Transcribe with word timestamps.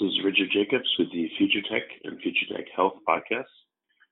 Is 0.00 0.24
Richard 0.24 0.48
Jacobs 0.52 0.88
with 0.98 1.10
the 1.12 1.28
Future 1.38 1.62
Tech 1.70 1.82
and 2.04 2.20
Future 2.20 2.46
Tech 2.54 2.66
Health 2.74 2.94
podcast. 3.08 3.44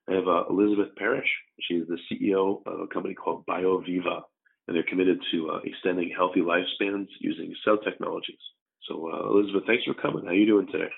I 0.09 0.13
have 0.13 0.27
uh, 0.27 0.43
Elizabeth 0.49 0.95
Parrish. 0.97 1.27
She 1.61 1.75
is 1.75 1.87
the 1.87 1.99
CEO 2.09 2.61
of 2.65 2.79
a 2.79 2.87
company 2.87 3.13
called 3.13 3.45
BioViva, 3.45 4.21
and 4.67 4.75
they're 4.75 4.89
committed 4.89 5.19
to 5.31 5.49
uh, 5.51 5.59
extending 5.63 6.11
healthy 6.15 6.41
lifespans 6.41 7.07
using 7.19 7.53
cell 7.63 7.77
technologies. 7.77 8.39
So, 8.87 9.11
uh, 9.11 9.29
Elizabeth, 9.29 9.63
thanks 9.67 9.83
for 9.83 9.93
coming. 9.93 10.23
How 10.23 10.31
are 10.31 10.35
you 10.35 10.45
doing 10.45 10.67
today? 10.71 10.89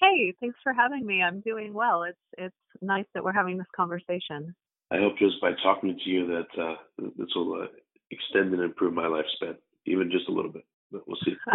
Hey, 0.00 0.34
thanks 0.40 0.58
for 0.62 0.72
having 0.72 1.06
me. 1.06 1.22
I'm 1.22 1.40
doing 1.40 1.72
well. 1.72 2.02
It's 2.02 2.18
it's 2.36 2.82
nice 2.82 3.06
that 3.14 3.24
we're 3.24 3.32
having 3.32 3.56
this 3.56 3.66
conversation. 3.74 4.54
I 4.90 4.98
hope 4.98 5.18
just 5.18 5.40
by 5.40 5.52
talking 5.62 5.96
to 5.96 6.10
you 6.10 6.26
that 6.26 6.62
uh, 6.62 6.74
this 7.16 7.28
will 7.34 7.62
uh, 7.62 7.66
extend 8.10 8.52
and 8.52 8.62
improve 8.62 8.94
my 8.94 9.04
lifespan, 9.04 9.56
even 9.86 10.10
just 10.10 10.28
a 10.28 10.32
little 10.32 10.52
bit 10.52 10.64
but 10.94 11.08
we'll 11.08 11.18
see. 11.24 11.36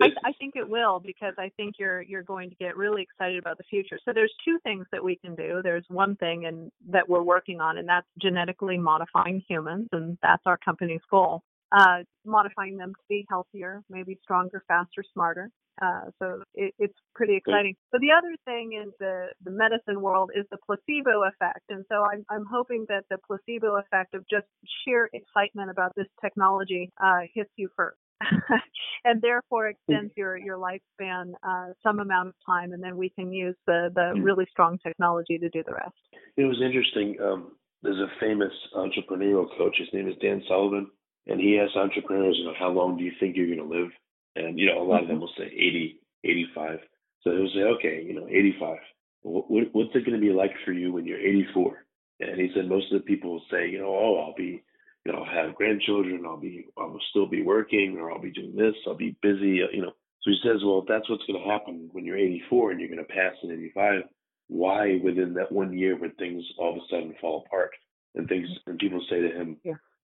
I, 0.00 0.06
I, 0.24 0.32
think 0.38 0.54
it 0.56 0.68
will 0.68 1.00
because 1.00 1.34
I 1.38 1.50
think 1.56 1.74
you're 1.78 2.02
you're 2.02 2.22
going 2.22 2.48
to 2.50 2.56
get 2.56 2.76
really 2.76 3.02
excited 3.02 3.38
about 3.38 3.58
the 3.58 3.64
future. 3.64 3.98
So 4.04 4.12
there's 4.14 4.32
two 4.44 4.58
things 4.62 4.86
that 4.92 5.02
we 5.02 5.16
can 5.16 5.34
do. 5.34 5.60
There's 5.62 5.84
one 5.88 6.16
thing 6.16 6.46
and 6.46 6.70
that 6.88 7.08
we're 7.08 7.22
working 7.22 7.60
on, 7.60 7.78
and 7.78 7.88
that's 7.88 8.06
genetically 8.20 8.78
modifying 8.78 9.42
humans, 9.48 9.88
and 9.92 10.16
that's 10.22 10.42
our 10.46 10.56
company's 10.56 11.02
goal. 11.10 11.42
Uh, 11.76 12.04
modifying 12.24 12.76
them 12.76 12.92
to 12.92 13.00
be 13.08 13.26
healthier, 13.28 13.82
maybe 13.90 14.18
stronger, 14.22 14.62
faster, 14.68 15.02
smarter. 15.12 15.50
Uh, 15.80 16.02
so 16.18 16.42
it, 16.54 16.74
it's 16.78 16.94
pretty 17.14 17.34
exciting. 17.34 17.74
But 17.90 18.02
the 18.02 18.10
other 18.16 18.36
thing 18.44 18.72
in 18.74 18.92
the, 19.00 19.28
the 19.42 19.50
medicine 19.50 20.02
world 20.02 20.30
is 20.34 20.44
the 20.50 20.58
placebo 20.66 21.22
effect. 21.24 21.62
And 21.70 21.86
so 21.90 22.04
I'm, 22.04 22.26
I'm 22.28 22.44
hoping 22.44 22.84
that 22.90 23.04
the 23.08 23.16
placebo 23.26 23.76
effect 23.76 24.14
of 24.14 24.28
just 24.28 24.44
sheer 24.84 25.08
excitement 25.14 25.70
about 25.70 25.94
this 25.96 26.08
technology 26.20 26.90
uh, 27.02 27.20
hits 27.34 27.50
you 27.56 27.70
first. 27.74 27.96
and 29.04 29.20
therefore 29.20 29.68
extends 29.68 30.12
your 30.16 30.36
your 30.36 30.58
lifespan 30.58 31.32
uh, 31.46 31.72
some 31.82 32.00
amount 32.00 32.28
of 32.28 32.34
time, 32.44 32.72
and 32.72 32.82
then 32.82 32.96
we 32.96 33.10
can 33.10 33.32
use 33.32 33.56
the 33.66 33.90
the 33.94 34.12
mm. 34.16 34.24
really 34.24 34.46
strong 34.50 34.78
technology 34.78 35.38
to 35.38 35.48
do 35.48 35.62
the 35.66 35.72
rest. 35.72 35.94
It 36.36 36.44
was 36.44 36.60
interesting. 36.64 37.16
Um, 37.22 37.52
there's 37.82 37.98
a 37.98 38.12
famous 38.20 38.52
entrepreneurial 38.76 39.46
coach. 39.58 39.76
His 39.78 39.88
name 39.92 40.08
is 40.08 40.14
Dan 40.20 40.42
Sullivan, 40.48 40.88
and 41.26 41.40
he 41.40 41.58
asks 41.58 41.76
entrepreneurs, 41.76 42.36
you 42.38 42.46
know, 42.46 42.54
how 42.58 42.70
long 42.70 42.96
do 42.96 43.04
you 43.04 43.12
think 43.18 43.36
you're 43.36 43.46
going 43.46 43.58
to 43.58 43.64
live? 43.64 43.90
And 44.36 44.58
you 44.58 44.66
know, 44.66 44.82
a 44.82 44.84
lot 44.84 45.02
of 45.02 45.08
them 45.08 45.16
mm-hmm. 45.16 45.22
will 45.22 45.32
say 45.36 45.46
80, 45.46 46.00
85. 46.24 46.78
So 47.22 47.30
he'll 47.30 47.50
say, 47.54 47.62
okay, 47.78 48.04
you 48.06 48.14
know, 48.14 48.26
85. 48.28 48.78
What, 49.22 49.44
what's 49.72 49.94
it 49.94 50.04
going 50.06 50.18
to 50.20 50.26
be 50.26 50.32
like 50.32 50.52
for 50.64 50.72
you 50.72 50.92
when 50.92 51.06
you're 51.06 51.20
84? 51.20 51.84
And 52.20 52.40
he 52.40 52.50
said 52.54 52.68
most 52.68 52.92
of 52.92 53.00
the 53.00 53.06
people 53.06 53.32
will 53.32 53.44
say, 53.50 53.68
you 53.68 53.78
know, 53.78 53.88
oh, 53.88 54.24
I'll 54.24 54.34
be 54.34 54.62
you 55.04 55.12
know, 55.12 55.24
have 55.24 55.54
grandchildren, 55.54 56.24
I'll 56.26 56.36
be, 56.36 56.66
I'll 56.78 56.98
still 57.10 57.26
be 57.26 57.42
working, 57.42 57.96
or 57.98 58.12
I'll 58.12 58.20
be 58.20 58.30
doing 58.30 58.54
this, 58.54 58.74
I'll 58.86 58.94
be 58.94 59.16
busy, 59.22 59.60
you 59.72 59.82
know. 59.82 59.92
So 60.22 60.30
he 60.30 60.38
says, 60.44 60.62
well, 60.64 60.78
if 60.78 60.88
that's 60.88 61.08
what's 61.10 61.24
going 61.26 61.42
to 61.42 61.50
happen 61.50 61.88
when 61.92 62.04
you're 62.04 62.16
84 62.16 62.70
and 62.70 62.80
you're 62.80 62.88
going 62.88 63.04
to 63.04 63.12
pass 63.12 63.34
at 63.42 63.50
85, 63.50 64.02
why 64.48 65.00
within 65.02 65.34
that 65.34 65.50
one 65.50 65.76
year 65.76 65.96
would 65.98 66.16
things 66.16 66.44
all 66.58 66.72
of 66.72 66.76
a 66.76 66.86
sudden 66.88 67.14
fall 67.20 67.44
apart 67.46 67.70
and 68.14 68.28
things, 68.28 68.46
mm-hmm. 68.48 68.70
and 68.70 68.78
people 68.78 69.04
say 69.10 69.20
to 69.20 69.30
him, 69.30 69.56
yeah. 69.64 69.74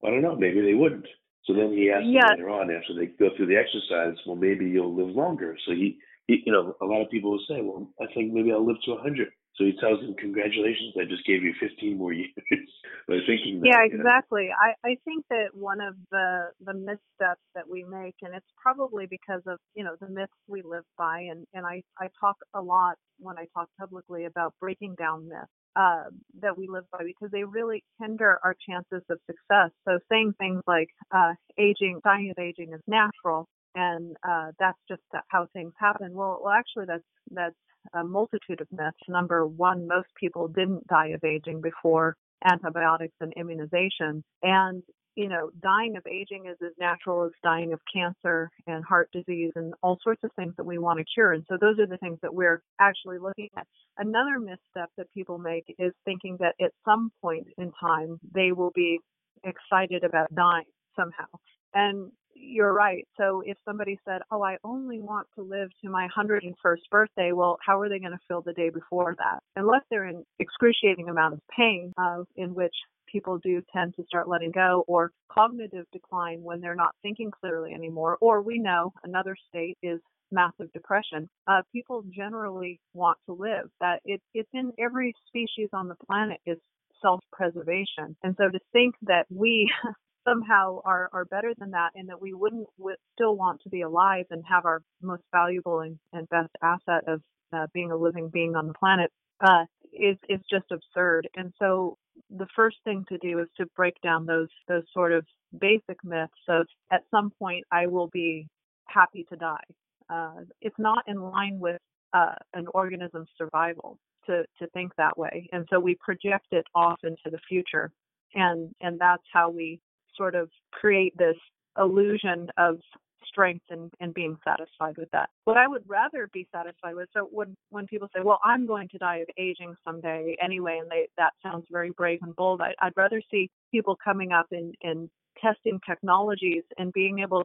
I 0.05 0.11
don't 0.11 0.23
know, 0.23 0.35
maybe 0.35 0.61
they 0.61 0.75
wouldn't. 0.75 1.07
So 1.45 1.55
then 1.55 1.73
he 1.73 1.91
asks 1.91 2.07
yeah. 2.09 2.31
later 2.31 2.51
on 2.51 2.71
after 2.71 2.95
they 2.95 3.07
go 3.07 3.31
through 3.37 3.47
the 3.47 3.57
exercise, 3.57 4.17
well, 4.27 4.37
maybe 4.37 4.67
you'll 4.67 4.95
live 4.95 5.15
longer. 5.15 5.57
So 5.67 5.73
he, 5.73 5.99
he, 6.27 6.43
you 6.47 6.53
know, 6.53 6.75
a 6.81 6.85
lot 6.85 7.03
of 7.03 7.11
people 7.11 7.33
will 7.33 7.45
say, 7.49 7.61
well, 7.61 7.89
I 8.01 8.13
think 8.13 8.33
maybe 8.33 8.53
I'll 8.53 8.67
live 8.67 8.81
to 8.85 8.93
100. 8.93 9.29
So 9.57 9.65
he 9.65 9.73
tells 9.79 10.01
him, 10.01 10.15
"Congratulations, 10.15 10.95
I 10.97 11.05
just 11.05 11.27
gave 11.27 11.43
you 11.43 11.53
15 11.61 11.99
more 11.99 12.13
years." 12.13 12.31
by 13.09 13.19
thinking 13.27 13.61
that. 13.61 13.67
Yeah, 13.67 13.85
exactly. 13.85 14.45
You 14.45 14.49
know? 14.49 14.75
I 14.85 14.91
I 14.91 14.97
think 15.05 15.25
that 15.31 15.49
one 15.55 15.81
of 15.81 15.95
the 16.11 16.51
the 16.65 16.75
missteps 16.75 17.43
that 17.55 17.69
we 17.69 17.85
make, 17.85 18.17
and 18.23 18.35
it's 18.35 18.47
probably 18.57 19.07
because 19.07 19.43
of 19.47 19.59
you 19.75 19.85
know 19.85 19.97
the 20.01 20.09
myths 20.09 20.33
we 20.47 20.63
live 20.63 20.85
by, 20.97 21.21
and 21.31 21.47
and 21.53 21.67
I 21.67 21.83
I 21.99 22.09
talk 22.21 22.37
a 22.55 22.63
lot 22.63 22.97
when 23.19 23.39
I 23.39 23.47
talk 23.55 23.69
publicly 23.79 24.25
about 24.25 24.55
breaking 24.61 24.95
down 24.99 25.29
myths. 25.29 25.51
Uh, 25.75 26.05
that 26.43 26.59
we 26.59 26.69
live 26.69 26.85
by 26.93 26.99
because 27.03 27.31
they 27.31 27.45
really 27.45 27.83
hinder 27.99 28.39
our 28.45 28.55
chances 28.69 29.03
of 29.09 29.19
success. 29.25 29.71
So 29.89 29.99
saying 30.11 30.35
things 30.39 30.61
like 30.67 30.89
uh, 31.11 31.33
aging, 31.59 32.01
dying 32.05 32.31
of 32.31 32.39
aging 32.39 32.75
is 32.75 32.81
natural, 32.87 33.49
and 33.75 34.15
uh, 34.23 34.53
that's 34.59 34.77
just 34.87 35.01
how 35.29 35.47
things 35.55 35.73
happen. 35.79 36.13
Well, 36.13 36.43
well, 36.45 36.53
actually, 36.53 36.85
that's 36.89 37.05
that's 37.31 37.57
a 37.95 38.05
multitude 38.05 38.61
of 38.61 38.69
myths. 38.71 38.97
Number 39.09 39.47
one, 39.47 39.87
most 39.87 40.09
people 40.19 40.49
didn't 40.49 40.87
die 40.87 41.09
of 41.09 41.25
aging 41.25 41.61
before 41.61 42.17
antibiotics 42.45 43.15
and 43.21 43.33
immunization. 43.37 44.25
And, 44.43 44.83
you 45.15 45.29
know, 45.29 45.51
dying 45.63 45.97
of 45.97 46.07
aging 46.07 46.47
is 46.47 46.57
as 46.65 46.73
natural 46.79 47.25
as 47.25 47.33
dying 47.43 47.73
of 47.73 47.81
cancer 47.93 48.51
and 48.67 48.85
heart 48.85 49.11
disease 49.13 49.53
and 49.55 49.75
all 49.83 49.99
sorts 50.03 50.25
of 50.25 50.31
things 50.37 50.55
that 50.57 50.67
we 50.67 50.79
want 50.79 50.99
to 50.99 51.05
cure. 51.15 51.33
And 51.33 51.45
so 51.49 51.57
those 51.61 51.79
are 51.79 51.87
the 51.87 51.99
things 51.99 52.19
that 52.23 52.35
we're 52.35 52.63
actually 52.81 53.19
looking 53.19 53.49
at. 53.57 53.67
Another 53.99 54.39
misstep 54.39 54.91
that 54.97 55.13
people 55.13 55.39
make 55.39 55.65
is 55.79 55.93
thinking 56.05 56.37
that 56.41 56.55
at 56.61 56.73
some 56.85 57.11
point 57.21 57.47
in 57.59 57.73
time 57.81 58.19
they 58.35 58.53
will 58.53 58.73
be 58.75 58.99
excited 59.45 60.05
about 60.05 60.35
dying 60.35 60.65
somehow. 60.97 61.27
And 61.75 62.11
you're 62.43 62.73
right. 62.73 63.07
So 63.17 63.43
if 63.45 63.57
somebody 63.65 63.99
said, 64.05 64.23
"Oh, 64.31 64.43
I 64.43 64.59
only 64.65 65.01
want 65.01 65.29
to 65.37 65.43
live 65.43 65.71
to 65.83 65.91
my 65.91 66.09
101st 66.09 66.91
birthday," 66.91 67.33
well, 67.33 67.59
how 67.65 67.81
are 67.81 67.89
they 67.89 67.99
going 67.99 68.13
to 68.13 68.19
feel 68.29 68.43
the 68.43 68.53
day 68.53 68.71
before 68.71 69.15
that? 69.19 69.43
Unless 69.57 69.83
they're 69.91 70.07
in 70.07 70.25
excruciating 70.39 71.09
amount 71.09 71.35
of 71.35 71.41
pain, 71.57 71.93
in 72.37 72.55
which 72.55 72.75
people 73.07 73.39
do 73.39 73.63
tend 73.73 73.95
to 73.95 74.05
start 74.05 74.29
letting 74.29 74.51
go, 74.51 74.85
or 74.89 75.13
cognitive 75.31 75.87
decline 75.93 76.43
when 76.43 76.61
they're 76.61 76.75
not 76.75 76.95
thinking 77.03 77.31
clearly 77.31 77.73
anymore, 77.73 78.19
or 78.21 78.43
we 78.43 78.59
know 78.59 78.93
another 79.05 79.37
state 79.49 79.79
is 79.83 80.01
massive 80.31 80.73
depression. 80.73 81.29
Uh, 81.47 81.63
people 81.73 82.03
generally 82.11 82.81
want 82.95 83.19
to 83.27 83.35
live. 83.35 83.71
That 83.81 84.01
it, 84.05 84.21
it's 84.35 84.49
in 84.53 84.73
every 84.79 85.15
species 85.29 85.69
on 85.73 85.89
the 85.89 85.97
planet 86.07 86.41
is 86.47 86.59
self-preservation. 87.03 88.17
And 88.23 88.35
so 88.39 88.49
to 88.49 88.59
think 88.73 88.95
that 89.03 89.27
we 89.29 89.71
somehow 90.27 90.81
are, 90.85 91.09
are 91.13 91.25
better 91.25 91.53
than 91.59 91.71
that 91.71 91.91
and 91.95 92.09
that 92.09 92.21
we 92.21 92.33
wouldn't 92.33 92.67
w- 92.79 92.97
still 93.15 93.37
want 93.37 93.61
to 93.63 93.69
be 93.69 93.83
alive 93.83 94.27
and 94.31 94.43
have 94.49 94.65
our 94.65 94.83
most 95.03 95.23
valuable 95.33 95.81
and, 95.81 95.99
and 96.13 96.29
best 96.29 96.51
asset 96.63 97.05
of 97.07 97.21
uh, 97.53 97.67
being 97.75 97.91
a 97.91 97.97
living 97.97 98.31
being 98.33 98.57
on 98.57 98.67
the 98.67 98.75
planet 98.75 99.11
uh, 99.45 99.65
is, 99.93 100.17
is 100.29 100.41
just 100.51 100.67
absurd. 100.71 101.29
And 101.37 101.53
so 101.59 101.97
the 102.31 102.47
first 102.55 102.77
thing 102.85 103.05
to 103.09 103.19
do 103.19 103.39
is 103.41 103.49
to 103.59 103.67
break 103.77 103.95
down 104.03 104.27
those, 104.27 104.49
those 104.69 104.85
sort 104.93 105.13
of 105.13 105.27
basic 105.61 106.03
myths 106.05 106.33
of 106.49 106.67
at 106.91 107.03
some 107.11 107.31
point 107.39 107.65
I 107.71 107.87
will 107.87 108.09
be 108.13 108.47
happy 108.87 109.27
to 109.31 109.37
die. 109.37 109.65
Uh, 110.11 110.43
it's 110.61 110.79
not 110.79 111.05
in 111.07 111.21
line 111.21 111.59
with 111.59 111.81
uh, 112.13 112.35
an 112.55 112.67
organism's 112.75 113.29
survival 113.37 113.99
to, 114.27 114.45
to 114.59 114.67
think 114.69 114.93
that 114.97 115.19
way. 115.19 115.49
And 115.53 115.67
so 115.71 115.81
we 115.81 115.97
project 116.01 116.47
it 116.53 116.67
off 116.75 117.01
into 117.03 117.31
the 117.31 117.39
future. 117.49 117.91
And, 118.35 118.71
and 118.81 118.99
that's 118.99 119.23
how 119.33 119.51
we 119.51 119.81
sort 120.17 120.35
of 120.35 120.51
create 120.73 121.17
this 121.17 121.37
illusion 121.79 122.49
of 122.59 122.79
strength 123.27 123.65
and, 123.71 123.91
and 124.01 124.13
being 124.13 124.37
satisfied 124.45 124.97
with 124.99 125.11
that. 125.13 125.31
What 125.45 125.57
I 125.57 125.67
would 125.67 125.85
rather 125.87 126.29
be 126.33 126.47
satisfied 126.55 126.95
with, 126.95 127.09
so 127.15 127.29
when, 127.31 127.57
when 127.71 127.87
people 127.87 128.09
say, 128.15 128.21
well, 128.23 128.41
I'm 128.45 128.67
going 128.67 128.89
to 128.89 128.99
die 128.99 129.19
of 129.19 129.29
aging 129.39 129.75
someday 129.85 130.37
anyway, 130.43 130.79
and 130.81 130.91
they, 130.91 131.09
that 131.17 131.33
sounds 131.43 131.65
very 131.71 131.91
brave 131.91 132.19
and 132.23 132.37
bold, 132.37 132.61
I, 132.61 132.75
would 132.85 132.93
rather 132.97 133.23
see 133.31 133.51
people 133.71 133.97
coming 134.03 134.33
up 134.33 134.47
and, 134.51 134.75
and 134.83 135.09
testing 135.41 135.81
technologies 135.89 136.63
and 136.79 136.93
being 136.93 137.21
able 137.21 137.45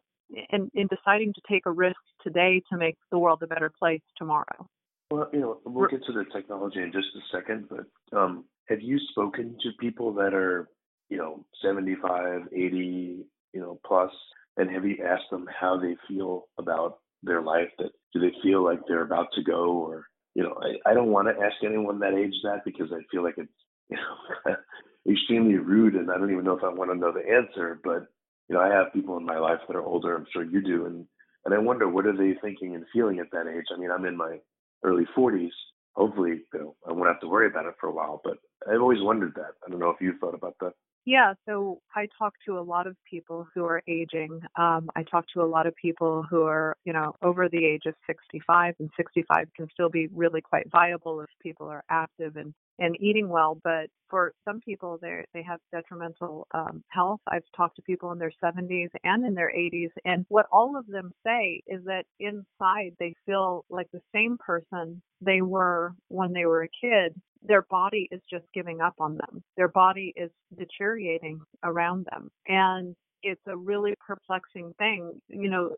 and 0.52 0.70
in 0.74 0.88
deciding 0.88 1.34
to 1.34 1.42
take 1.50 1.66
a 1.66 1.72
risk 1.72 1.96
today 2.22 2.62
to 2.70 2.78
make 2.78 2.98
the 3.12 3.20
world 3.20 3.42
a 3.44 3.48
better 3.48 3.72
place 3.80 4.02
tomorrow. 4.18 4.68
Well, 5.10 5.30
you 5.32 5.40
know, 5.40 5.60
we'll 5.64 5.88
get 5.88 6.04
to 6.06 6.12
the 6.12 6.26
technology 6.34 6.82
in 6.82 6.92
just 6.92 7.08
a 7.16 7.38
second, 7.38 7.70
but 7.70 8.18
um, 8.18 8.44
have 8.68 8.82
you 8.82 9.00
spoken 9.12 9.56
to 9.64 9.70
people 9.80 10.14
that 10.16 10.34
are, 10.34 10.68
you 11.10 11.18
know, 11.18 11.46
75, 11.64 12.42
80, 12.54 13.26
you 13.54 13.60
know, 13.60 13.80
plus 13.86 14.12
and 14.58 14.72
have 14.72 14.86
you 14.86 14.98
asked 15.06 15.30
them 15.32 15.48
how 15.48 15.80
they 15.80 15.96
feel 16.08 16.48
about 16.58 16.98
their 17.24 17.42
life? 17.42 17.70
That 17.78 17.92
do 18.14 18.20
they 18.20 18.34
feel 18.44 18.64
like 18.64 18.80
they're 18.88 19.04
about 19.04 19.28
to 19.34 19.44
go, 19.44 19.70
or 19.72 20.08
you 20.34 20.44
know, 20.44 20.60
I, 20.62 20.92
I 20.92 20.94
don't 20.94 21.12
want 21.12 21.28
to 21.28 21.44
ask 21.44 21.56
anyone 21.64 22.00
that 22.00 22.14
age 22.16 22.34
that 22.44 22.66
because 22.66 22.92
I 22.92 23.02
feel 23.12 23.24
like 23.24 23.36
it's 23.38 23.50
you 23.90 23.98
know 23.98 24.56
extremely 25.12 25.56
rude, 25.56 25.96
and 25.96 26.12
I 26.12 26.18
don't 26.18 26.32
even 26.32 26.44
know 26.44 26.58
if 26.58 26.64
I 26.64 26.70
want 26.70 26.92
to 26.92 26.98
know 26.98 27.14
the 27.14 27.28
answer. 27.30 27.80
But 27.84 28.08
you 28.50 28.56
know, 28.56 28.62
I 28.62 28.70
have 28.70 28.94
people 28.94 29.18
in 29.18 29.26
my 29.26 29.38
life 29.38 29.60
that 29.68 29.76
are 29.76 29.86
older. 29.86 30.16
I'm 30.16 30.26
sure 30.34 30.44
you 30.44 30.62
do, 30.62 30.86
and 30.86 31.06
and 31.46 31.54
I 31.54 31.60
wonder 31.60 31.88
what 31.88 32.08
are 32.08 32.18
they 32.18 32.38
thinking 32.42 32.76
and 32.76 32.84
feeling 32.92 33.20
at 33.20 33.32
that 33.32 33.48
age. 33.48 33.66
I 33.74 33.80
mean, 33.80 33.92
I'm 33.92 34.06
in 34.06 34.18
my 34.18 34.40
early 34.84 35.06
40s. 35.16 35.50
Hopefully, 35.96 36.42
you 36.54 36.60
know, 36.60 36.76
I 36.88 36.92
won't 36.92 37.08
have 37.08 37.22
to 37.22 37.28
worry 37.28 37.48
about 37.48 37.66
it 37.66 37.74
for 37.80 37.88
a 37.88 37.94
while. 37.94 38.22
But 38.24 38.38
I've 38.70 38.82
always 38.82 39.02
wondered 39.02 39.34
that. 39.36 39.54
I 39.66 39.70
don't 39.70 39.80
know 39.80 39.90
if 39.90 40.02
you've 40.02 40.20
thought 40.20 40.36
about 40.36 40.56
that. 40.62 40.74
Yeah, 41.08 41.36
so 41.48 41.80
I 41.96 42.10
talk 42.20 42.34
to 42.48 42.60
a 42.60 42.62
lot 42.62 42.86
of 42.86 42.98
people 43.10 43.48
who 43.56 43.64
are 43.64 43.82
aging. 43.88 44.42
Um, 44.58 44.90
I 44.94 45.04
talk 45.04 45.24
to 45.36 45.42
a 45.42 45.48
lot 45.48 45.66
of 45.66 45.74
people 45.78 46.26
who 46.30 46.44
are, 46.44 46.76
you 46.84 46.92
know, 46.92 47.14
over 47.22 47.48
the 47.48 47.64
age 47.66 47.84
of 47.86 47.96
65, 48.08 48.76
and 48.82 48.90
65 48.98 49.48
can 49.56 49.70
still 49.72 49.90
be 49.90 50.08
really 50.14 50.42
quite 50.42 50.70
viable 50.70 51.22
if 51.22 51.30
people 51.42 51.70
are 51.70 51.82
active 51.90 52.36
and 52.36 52.54
and 52.80 52.98
eating 53.00 53.30
well. 53.30 53.58
But 53.64 53.88
for 54.10 54.34
some 54.44 54.60
people, 54.60 55.00
they 55.02 55.24
they 55.34 55.44
have 55.44 55.62
detrimental 55.72 56.46
um, 56.54 56.84
health. 56.90 57.22
I've 57.30 57.46
talked 57.56 57.78
to 57.78 57.82
people 57.84 58.12
in 58.12 58.20
their 58.20 58.34
70s 58.44 58.90
and 59.06 59.26
in 59.26 59.34
their 59.34 59.52
80s, 59.58 59.92
and 60.04 60.26
what 60.28 60.48
all 60.52 60.76
of 60.78 60.88
them 60.88 61.14
say 61.26 61.62
is 61.68 61.86
that 61.86 62.04
inside 62.20 62.96
they 63.00 63.16
feel 63.26 63.64
like 63.70 63.88
the 63.94 64.02
same 64.14 64.38
person 64.46 65.02
they 65.22 65.42
were 65.42 65.94
when 66.10 66.34
they 66.34 66.46
were 66.46 66.64
a 66.64 66.70
kid. 66.82 67.16
Their 67.44 67.64
body 67.64 68.08
is 68.12 68.22
just 68.30 68.46
giving 68.54 68.82
up 68.82 68.96
on 69.00 69.18
them. 69.18 69.44
Their 69.56 69.68
body 69.68 70.14
is 70.16 70.32
deteriorating 70.58 71.42
around 71.64 72.08
them, 72.12 72.30
and 72.48 72.96
it's 73.24 73.42
a 73.48 73.58
really 73.58 73.94
perplexing 74.06 74.74
thing. 74.78 75.22
You 75.28 75.50
know, 75.50 75.76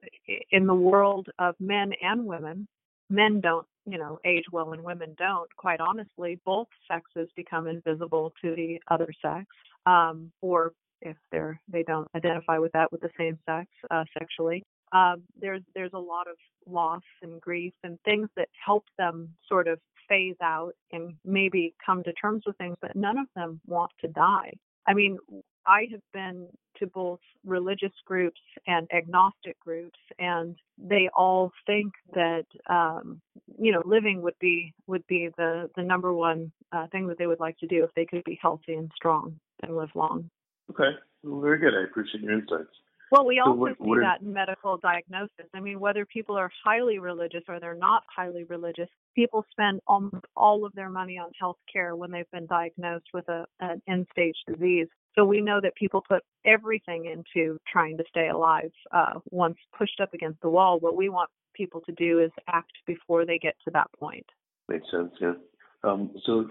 in 0.51 0.67
the 0.67 0.75
world 0.75 1.27
of 1.39 1.55
men 1.59 1.91
and 2.01 2.25
women, 2.25 2.67
men 3.09 3.41
don't 3.41 3.65
you 3.85 3.97
know 3.97 4.19
age 4.25 4.43
well 4.51 4.73
and 4.73 4.83
women 4.83 5.15
don't 5.17 5.49
quite 5.55 5.79
honestly 5.79 6.39
both 6.45 6.67
sexes 6.89 7.29
become 7.35 7.67
invisible 7.67 8.31
to 8.41 8.55
the 8.55 8.79
other 8.89 9.09
sex 9.21 9.45
um, 9.85 10.31
or 10.41 10.73
if 11.01 11.17
they're 11.31 11.59
they 11.71 11.83
don't 11.83 12.07
identify 12.15 12.57
with 12.57 12.71
that 12.73 12.91
with 12.91 13.01
the 13.01 13.09
same 13.17 13.37
sex 13.47 13.67
uh, 13.89 14.03
sexually 14.17 14.63
um, 14.91 15.21
there's 15.39 15.61
there's 15.75 15.93
a 15.93 15.99
lot 15.99 16.27
of 16.27 16.35
loss 16.67 17.03
and 17.21 17.39
grief 17.41 17.73
and 17.83 17.97
things 18.05 18.29
that 18.35 18.49
help 18.65 18.85
them 18.97 19.29
sort 19.47 19.67
of 19.67 19.79
phase 20.09 20.35
out 20.41 20.73
and 20.91 21.13
maybe 21.23 21.73
come 21.85 22.03
to 22.03 22.11
terms 22.13 22.43
with 22.45 22.57
things 22.57 22.75
but 22.81 22.95
none 22.95 23.17
of 23.17 23.27
them 23.35 23.61
want 23.67 23.91
to 24.01 24.07
die 24.07 24.51
i 24.87 24.93
mean 24.93 25.17
I 25.69 25.87
have 25.91 26.01
been 26.13 26.47
to 26.79 26.87
both 26.87 27.19
religious 27.45 27.91
groups 28.05 28.41
and 28.65 28.87
agnostic 28.91 29.59
groups, 29.59 29.99
and 30.17 30.55
they 30.77 31.09
all 31.15 31.51
think 31.67 31.93
that 32.13 32.45
um, 32.67 33.21
you 33.59 33.71
know 33.71 33.83
living 33.85 34.21
would 34.23 34.37
be 34.39 34.73
would 34.87 35.05
be 35.07 35.29
the 35.37 35.69
the 35.75 35.83
number 35.83 36.11
one 36.11 36.51
uh, 36.71 36.87
thing 36.87 37.07
that 37.07 37.19
they 37.19 37.27
would 37.27 37.39
like 37.39 37.57
to 37.59 37.67
do 37.67 37.83
if 37.83 37.93
they 37.95 38.05
could 38.05 38.23
be 38.23 38.39
healthy 38.41 38.73
and 38.73 38.91
strong 38.95 39.39
and 39.61 39.77
live 39.77 39.89
long. 39.93 40.29
Okay, 40.71 40.97
well, 41.23 41.41
very 41.41 41.59
good. 41.59 41.73
I 41.75 41.83
appreciate 41.83 42.23
your 42.23 42.33
insights. 42.33 42.69
Well, 43.11 43.25
we 43.25 43.39
also 43.39 43.53
so 43.53 43.75
what, 43.77 43.97
see 43.97 44.01
that 44.01 44.21
in 44.21 44.33
medical 44.33 44.77
diagnosis. 44.77 45.47
I 45.53 45.59
mean, 45.59 45.79
whether 45.79 46.05
people 46.05 46.37
are 46.37 46.51
highly 46.63 46.99
religious 46.99 47.43
or 47.47 47.59
they're 47.59 47.73
not 47.73 48.03
highly 48.15 48.43
religious, 48.43 48.87
people 49.15 49.45
spend 49.51 49.81
almost 49.87 50.25
all 50.35 50.65
of 50.65 50.73
their 50.73 50.89
money 50.89 51.17
on 51.17 51.31
health 51.39 51.57
care 51.71 51.95
when 51.95 52.11
they've 52.11 52.29
been 52.31 52.45
diagnosed 52.45 53.07
with 53.13 53.27
a, 53.29 53.45
an 53.59 53.81
end 53.87 54.07
stage 54.11 54.35
disease. 54.47 54.87
So 55.15 55.25
we 55.25 55.41
know 55.41 55.59
that 55.61 55.75
people 55.75 56.03
put 56.07 56.23
everything 56.45 57.05
into 57.05 57.57
trying 57.71 57.97
to 57.97 58.03
stay 58.09 58.29
alive 58.29 58.71
uh, 58.91 59.19
once 59.31 59.57
pushed 59.77 59.99
up 59.99 60.13
against 60.13 60.41
the 60.41 60.49
wall. 60.49 60.79
What 60.79 60.95
we 60.95 61.09
want 61.09 61.29
people 61.55 61.81
to 61.81 61.91
do 61.93 62.19
is 62.19 62.31
act 62.47 62.73
before 62.85 63.25
they 63.25 63.39
get 63.39 63.55
to 63.65 63.71
that 63.71 63.87
point. 63.99 64.25
Makes 64.67 64.91
sense, 64.91 65.11
yeah. 65.19 65.33
Um, 65.83 66.11
so 66.25 66.47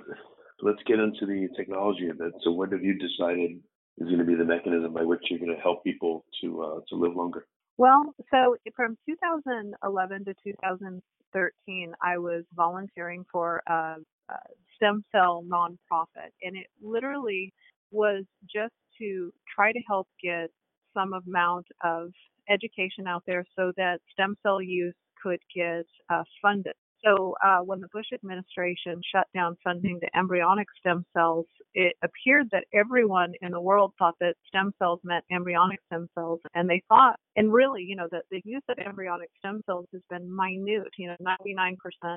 let's 0.62 0.82
get 0.86 0.98
into 0.98 1.24
the 1.24 1.48
technology 1.56 2.08
of 2.08 2.20
it. 2.20 2.32
So 2.42 2.50
what 2.50 2.72
have 2.72 2.82
you 2.82 2.94
decided 2.94 3.60
is 4.00 4.06
going 4.06 4.18
to 4.18 4.24
be 4.24 4.34
the 4.34 4.44
mechanism 4.44 4.92
by 4.92 5.02
which 5.02 5.20
you're 5.28 5.38
going 5.38 5.54
to 5.54 5.60
help 5.60 5.84
people 5.84 6.24
to 6.40 6.62
uh, 6.62 6.80
to 6.88 6.96
live 6.96 7.14
longer? 7.16 7.46
Well, 7.76 8.12
so 8.32 8.56
from 8.74 8.98
2011 9.08 10.24
to 10.24 10.34
2013, 10.44 11.92
I 12.02 12.18
was 12.18 12.44
volunteering 12.56 13.24
for 13.30 13.62
a, 13.68 13.96
a 14.28 14.34
stem 14.74 15.04
cell 15.12 15.44
nonprofit, 15.46 16.32
and 16.42 16.56
it 16.56 16.66
literally 16.82 17.52
was 17.92 18.24
just 18.52 18.74
to 18.98 19.32
try 19.54 19.72
to 19.72 19.78
help 19.86 20.08
get 20.22 20.50
some 20.92 21.12
amount 21.12 21.66
of 21.84 22.10
education 22.50 23.06
out 23.06 23.22
there 23.26 23.44
so 23.56 23.72
that 23.76 24.00
stem 24.12 24.36
cell 24.42 24.60
use 24.60 24.94
could 25.22 25.40
get 25.54 25.86
uh, 26.10 26.24
funded. 26.42 26.74
So 27.04 27.34
uh, 27.44 27.58
when 27.60 27.80
the 27.80 27.88
Bush 27.92 28.06
administration 28.12 29.00
shut 29.12 29.26
down 29.34 29.56
funding 29.62 30.00
to 30.00 30.18
embryonic 30.18 30.66
stem 30.78 31.04
cells, 31.16 31.46
it 31.74 31.94
appeared 32.02 32.48
that 32.52 32.64
everyone 32.74 33.32
in 33.40 33.52
the 33.52 33.60
world 33.60 33.92
thought 33.98 34.14
that 34.20 34.34
stem 34.46 34.72
cells 34.78 35.00
meant 35.04 35.24
embryonic 35.30 35.78
stem 35.86 36.08
cells, 36.14 36.40
and 36.54 36.68
they 36.68 36.82
thought, 36.88 37.16
and 37.36 37.52
really, 37.52 37.82
you 37.82 37.94
know, 37.94 38.08
that 38.10 38.24
the 38.30 38.42
use 38.44 38.62
of 38.68 38.78
embryonic 38.78 39.28
stem 39.38 39.60
cells 39.66 39.86
has 39.92 40.02
been 40.10 40.34
minute. 40.34 40.88
You 40.96 41.08
know, 41.08 41.34
99% 41.40 41.76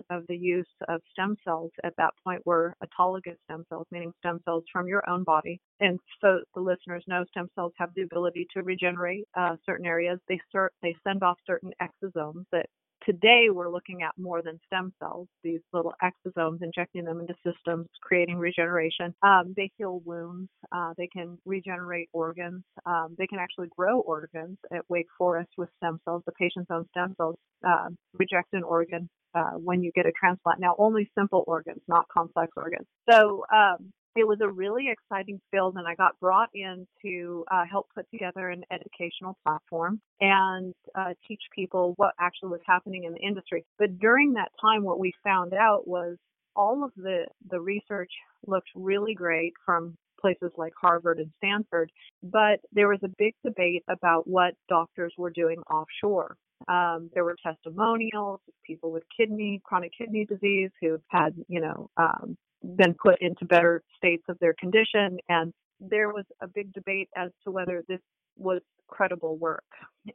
of 0.10 0.24
the 0.28 0.38
use 0.38 0.68
of 0.88 1.02
stem 1.12 1.36
cells 1.44 1.72
at 1.84 1.94
that 1.98 2.12
point 2.24 2.42
were 2.46 2.74
autologous 2.84 3.38
stem 3.46 3.66
cells, 3.70 3.86
meaning 3.92 4.12
stem 4.20 4.40
cells 4.46 4.64
from 4.72 4.88
your 4.88 5.08
own 5.10 5.24
body. 5.24 5.60
And 5.80 6.00
so 6.22 6.40
the 6.56 6.62
listeners 6.62 7.04
know 7.08 7.24
stem 7.30 7.48
cells 7.56 7.74
have 7.78 7.90
the 7.96 8.02
ability 8.04 8.48
to 8.54 8.64
regenerate 8.64 9.26
uh, 9.38 9.56
certain 9.66 9.86
areas. 9.86 10.20
They 10.28 10.40
cert- 10.54 10.70
they 10.82 10.96
send 11.08 11.24
off 11.24 11.38
certain 11.46 11.72
exosomes 11.82 12.46
that 12.52 12.66
Today, 13.06 13.48
we're 13.52 13.72
looking 13.72 14.04
at 14.04 14.12
more 14.16 14.44
than 14.44 14.60
stem 14.68 14.94
cells, 15.00 15.28
these 15.44 15.62
little 15.74 15.94
exosomes, 16.04 16.62
injecting 16.62 17.04
them 17.04 17.20
into 17.20 17.34
systems, 17.44 17.88
creating 18.02 18.38
regeneration. 18.38 19.16
Um, 19.24 19.54
they 19.58 19.72
heal 19.78 20.02
wounds. 20.06 20.50
Uh, 20.72 20.94
they 20.98 21.08
can 21.08 21.40
regenerate 21.44 22.10
organs. 22.14 22.64
Um, 22.86 23.16
they 23.18 23.26
can 23.26 23.40
actually 23.40 23.70
grow 23.76 24.02
organs 24.02 24.58
at 24.72 24.82
Wake 24.88 25.08
Forest 25.18 25.50
with 25.58 25.70
stem 25.78 26.00
cells. 26.06 26.22
The 26.28 26.32
patient's 26.34 26.70
own 26.72 26.86
stem 26.92 27.16
cells 27.18 27.38
uh, 27.68 27.90
reject 28.14 28.54
an 28.54 28.64
organ 28.64 29.10
uh, 29.34 29.52
when 29.58 29.82
you 29.82 29.92
get 29.96 30.06
a 30.06 30.12
transplant. 30.12 30.60
Now, 30.60 30.76
only 30.78 31.10
simple 31.18 31.44
organs, 31.48 31.82
not 31.88 32.06
complex 32.16 32.52
organs. 32.56 32.86
So, 33.10 33.44
um, 33.52 33.92
it 34.16 34.28
was 34.28 34.40
a 34.42 34.50
really 34.50 34.90
exciting 34.90 35.40
field 35.52 35.76
and 35.78 35.88
I 35.88 35.96
got 35.96 36.20
brought 36.20 36.50
in 36.54 36.86
to 37.02 37.46
uh, 37.50 37.64
help 37.70 37.88
put 37.96 38.10
together 38.12 38.50
an 38.50 38.64
educational 38.72 39.38
platform 39.44 40.02
and 40.20 40.74
uh, 40.96 41.14
teach 41.28 41.42
people 41.56 41.94
what 41.96 42.14
actually 42.20 42.50
was 42.50 42.62
happening 42.66 43.06
in 43.06 43.14
the 43.14 43.20
industry. 43.20 43.66
But 43.80 44.00
during 44.00 44.34
that 44.34 44.52
time, 44.62 44.84
what 44.84 45.00
we 45.00 45.14
found 45.24 45.54
out 45.54 45.88
was 45.88 46.18
all 46.56 46.84
of 46.84 46.92
the, 46.98 47.26
the 47.50 47.60
research 47.62 48.12
looked 48.46 48.70
really 48.76 49.14
great 49.14 49.54
from 49.66 49.96
places 50.20 50.52
like 50.58 50.74
Harvard 50.80 51.20
and 51.20 51.32
Stanford, 51.38 51.92
but 52.22 52.60
there 52.74 52.90
was 52.90 53.00
a 53.04 53.10
big 53.18 53.34
debate 53.44 53.84
about 53.90 54.28
what 54.28 54.54
doctors 54.70 55.14
were 55.18 55.32
doing 55.32 55.58
offshore. 55.72 56.36
Um, 56.68 57.10
there 57.16 57.24
were 57.24 57.36
testimonials 57.42 58.40
of 58.48 58.54
people 58.68 58.92
with 58.92 59.04
kidney, 59.18 59.62
chronic 59.64 59.94
kidney 59.98 60.26
disease 60.26 60.70
who 60.80 61.00
had, 61.10 61.34
you 61.48 61.60
know, 61.60 61.90
um, 61.98 62.38
been 62.64 62.94
put 62.94 63.22
into 63.22 63.46
better 63.46 63.84
states 63.98 64.24
of 64.30 64.38
their 64.40 64.54
condition. 64.60 65.18
And 65.30 65.54
there 65.80 66.10
was 66.10 66.26
a 66.42 66.48
big 66.48 66.74
debate 66.74 67.10
as 67.16 67.32
to 67.44 67.52
whether 67.52 67.84
this 67.88 68.00
was 68.38 68.62
credible 68.88 69.38
work. 69.38 69.64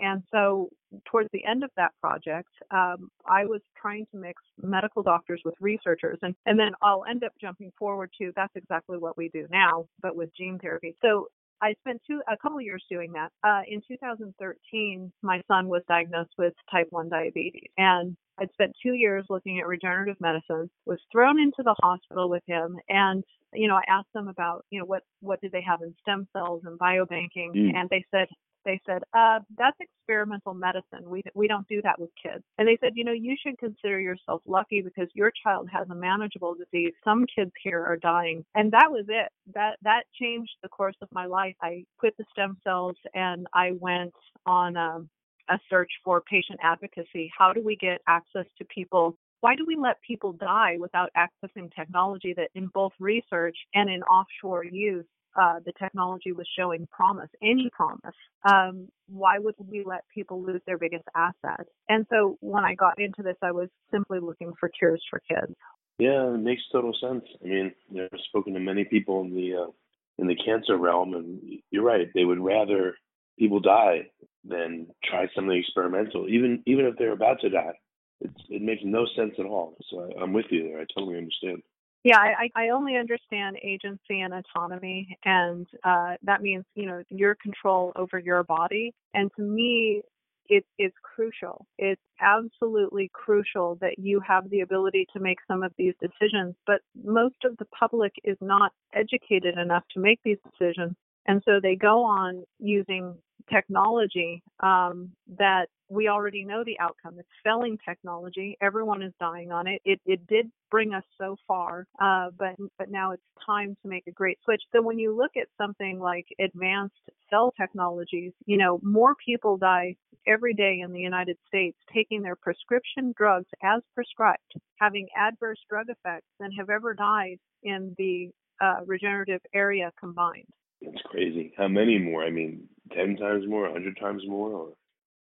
And 0.01 0.23
so, 0.31 0.69
towards 1.11 1.29
the 1.33 1.45
end 1.45 1.65
of 1.65 1.71
that 1.77 1.93
project, 2.01 2.49
um, 2.71 3.09
I 3.27 3.45
was 3.45 3.61
trying 3.81 4.07
to 4.13 4.19
mix 4.19 4.43
medical 4.63 5.03
doctors 5.03 5.41
with 5.45 5.55
researchers. 5.61 6.19
And, 6.23 6.35
and 6.45 6.59
then 6.59 6.73
I'll 6.83 7.05
end 7.09 7.25
up 7.25 7.33
jumping 7.41 7.73
forward 7.79 8.11
to 8.21 8.33
that's 8.37 8.55
exactly 8.55 8.99
what 8.99 9.17
we 9.17 9.29
do 9.29 9.47
now, 9.51 9.87
but 10.01 10.17
with 10.17 10.31
gene 10.37 10.59
therapy. 10.59 10.97
So, 11.03 11.29
I 11.63 11.75
spent 11.81 12.03
two 12.07 12.21
a 12.31 12.37
couple 12.37 12.61
years 12.61 12.85
doing 12.91 13.13
that. 13.13 13.33
Uh, 13.43 13.63
in 13.69 13.81
2013, 13.89 15.13
my 15.23 15.41
son 15.49 15.69
was 15.69 15.83
diagnosed 15.89 16.33
with 16.39 16.53
type 16.71 16.89
1 16.91 17.09
diabetes, 17.09 17.71
and 17.79 18.17
I'd 18.39 18.53
spent 18.53 18.73
two 18.83 18.93
years 18.93 19.25
looking 19.31 19.59
at 19.59 19.67
regenerative 19.67 20.17
medicine. 20.21 20.71
Was 20.85 20.99
thrown 21.11 21.41
into 21.41 21.63
the 21.63 21.75
hospital 21.81 22.29
with 22.29 22.43
him, 22.47 22.77
and 22.89 23.25
you 23.55 23.69
know, 23.69 23.77
I 23.77 23.83
asked 23.89 24.13
them 24.15 24.29
about 24.29 24.65
you 24.71 24.81
know 24.81 24.85
what 24.85 25.03
what 25.21 25.41
did 25.41 25.53
they 25.53 25.63
have 25.63 25.81
in 25.83 25.95
stem 26.01 26.29
cells 26.33 26.63
and 26.65 26.79
biobanking, 26.79 27.55
mm. 27.55 27.75
and 27.75 27.89
they 27.91 28.05
said 28.11 28.29
they 28.67 28.81
said, 28.85 29.03
uh, 29.15 29.39
that's 29.57 29.77
experimental 29.81 30.53
medicine. 30.53 31.09
We, 31.09 31.23
we 31.35 31.49
don't 31.49 31.67
do 31.69 31.81
that 31.83 31.99
with 31.99 32.11
kids. 32.21 32.45
And 32.59 32.69
they 32.69 32.77
said, 32.81 32.93
you 32.97 33.05
know, 33.05 33.13
you 33.13 33.37
should 33.43 33.57
consider 33.59 33.99
yourself 33.99 34.43
lucky 34.47 34.83
because 34.83 35.09
your 35.15 35.33
child 35.43 35.69
has 35.73 35.89
a 35.89 35.95
manageable 35.95 36.55
disease. 36.55 36.93
Some 37.05 37.25
kids 37.35 37.53
here 37.63 37.83
are 37.83 37.97
dying. 37.97 38.45
And 38.55 38.73
that 38.73 38.91
was 38.91 39.07
it. 39.09 39.31
That, 39.55 39.77
that 39.83 40.03
changed 40.21 40.53
the 40.63 40.69
course 40.69 40.97
of 41.01 41.09
my 41.13 41.27
life. 41.27 41.55
I 41.63 41.85
quit 41.99 42.17
the 42.19 42.25
stem 42.33 42.59
cells 42.65 42.97
and 43.15 43.47
I 43.55 43.73
went 43.79 44.15
on 44.45 44.77
um, 44.77 45.09
a 45.49 45.59
search 45.71 45.91
for 46.05 46.21
patient 46.21 46.59
advocacy. 46.63 47.31
How 47.37 47.53
do 47.53 47.63
we 47.63 47.77
get 47.77 48.01
access 48.09 48.47
to 48.59 48.65
people 48.65 49.17
why 49.41 49.55
do 49.55 49.65
we 49.67 49.77
let 49.77 50.01
people 50.07 50.33
die 50.33 50.77
without 50.79 51.11
accessing 51.17 51.75
technology 51.75 52.35
that 52.37 52.51
in 52.55 52.69
both 52.69 52.93
research 52.99 53.57
and 53.75 53.91
in 53.91 54.03
offshore 54.03 54.65
use 54.65 55.05
uh, 55.41 55.61
the 55.65 55.73
technology 55.79 56.33
was 56.33 56.49
showing 56.59 56.89
promise, 56.91 57.29
any 57.43 57.69
promise, 57.71 58.15
um, 58.51 58.89
why 59.09 59.39
would 59.39 59.55
we 59.59 59.85
let 59.85 60.05
people 60.15 60.43
lose 60.43 60.63
their 60.67 60.79
biggest 60.79 61.05
asset? 61.15 61.67
And 61.89 62.07
so 62.11 62.39
when 62.41 62.65
I 62.65 62.75
got 62.75 62.99
into 62.99 63.23
this, 63.23 63.37
I 63.43 63.53
was 63.53 63.69
simply 63.91 64.19
looking 64.19 64.55
for 64.59 64.71
cures 64.71 65.03
for 65.11 65.21
kids. 65.29 65.55
Yeah, 65.99 66.35
it 66.35 66.41
makes 66.41 66.63
total 66.73 66.95
sense. 67.01 67.25
I 67.45 67.49
mean, 67.49 67.73
I've 67.99 68.19
spoken 68.29 68.55
to 68.55 68.61
many 68.61 68.85
people 68.85 69.23
in 69.23 69.35
the 69.35 69.65
uh, 69.65 69.71
in 70.19 70.27
the 70.27 70.37
cancer 70.37 70.77
realm, 70.77 71.15
and 71.15 71.41
you're 71.71 71.85
right. 71.85 72.09
They 72.15 72.25
would 72.25 72.39
rather 72.39 72.95
people 73.39 73.61
die 73.61 74.11
than 74.45 74.89
try 75.05 75.27
something 75.35 75.57
experimental, 75.57 76.29
even 76.29 76.63
even 76.67 76.87
if 76.87 76.97
they're 76.99 77.13
about 77.13 77.41
to 77.41 77.51
die. 77.51 77.73
It's, 78.21 78.43
it 78.49 78.63
makes 78.63 78.83
no 78.85 79.07
sense 79.17 79.35
at 79.39 79.47
all. 79.47 79.77
So 79.91 80.01
I, 80.01 80.23
I'm 80.23 80.33
with 80.33 80.47
you 80.51 80.65
there. 80.69 80.81
I 80.81 80.85
totally 80.95 81.19
understand. 81.19 81.63
Yeah, 82.07 82.19
I, 82.19 82.51
I 82.55 82.69
only 82.69 82.97
understand 82.97 83.57
agency 83.65 84.21
and 84.21 84.33
autonomy, 84.33 85.19
and 85.25 85.67
uh, 85.83 86.15
that 86.23 86.41
means 86.41 86.65
you 86.77 86.87
know 86.87 87.03
your 87.09 87.35
control 87.35 87.93
over 87.97 88.17
your 88.17 88.45
body. 88.45 88.95
And 89.13 89.29
to 89.35 89.43
me, 89.43 90.03
it 90.49 90.65
is 90.79 90.93
crucial. 91.03 91.67
It's 91.79 92.01
absolutely 92.21 93.11
crucial 93.13 93.77
that 93.81 93.99
you 93.99 94.21
have 94.21 94.49
the 94.51 94.61
ability 94.61 95.09
to 95.15 95.21
make 95.21 95.39
some 95.49 95.65
of 95.65 95.73
these 95.77 95.95
decisions. 96.01 96.55
But 96.65 96.81
most 97.05 97.45
of 97.45 97.57
the 97.57 97.67
public 97.77 98.13
is 98.23 98.37
not 98.41 98.71
educated 98.95 99.59
enough 99.59 99.83
to 99.95 100.01
make 100.01 100.21
these 100.25 100.39
decisions, 100.45 100.95
and 101.27 101.43
so 101.45 101.59
they 101.61 101.75
go 101.75 102.05
on 102.05 102.45
using 102.61 103.17
technology 103.53 104.45
um, 104.61 105.11
that 105.39 105.67
we 105.89 106.09
already 106.09 106.45
know 106.45 106.65
the 106.65 106.79
outcome. 106.81 107.19
It's 107.19 107.29
failing 107.45 107.79
technology. 107.87 108.57
Everyone 108.61 109.03
is 109.03 109.13
dying 109.21 109.53
on 109.53 109.67
it. 109.67 109.81
It, 109.85 110.01
it 110.05 110.27
did 110.27 110.51
bring 110.71 110.95
us 110.95 111.05
so 111.19 111.37
far, 111.47 111.87
uh, 112.01 112.31
but 112.37 112.57
but 112.79 112.91
now 112.91 113.13
it's 113.13 113.23
time 113.45 113.77
to 113.83 113.89
make 113.89 114.07
a 114.07 114.13
great 114.13 114.39
switch. 114.45 114.63
So 114.73 114.83
when 114.83 114.99
you 114.99 115.17
look 115.17 115.33
at 115.37 115.49
something 115.59 115.99
like 116.01 116.27
advanced 116.41 116.95
cell 117.31 117.53
technologies, 117.59 118.33
you 118.47 118.57
know 118.57 118.81
more 118.83 119.15
people 119.25 119.57
die 119.57 119.97
every 120.27 120.55
day 120.55 120.81
in 120.83 120.93
the 120.93 121.01
United 121.01 121.37
States 121.47 121.79
taking 121.95 122.23
their 122.23 122.37
prescription 122.37 123.15
drugs 123.17 123.47
as 123.63 123.83
prescribed, 123.95 124.55
having 124.77 125.07
adverse 125.17 125.59
drug 125.69 125.87
effects 125.89 126.27
than 126.41 126.51
have 126.53 126.69
ever 126.69 126.95
died 126.95 127.39
in 127.63 127.95
the 127.97 128.31
uh, 128.61 128.81
regenerative 128.87 129.41
area 129.55 129.93
combined. 130.01 130.49
It's 130.81 131.03
crazy. 131.07 131.55
How 131.57 131.69
many 131.69 131.99
more? 131.99 132.25
I 132.25 132.31
mean, 132.31 132.69
ten 132.93 133.17
times 133.17 133.45
more, 133.47 133.71
hundred 133.71 133.99
times 133.99 134.23
more, 134.27 134.51
or 134.51 134.73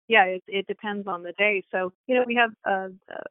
yeah, 0.09 0.25
it, 0.25 0.43
it 0.47 0.67
depends 0.67 1.07
on 1.07 1.23
the 1.23 1.33
day. 1.33 1.65
So, 1.73 1.93
you 2.07 2.15
know, 2.15 2.25
we 2.27 2.35
have 2.37 2.51
a, 2.65 2.91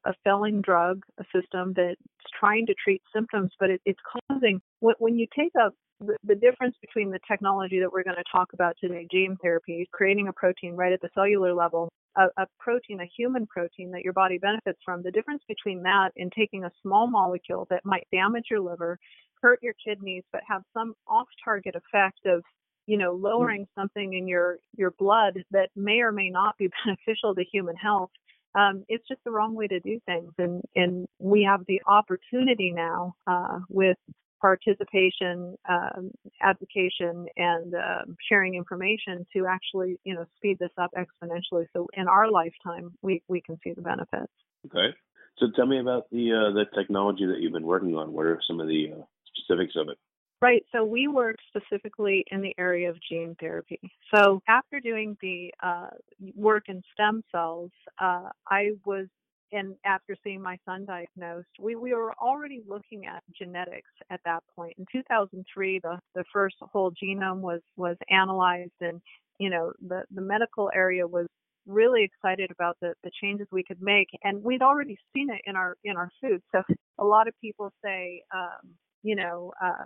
a 0.09 0.13
failing 0.23 0.61
drug 0.61 1.03
a 1.19 1.23
system 1.33 1.73
that's 1.75 1.99
trying 2.37 2.65
to 2.67 2.73
treat 2.83 3.01
symptoms, 3.13 3.51
but 3.59 3.69
it, 3.69 3.81
it's 3.85 3.99
causing, 4.29 4.61
when, 4.79 4.95
when 4.99 5.17
you 5.17 5.27
take 5.37 5.53
up 5.61 5.73
the, 6.01 6.17
the 6.25 6.35
difference 6.35 6.75
between 6.81 7.11
the 7.11 7.19
technology 7.27 7.79
that 7.79 7.91
we're 7.91 8.03
going 8.03 8.17
to 8.17 8.23
talk 8.31 8.51
about 8.53 8.75
today, 8.79 9.07
gene 9.09 9.37
therapy, 9.41 9.87
creating 9.91 10.27
a 10.27 10.33
protein 10.33 10.75
right 10.75 10.91
at 10.91 11.01
the 11.01 11.09
cellular 11.13 11.53
level, 11.53 11.89
a, 12.17 12.25
a, 12.37 12.47
protein, 12.59 12.99
a 12.99 13.09
human 13.17 13.47
protein 13.47 13.91
that 13.91 14.01
your 14.01 14.13
body 14.13 14.37
benefits 14.37 14.79
from, 14.83 15.01
the 15.01 15.11
difference 15.11 15.43
between 15.47 15.83
that 15.83 16.09
and 16.17 16.31
taking 16.37 16.65
a 16.65 16.71
small 16.81 17.07
molecule 17.07 17.67
that 17.69 17.85
might 17.85 18.07
damage 18.11 18.45
your 18.49 18.59
liver, 18.59 18.99
hurt 19.41 19.59
your 19.61 19.73
kidneys, 19.85 20.23
but 20.31 20.41
have 20.47 20.63
some 20.73 20.93
off 21.07 21.27
target 21.43 21.75
effect 21.75 22.25
of 22.25 22.43
you 22.85 22.97
know, 22.97 23.15
hmm. 23.15 23.23
lowering 23.23 23.67
something 23.75 24.13
in 24.13 24.27
your 24.27 24.57
your 24.75 24.91
blood 24.91 25.43
that 25.51 25.69
may 25.75 25.99
or 25.99 26.11
may 26.11 26.29
not 26.29 26.57
be 26.57 26.69
beneficial 26.85 27.35
to 27.35 27.43
human 27.43 27.75
health. 27.75 28.11
Um, 28.53 28.85
it's 28.87 29.05
just 29.07 29.21
the 29.25 29.31
wrong 29.31 29.53
way 29.53 29.67
to 29.67 29.79
do 29.79 29.99
things, 30.05 30.31
and 30.37 30.63
and 30.75 31.07
we 31.19 31.43
have 31.43 31.65
the 31.67 31.81
opportunity 31.87 32.71
now 32.71 33.15
uh, 33.27 33.59
with 33.69 33.97
participation, 34.45 35.57
um, 35.67 36.11
advocation, 36.41 37.25
and 37.35 37.73
uh, 37.73 38.03
sharing 38.29 38.53
information 38.53 39.25
to 39.33 39.47
actually, 39.47 39.97
you 40.03 40.13
know, 40.13 40.25
speed 40.35 40.57
this 40.59 40.69
up 40.77 40.91
exponentially. 40.95 41.65
So 41.73 41.87
in 41.93 42.07
our 42.07 42.29
lifetime, 42.29 42.93
we, 43.01 43.23
we 43.27 43.41
can 43.41 43.57
see 43.63 43.73
the 43.73 43.81
benefits. 43.81 44.31
Okay. 44.67 44.95
So 45.39 45.47
tell 45.55 45.65
me 45.65 45.79
about 45.79 46.09
the 46.11 46.31
uh, 46.31 46.53
the 46.53 46.65
technology 46.77 47.25
that 47.25 47.39
you've 47.39 47.53
been 47.53 47.65
working 47.65 47.95
on. 47.95 48.13
What 48.13 48.25
are 48.25 48.39
some 48.47 48.59
of 48.59 48.67
the 48.67 48.93
uh, 48.93 49.03
specifics 49.33 49.73
of 49.75 49.89
it? 49.89 49.97
Right. 50.41 50.63
So 50.71 50.83
we 50.83 51.07
work 51.07 51.37
specifically 51.47 52.25
in 52.29 52.41
the 52.41 52.53
area 52.57 52.89
of 52.89 52.97
gene 53.09 53.35
therapy. 53.39 53.79
So 54.13 54.41
after 54.47 54.79
doing 54.79 55.17
the 55.21 55.51
uh, 55.63 55.87
work 56.35 56.65
in 56.67 56.81
stem 56.93 57.23
cells, 57.31 57.71
uh, 57.99 58.29
I 58.47 58.71
was, 58.85 59.07
and 59.53 59.75
after 59.85 60.15
seeing 60.23 60.41
my 60.41 60.57
son 60.65 60.85
diagnosed, 60.85 61.47
we, 61.59 61.75
we 61.75 61.93
were 61.93 62.13
already 62.21 62.61
looking 62.67 63.05
at 63.05 63.23
genetics 63.37 63.89
at 64.09 64.19
that 64.25 64.43
point. 64.55 64.73
In 64.77 64.85
2003, 64.91 65.79
the, 65.81 65.99
the 66.15 66.25
first 66.33 66.55
whole 66.59 66.91
genome 66.91 67.39
was, 67.39 67.61
was 67.77 67.95
analyzed 68.09 68.71
and, 68.81 69.01
you 69.39 69.49
know, 69.49 69.71
the, 69.87 70.03
the 70.13 70.21
medical 70.21 70.69
area 70.75 71.07
was 71.07 71.27
really 71.65 72.03
excited 72.03 72.51
about 72.51 72.77
the, 72.81 72.93
the 73.03 73.11
changes 73.21 73.47
we 73.51 73.63
could 73.63 73.81
make 73.81 74.09
and 74.23 74.43
we'd 74.43 74.61
already 74.61 74.97
seen 75.15 75.29
it 75.31 75.41
in 75.45 75.55
our 75.55 75.75
in 75.83 75.97
our 75.97 76.11
food 76.21 76.39
so 76.51 76.61
a 76.99 77.03
lot 77.03 77.27
of 77.27 77.33
people 77.41 77.71
say 77.83 78.21
um, 78.31 78.69
you 79.05 79.15
know, 79.15 79.53
uh, 79.63 79.83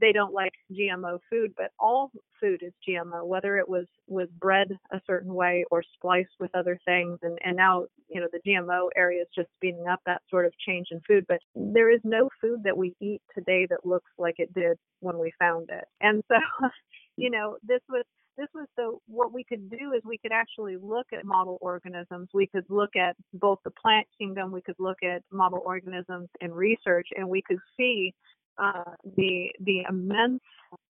they 0.00 0.12
don't 0.12 0.32
like 0.32 0.52
GMO 0.72 1.18
food, 1.28 1.52
but 1.56 1.72
all 1.76 2.12
food 2.40 2.62
is 2.62 2.72
GMO, 2.88 3.26
whether 3.26 3.58
it 3.58 3.68
was 3.68 3.86
was 4.06 4.28
bred 4.38 4.68
a 4.92 5.00
certain 5.08 5.34
way 5.34 5.64
or 5.72 5.82
spliced 5.96 6.36
with 6.38 6.54
other 6.54 6.78
things. 6.84 7.18
And 7.22 7.36
and 7.44 7.56
now, 7.56 7.86
you 8.08 8.20
know, 8.20 8.28
the 8.30 8.38
GMO 8.48 8.90
area 8.96 9.22
is 9.22 9.28
just 9.34 9.48
speeding 9.56 9.86
up 9.90 9.98
that 10.06 10.22
sort 10.30 10.46
of 10.46 10.52
change 10.64 10.86
in 10.92 11.00
food. 11.00 11.24
But 11.26 11.40
there 11.56 11.92
is 11.92 12.00
no 12.04 12.28
food 12.40 12.60
that 12.62 12.76
we 12.76 12.94
eat 13.00 13.22
today 13.36 13.66
that 13.70 13.84
looks 13.84 14.12
like 14.18 14.36
it 14.38 14.54
did 14.54 14.78
when 15.00 15.18
we 15.18 15.32
found 15.36 15.70
it. 15.70 15.86
And 16.00 16.22
so, 16.28 16.36
you 17.16 17.30
know, 17.30 17.56
this 17.66 17.80
was 17.88 18.04
this 18.36 18.48
was 18.54 18.68
so 18.76 19.00
what 19.08 19.32
we 19.32 19.42
could 19.42 19.68
do 19.68 19.92
is 19.96 20.02
we 20.04 20.18
could 20.18 20.32
actually 20.32 20.76
look 20.80 21.06
at 21.12 21.24
model 21.24 21.58
organisms. 21.60 22.28
We 22.32 22.46
could 22.46 22.66
look 22.68 22.94
at 22.94 23.16
both 23.32 23.58
the 23.64 23.72
plant 23.72 24.06
kingdom, 24.16 24.52
we 24.52 24.62
could 24.62 24.78
look 24.78 24.98
at 25.02 25.22
model 25.32 25.62
organisms 25.64 26.28
in 26.40 26.52
research, 26.52 27.08
and 27.16 27.28
we 27.28 27.42
could 27.42 27.58
see 27.76 28.14
uh, 28.58 28.92
the 29.16 29.50
the 29.60 29.82
immense 29.88 30.42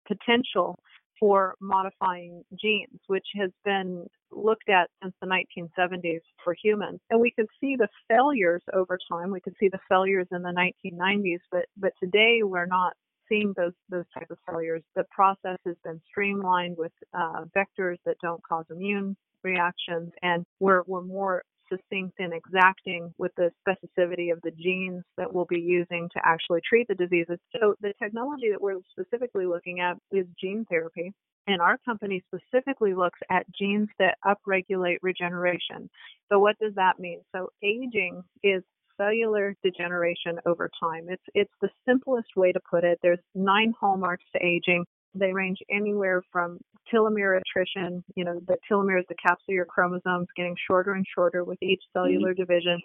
potential 0.06 0.78
for 1.18 1.54
modifying 1.60 2.42
genes, 2.60 3.00
which 3.06 3.26
has 3.36 3.50
been 3.64 4.06
looked 4.32 4.68
at 4.68 4.90
since 5.02 5.14
the 5.20 5.26
1970s 5.26 6.20
for 6.42 6.56
humans. 6.60 7.00
And 7.08 7.20
we 7.20 7.30
could 7.30 7.46
see 7.60 7.76
the 7.76 7.88
failures 8.08 8.62
over 8.72 8.98
time. 9.10 9.30
We 9.30 9.40
could 9.40 9.54
see 9.60 9.68
the 9.68 9.78
failures 9.88 10.26
in 10.32 10.42
the 10.42 10.50
1990s, 10.50 11.38
but 11.50 11.66
but 11.76 11.92
today 12.02 12.40
we're 12.42 12.66
not 12.66 12.94
seeing 13.28 13.54
those 13.56 13.72
those 13.88 14.04
type 14.12 14.30
of 14.30 14.38
failures. 14.48 14.82
The 14.96 15.04
process 15.10 15.58
has 15.64 15.76
been 15.84 16.00
streamlined 16.08 16.76
with 16.76 16.92
uh, 17.12 17.44
vectors 17.56 17.96
that 18.04 18.16
don't 18.22 18.42
cause 18.42 18.64
immune 18.70 19.16
reactions, 19.42 20.12
and 20.22 20.44
we're 20.60 20.82
we're 20.86 21.02
more 21.02 21.42
succinct 21.74 22.18
and 22.18 22.32
exacting 22.32 23.12
with 23.18 23.32
the 23.36 23.50
specificity 23.66 24.32
of 24.32 24.40
the 24.42 24.50
genes 24.50 25.02
that 25.16 25.32
we'll 25.32 25.46
be 25.46 25.60
using 25.60 26.08
to 26.12 26.20
actually 26.24 26.60
treat 26.68 26.88
the 26.88 26.94
diseases. 26.94 27.38
So 27.52 27.74
the 27.80 27.92
technology 28.02 28.50
that 28.50 28.60
we're 28.60 28.78
specifically 28.90 29.46
looking 29.46 29.80
at 29.80 29.96
is 30.10 30.26
gene 30.40 30.64
therapy. 30.68 31.12
And 31.46 31.60
our 31.60 31.76
company 31.84 32.22
specifically 32.26 32.94
looks 32.94 33.18
at 33.30 33.44
genes 33.52 33.88
that 33.98 34.16
upregulate 34.24 34.96
regeneration. 35.02 35.90
So 36.32 36.38
what 36.38 36.56
does 36.58 36.74
that 36.76 36.98
mean? 36.98 37.20
So 37.34 37.50
aging 37.62 38.22
is 38.42 38.62
cellular 38.96 39.54
degeneration 39.62 40.38
over 40.46 40.70
time. 40.80 41.06
It's 41.08 41.22
it's 41.34 41.52
the 41.60 41.68
simplest 41.86 42.28
way 42.36 42.52
to 42.52 42.60
put 42.70 42.84
it. 42.84 42.98
There's 43.02 43.18
nine 43.34 43.74
hallmarks 43.78 44.24
to 44.34 44.44
aging. 44.44 44.84
They 45.14 45.32
range 45.32 45.58
anywhere 45.70 46.22
from 46.32 46.58
telomere 46.92 47.40
attrition, 47.40 48.04
you 48.16 48.24
know, 48.24 48.40
the 48.46 48.56
telomeres, 48.70 49.06
the 49.08 49.14
caps 49.14 49.42
of 49.48 49.54
your 49.54 49.64
chromosomes 49.64 50.28
getting 50.36 50.56
shorter 50.66 50.92
and 50.92 51.04
shorter 51.14 51.44
with 51.44 51.62
each 51.62 51.82
cellular 51.92 52.32
mm-hmm. 52.32 52.42
division, 52.42 52.80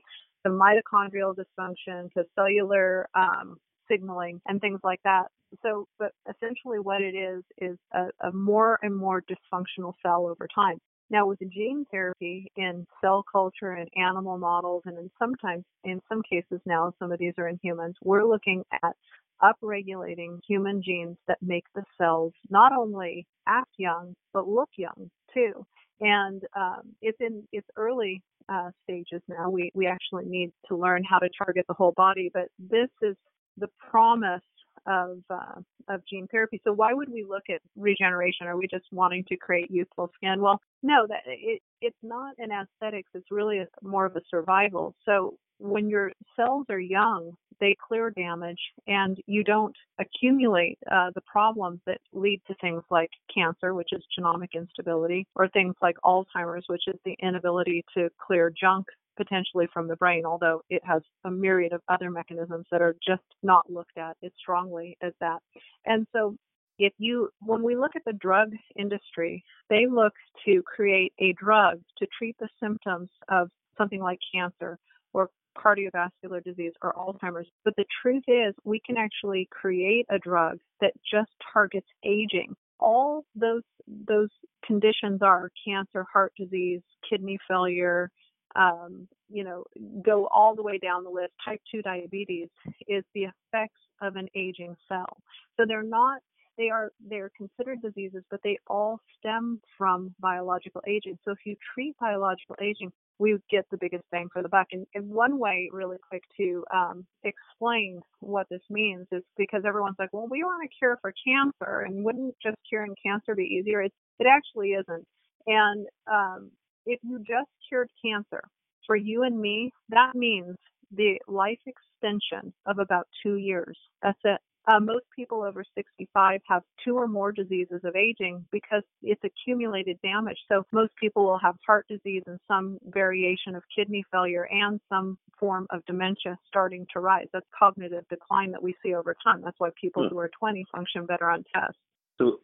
to 0.46 0.52
mitochondrial 0.52 1.36
dysfunction, 1.36 2.12
to 2.14 2.24
cellular 2.36 3.08
um, 3.14 3.58
signaling, 3.90 4.42
and 4.48 4.62
things 4.62 4.80
like 4.84 5.00
that. 5.04 5.26
So, 5.64 5.88
but 5.98 6.12
essentially 6.30 6.80
what 6.80 7.02
it 7.02 7.16
is, 7.16 7.44
is 7.58 7.78
a, 7.94 8.08
a 8.28 8.32
more 8.32 8.80
and 8.82 8.96
more 8.96 9.22
dysfunctional 9.22 9.94
cell 10.04 10.28
over 10.28 10.48
time. 10.54 10.78
Now 11.12 11.26
with 11.26 11.40
gene 11.52 11.86
therapy 11.92 12.52
in 12.56 12.86
cell 13.02 13.26
culture 13.32 13.72
and 13.72 13.90
animal 13.98 14.38
models 14.38 14.84
and 14.86 14.96
in 14.98 15.10
sometimes 15.18 15.64
in 15.84 16.02
some 16.08 16.22
cases 16.22 16.62
now 16.68 16.94
some 17.00 17.12
of 17.12 17.18
these 17.18 17.34
are 17.40 17.48
in 17.48 17.60
humans, 17.64 17.96
we're 18.04 18.26
looking 18.26 18.64
at 18.84 18.96
upregulating 19.42 20.40
human 20.48 20.82
genes 20.82 21.18
that 21.28 21.38
make 21.42 21.66
the 21.76 21.84
cells 21.98 22.34
not 22.50 22.72
only 22.74 23.26
act 23.48 23.72
young 23.78 24.16
but 24.34 24.48
look 24.48 24.70
young 24.78 25.10
too. 25.34 25.66
And 26.02 26.42
um, 26.56 26.96
it's 27.02 27.18
in 27.20 27.44
its 27.52 27.68
early 27.76 28.24
uh, 28.48 28.72
stages 28.84 29.22
now. 29.28 29.50
We 29.50 29.72
we 29.74 29.86
actually 29.88 30.26
need 30.26 30.52
to 30.68 30.76
learn 30.76 31.04
how 31.04 31.20
to 31.20 31.30
target 31.38 31.66
the 31.68 31.74
whole 31.74 31.94
body, 31.96 32.32
but 32.34 32.48
this 32.58 32.90
is 33.02 33.16
the 33.58 33.68
promise 33.90 34.42
of 34.88 35.20
uh, 35.30 35.62
of 35.88 36.02
gene 36.10 36.28
therapy. 36.32 36.62
So 36.64 36.72
why 36.72 36.94
would 36.94 37.10
we 37.10 37.26
look 37.28 37.44
at 37.50 37.62
regeneration? 37.76 38.48
Are 38.48 38.58
we 38.58 38.68
just 38.68 38.86
wanting 38.92 39.24
to 39.30 39.38
create 39.38 39.70
youthful 39.70 40.10
skin? 40.16 40.42
Well, 40.42 40.62
no, 40.84 41.06
that 41.08 41.22
it 41.26 41.62
it's 41.82 41.98
not 42.02 42.36
an 42.38 42.50
aesthetics. 42.52 43.10
It's 43.14 43.32
really 43.32 43.60
a, 43.60 43.68
more 43.82 44.06
of 44.06 44.16
a 44.16 44.22
survival. 44.30 44.96
So 45.06 45.36
when 45.60 45.90
your 45.90 46.12
cells 46.36 46.66
are 46.70 46.80
young, 46.80 47.34
they 47.60 47.76
clear 47.88 48.10
damage, 48.12 48.60
and 48.88 49.18
you 49.28 49.44
don't 49.44 49.76
accumulate 50.00 50.80
uh, 50.90 51.12
the 51.14 51.22
problems 51.22 51.82
that 51.86 52.00
lead 52.14 52.42
to 52.48 52.56
things 52.56 52.84
like 52.90 53.10
cancer, 53.34 53.74
which 53.74 53.90
is 53.92 54.04
genomic 54.18 54.50
instability, 54.56 55.28
or 55.36 55.50
things 55.50 55.76
like 55.82 55.98
Alzheimer's, 56.06 56.64
which 56.68 56.84
is 56.88 56.96
the 57.04 57.16
inability 57.22 57.84
to 57.96 58.10
clear 58.26 58.50
junk 58.50 58.88
potentially 59.18 59.68
from 59.74 59.90
the 59.90 59.98
brain, 59.98 60.26
although 60.26 60.62
it 60.70 60.82
has 60.86 61.02
a 61.26 61.32
myriad 61.32 61.74
of 61.74 61.82
other 61.90 62.10
mechanisms 62.10 62.66
that 62.72 62.82
are 62.82 62.96
just 63.06 63.24
not 63.44 63.70
looked 63.70 63.98
at 63.98 64.16
as 64.24 64.32
strongly 64.40 64.98
as 65.02 65.12
that. 65.20 65.40
And 65.86 66.08
so 66.14 66.38
if 66.78 66.94
you 66.98 67.30
when 67.42 67.62
we 67.62 67.76
look 67.76 67.98
at 67.98 68.06
the 68.06 68.14
drug 68.14 68.54
industry, 68.78 69.44
they 69.70 69.86
look 69.86 70.14
to 70.46 70.64
create 70.64 71.12
a 71.20 71.34
drug 71.34 71.82
to 71.98 72.08
treat 72.18 72.38
the 72.40 72.48
symptoms 72.64 73.10
of 73.28 73.50
something 73.78 74.00
like 74.00 74.20
cancer 74.34 74.80
or 75.14 75.30
cardiovascular 75.60 76.44
disease 76.44 76.74
or 76.82 76.94
Alzheimer's. 76.94 77.48
But 77.66 77.76
the 77.76 77.86
truth 78.02 78.24
is 78.28 78.54
we 78.64 78.82
can 78.86 78.98
actually 78.98 79.48
create 79.52 80.06
a 80.10 80.18
drug 80.18 80.60
that 80.82 80.94
just 81.12 81.32
targets 81.54 81.88
aging. 82.04 82.56
All 82.80 83.26
those 83.36 83.64
those 83.88 84.30
conditions 84.66 85.22
are 85.22 85.52
cancer, 85.66 86.06
heart 86.12 86.34
disease, 86.38 86.82
kidney 87.10 87.40
failure, 87.48 88.10
um, 88.56 89.08
you 89.30 89.44
know, 89.44 89.64
go 90.04 90.28
all 90.28 90.56
the 90.56 90.64
way 90.64 90.78
down 90.78 91.04
the 91.04 91.10
list. 91.10 91.34
Type 91.44 91.62
2 91.72 91.82
diabetes 91.82 92.50
is 92.88 93.04
the 93.14 93.24
effects 93.24 93.80
of 94.02 94.16
an 94.16 94.28
aging 94.36 94.76
cell. 94.88 95.18
So 95.58 95.66
they're 95.68 95.84
not, 95.84 96.22
they 96.58 96.70
are, 96.70 96.92
they're 97.08 97.32
considered 97.38 97.82
diseases, 97.82 98.24
but 98.30 98.40
they 98.44 98.58
all 98.68 99.00
stem 99.18 99.62
from 99.78 100.14
biological 100.20 100.82
aging. 100.88 101.18
So 101.26 101.32
if 101.32 101.40
you 101.46 101.56
treat 101.74 101.96
biological 102.00 102.56
aging, 102.62 102.92
we 103.20 103.38
get 103.52 103.66
the 103.70 103.78
biggest 103.78 104.04
bang 104.12 104.30
for 104.32 104.42
the 104.42 104.50
buck. 104.50 104.68
And, 104.72 104.88
and 104.96 105.10
one 105.10 105.38
way, 105.38 105.70
really 105.72 105.98
quick, 106.08 106.24
to 106.38 106.64
um, 106.74 107.06
explain 107.24 108.02
what 108.22 108.48
this 108.50 108.62
means 108.70 109.06
is 109.12 109.24
because 109.38 109.64
everyone's 109.68 109.98
like, 110.00 110.14
well, 110.14 110.28
we 110.30 110.44
want 110.44 110.66
a 110.66 110.70
cure 110.80 110.98
for 111.02 111.14
cancer, 111.28 111.82
and 111.82 112.04
wouldn't 112.04 112.36
just 112.42 112.58
curing 112.68 112.96
cancer 113.06 113.36
be 113.36 113.44
easier? 113.44 113.82
It, 113.82 113.94
it 114.20 114.28
actually 114.28 114.70
isn't. 114.70 115.06
And 115.48 115.86
um, 116.12 116.52
if 116.86 117.00
you 117.04 117.20
just 117.20 117.50
cured 117.68 117.90
cancer, 118.04 118.42
for 118.88 118.96
you 118.96 119.24
and 119.24 119.40
me, 119.40 119.72
that 119.90 120.16
means 120.16 120.56
the 120.92 121.20
life 121.28 121.60
extension 121.68 122.52
of 122.66 122.80
about 122.80 123.08
two 123.22 123.36
years. 123.36 123.78
That's 124.02 124.18
it. 124.24 124.40
Uh, 124.70 124.80
most 124.80 125.06
people 125.16 125.42
over 125.42 125.64
65 125.74 126.42
have 126.48 126.62
two 126.86 126.96
or 126.96 127.08
more 127.08 127.32
diseases 127.32 127.82
of 127.84 127.96
aging 127.96 128.46
because 128.52 128.84
it's 129.02 129.22
accumulated 129.24 129.98
damage. 130.04 130.38
So 130.48 130.64
most 130.72 130.92
people 131.02 131.24
will 131.26 131.40
have 131.40 131.56
heart 131.66 131.88
disease 131.90 132.22
and 132.28 132.40
some 132.48 132.78
variation 132.86 133.56
of 133.56 133.64
kidney 133.76 134.06
failure 134.12 134.48
and 134.52 134.80
some 134.88 135.18
form 135.40 135.66
of 135.72 135.84
dementia 135.88 136.38
starting 136.48 136.86
to 136.94 137.00
rise. 137.00 137.26
That's 137.34 137.48
cognitive 137.58 138.06
decline 138.10 138.52
that 138.52 138.62
we 138.62 138.76
see 138.84 138.94
over 138.94 139.16
time. 139.24 139.42
That's 139.44 139.60
why 139.60 139.70
people 139.80 140.04
hmm. 140.04 140.10
who 140.14 140.20
are 140.20 140.30
20 140.38 140.64
function 140.72 141.08
better 141.08 141.32
on 141.32 141.44
tests. 141.52 141.80
So 142.20 142.40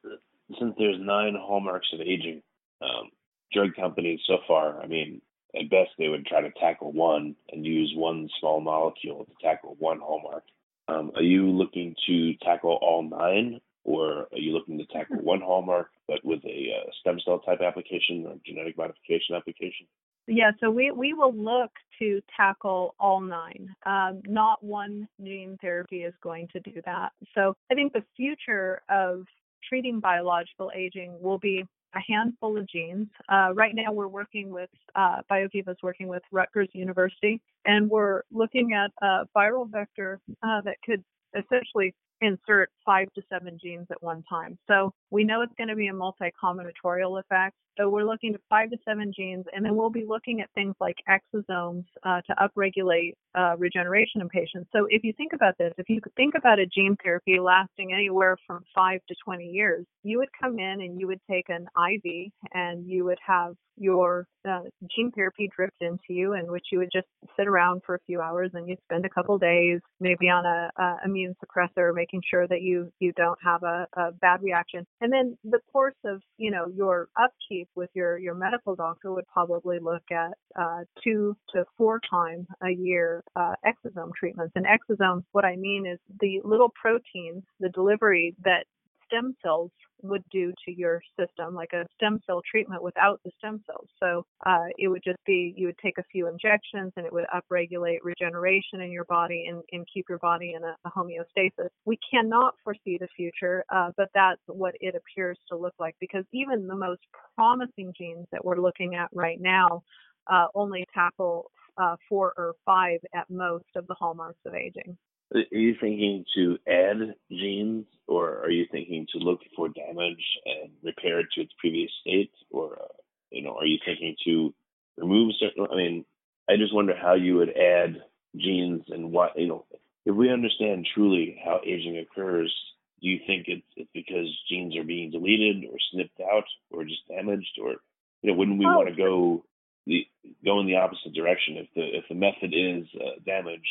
since 0.59 0.73
there's 0.79 0.97
nine 0.99 1.35
hallmarks 1.39 1.89
of 1.93 2.01
aging, 2.01 2.41
um, 2.81 3.11
drug 3.53 3.75
companies 3.75 4.19
so 4.25 4.37
far, 4.47 4.81
I 4.81 4.87
mean, 4.87 5.21
at 5.55 5.69
best 5.69 5.91
they 5.99 6.07
would 6.07 6.25
try 6.25 6.41
to 6.41 6.51
tackle 6.59 6.91
one 6.91 7.35
and 7.51 7.63
use 7.63 7.93
one 7.95 8.29
small 8.39 8.61
molecule 8.61 9.25
to 9.25 9.47
tackle 9.47 9.75
one 9.77 9.99
hallmark. 9.99 10.43
Um, 10.87 11.11
are 11.15 11.23
you 11.23 11.49
looking 11.49 11.95
to 12.07 12.33
tackle 12.43 12.77
all 12.81 13.03
nine, 13.03 13.59
or 13.83 14.27
are 14.31 14.37
you 14.37 14.51
looking 14.51 14.77
to 14.77 14.85
tackle 14.85 15.17
one 15.17 15.41
hallmark 15.41 15.89
but 16.07 16.23
with 16.23 16.43
a 16.45 16.69
uh, 16.77 16.89
stem 16.99 17.19
cell 17.23 17.39
type 17.39 17.61
application 17.61 18.25
or 18.27 18.35
genetic 18.45 18.77
modification 18.77 19.35
application? 19.35 19.87
Yeah, 20.27 20.51
so 20.59 20.71
we, 20.71 20.91
we 20.91 21.13
will 21.13 21.33
look 21.35 21.71
to 21.99 22.21
tackle 22.35 22.95
all 22.99 23.21
nine. 23.21 23.75
Um, 23.85 24.21
not 24.25 24.63
one 24.63 25.07
gene 25.23 25.57
therapy 25.61 26.03
is 26.03 26.13
going 26.21 26.47
to 26.53 26.59
do 26.61 26.81
that. 26.85 27.11
So 27.35 27.55
I 27.71 27.75
think 27.75 27.93
the 27.93 28.03
future 28.15 28.81
of 28.89 29.25
treating 29.67 29.99
biological 29.99 30.71
aging 30.75 31.15
will 31.21 31.37
be 31.37 31.65
a 31.95 31.99
handful 32.07 32.57
of 32.57 32.67
genes. 32.67 33.07
Uh, 33.29 33.53
right 33.53 33.73
now, 33.73 33.91
we're 33.91 34.07
working 34.07 34.49
with 34.51 34.69
uh, 34.95 35.17
BioViva 35.31 35.69
is 35.69 35.77
working 35.81 36.07
with 36.07 36.23
Rutgers 36.31 36.69
University, 36.73 37.41
and 37.65 37.89
we're 37.89 38.21
looking 38.31 38.73
at 38.73 38.91
a 39.01 39.25
viral 39.35 39.69
vector 39.69 40.19
uh, 40.43 40.61
that 40.61 40.75
could 40.85 41.03
essentially 41.35 41.93
insert 42.21 42.69
five 42.85 43.07
to 43.15 43.21
seven 43.29 43.57
genes 43.61 43.87
at 43.91 44.01
one 44.01 44.23
time. 44.29 44.57
So 44.67 44.93
we 45.11 45.23
know 45.23 45.41
it's 45.41 45.53
going 45.57 45.69
to 45.69 45.75
be 45.75 45.87
a 45.87 45.93
multi-combinatorial 45.93 47.19
effect. 47.19 47.55
So 47.77 47.89
we're 47.89 48.05
looking 48.05 48.33
at 48.33 48.41
five 48.49 48.69
to 48.69 48.77
seven 48.85 49.11
genes, 49.15 49.45
and 49.53 49.65
then 49.65 49.75
we'll 49.75 49.89
be 49.89 50.05
looking 50.07 50.39
at 50.39 50.49
things 50.55 50.75
like 50.79 50.95
exosomes 51.09 51.83
uh, 52.03 52.21
to 52.21 52.35
upregulate 52.35 53.13
uh, 53.37 53.57
regeneration 53.57 54.21
in 54.21 54.29
patients. 54.29 54.69
So 54.73 54.87
if 54.89 55.03
you 55.03 55.11
think 55.17 55.33
about 55.33 55.57
this, 55.57 55.73
if 55.77 55.89
you 55.89 55.99
think 56.15 56.35
about 56.35 56.59
a 56.59 56.65
gene 56.65 56.95
therapy 57.03 57.37
lasting 57.39 57.91
anywhere 57.93 58.37
from 58.47 58.63
five 58.73 59.01
to 59.09 59.15
20 59.25 59.45
years, 59.45 59.85
you 60.03 60.19
would 60.19 60.29
come 60.41 60.57
in 60.57 60.81
and 60.81 60.99
you 60.99 61.07
would 61.07 61.19
take 61.29 61.49
an 61.49 61.67
IV 61.77 62.31
and 62.53 62.85
you 62.87 63.03
would 63.03 63.19
have 63.25 63.55
your 63.77 64.25
uh, 64.47 64.61
gene 64.95 65.11
therapy 65.11 65.49
dripped 65.53 65.81
into 65.81 65.99
you, 66.09 66.33
in 66.33 66.49
which 66.51 66.67
you 66.71 66.79
would 66.79 66.91
just 66.93 67.07
sit 67.37 67.47
around 67.47 67.81
for 67.85 67.95
a 67.95 67.99
few 68.05 68.21
hours 68.21 68.51
and 68.53 68.67
you'd 68.67 68.79
spend 68.83 69.05
a 69.05 69.09
couple 69.09 69.37
days 69.37 69.81
maybe 69.99 70.29
on 70.29 70.45
a, 70.45 70.69
a 70.81 70.97
immune 71.05 71.35
suppressor, 71.43 71.93
making 72.05 72.21
sure 72.29 72.47
that 72.47 72.61
you 72.61 72.91
you 72.99 73.11
don't 73.13 73.39
have 73.43 73.63
a, 73.63 73.87
a 73.97 74.11
bad 74.11 74.41
reaction. 74.41 74.85
And 75.01 75.11
then 75.11 75.37
the 75.43 75.59
course 75.71 75.95
of 76.05 76.21
you 76.37 76.51
know 76.51 76.65
your 76.75 77.07
upkeep 77.19 77.69
with 77.75 77.89
your 77.93 78.17
your 78.17 78.35
medical 78.35 78.75
doctor 78.75 79.11
would 79.11 79.27
probably 79.31 79.79
look 79.79 80.03
at 80.11 80.33
uh, 80.59 80.81
two 81.03 81.35
to 81.53 81.65
four 81.77 81.99
times 82.09 82.45
a 82.63 82.71
year 82.71 83.23
uh, 83.35 83.53
exosome 83.65 84.11
treatments. 84.17 84.53
And 84.55 84.65
exosomes, 84.65 85.23
what 85.31 85.45
I 85.45 85.55
mean 85.55 85.85
is 85.85 85.99
the 86.19 86.41
little 86.43 86.71
proteins, 86.79 87.43
the 87.59 87.69
delivery 87.69 88.35
that 88.43 88.65
stem 89.05 89.35
cells 89.43 89.71
would 90.01 90.23
do 90.31 90.53
to 90.65 90.71
your 90.71 91.01
system, 91.19 91.55
like 91.55 91.73
a 91.73 91.85
stem 91.95 92.19
cell 92.25 92.41
treatment 92.49 92.83
without 92.83 93.19
the 93.23 93.31
stem 93.37 93.61
cells. 93.65 93.87
So 94.01 94.25
uh, 94.45 94.65
it 94.77 94.87
would 94.87 95.01
just 95.03 95.19
be 95.25 95.53
you 95.57 95.67
would 95.67 95.77
take 95.83 95.97
a 95.97 96.03
few 96.11 96.27
injections 96.27 96.93
and 96.95 97.05
it 97.05 97.13
would 97.13 97.25
upregulate 97.33 97.99
regeneration 98.03 98.81
in 98.81 98.91
your 98.91 99.05
body 99.05 99.45
and, 99.49 99.61
and 99.71 99.85
keep 99.91 100.05
your 100.09 100.19
body 100.19 100.53
in 100.55 100.63
a, 100.63 100.75
a 100.85 100.91
homeostasis. 100.91 101.69
We 101.85 101.97
cannot 102.11 102.55
foresee 102.63 102.97
the 102.99 103.07
future, 103.15 103.63
uh, 103.73 103.91
but 103.97 104.09
that's 104.13 104.41
what 104.47 104.75
it 104.79 104.95
appears 104.95 105.39
to 105.49 105.57
look 105.57 105.73
like 105.79 105.95
because 105.99 106.25
even 106.33 106.67
the 106.67 106.75
most 106.75 107.01
promising 107.35 107.93
genes 107.97 108.27
that 108.31 108.43
we're 108.43 108.59
looking 108.59 108.95
at 108.95 109.09
right 109.13 109.39
now 109.39 109.83
uh, 110.31 110.47
only 110.55 110.85
tackle 110.93 111.51
uh, 111.77 111.95
four 112.07 112.33
or 112.37 112.53
five 112.65 112.99
at 113.13 113.29
most 113.29 113.65
of 113.75 113.85
the 113.87 113.95
hallmarks 113.95 114.39
of 114.45 114.53
aging. 114.53 114.97
Are 115.33 115.43
you 115.51 115.75
thinking 115.79 116.23
to 116.35 116.57
add 116.67 117.15
genes, 117.31 117.85
or 118.07 118.39
are 118.43 118.51
you 118.51 118.65
thinking 118.71 119.07
to 119.11 119.19
look 119.19 119.39
for 119.55 119.69
damage 119.69 120.23
and 120.45 120.71
repair 120.83 121.19
it 121.19 121.27
to 121.33 121.41
its 121.41 121.53
previous 121.59 121.91
state, 122.01 122.31
or 122.51 122.77
uh, 122.81 122.93
you 123.31 123.41
know, 123.41 123.55
are 123.57 123.65
you 123.65 123.79
thinking 123.83 124.15
to 124.25 124.53
remove 124.97 125.33
certain? 125.39 125.67
I 125.71 125.75
mean, 125.75 126.05
I 126.49 126.57
just 126.57 126.73
wonder 126.73 126.95
how 126.95 127.15
you 127.15 127.35
would 127.37 127.57
add 127.57 128.03
genes 128.35 128.83
and 128.89 129.11
what 129.11 129.37
you 129.37 129.47
know. 129.47 129.65
If 130.05 130.15
we 130.15 130.31
understand 130.31 130.87
truly 130.93 131.41
how 131.43 131.61
aging 131.65 131.97
occurs, 131.97 132.53
do 133.01 133.07
you 133.07 133.19
think 133.25 133.45
it's 133.47 133.65
it's 133.75 133.89
because 133.93 134.27
genes 134.47 134.77
are 134.77 134.83
being 134.83 135.09
deleted 135.09 135.65
or 135.65 135.77
snipped 135.91 136.21
out 136.21 136.45
or 136.69 136.83
just 136.83 137.07
damaged, 137.07 137.59
or 137.61 137.75
you 138.21 138.31
know, 138.31 138.37
wouldn't 138.37 138.59
we 138.59 138.65
oh. 138.65 138.77
want 138.77 138.89
to 138.89 138.95
go 138.95 139.43
the 139.87 140.05
go 140.43 140.59
in 140.59 140.67
the 140.67 140.75
opposite 140.75 141.13
direction 141.13 141.57
if 141.57 141.67
the 141.75 141.97
if 141.97 142.05
the 142.09 142.15
method 142.15 142.53
is 142.53 142.85
uh, 142.95 143.19
damage? 143.25 143.65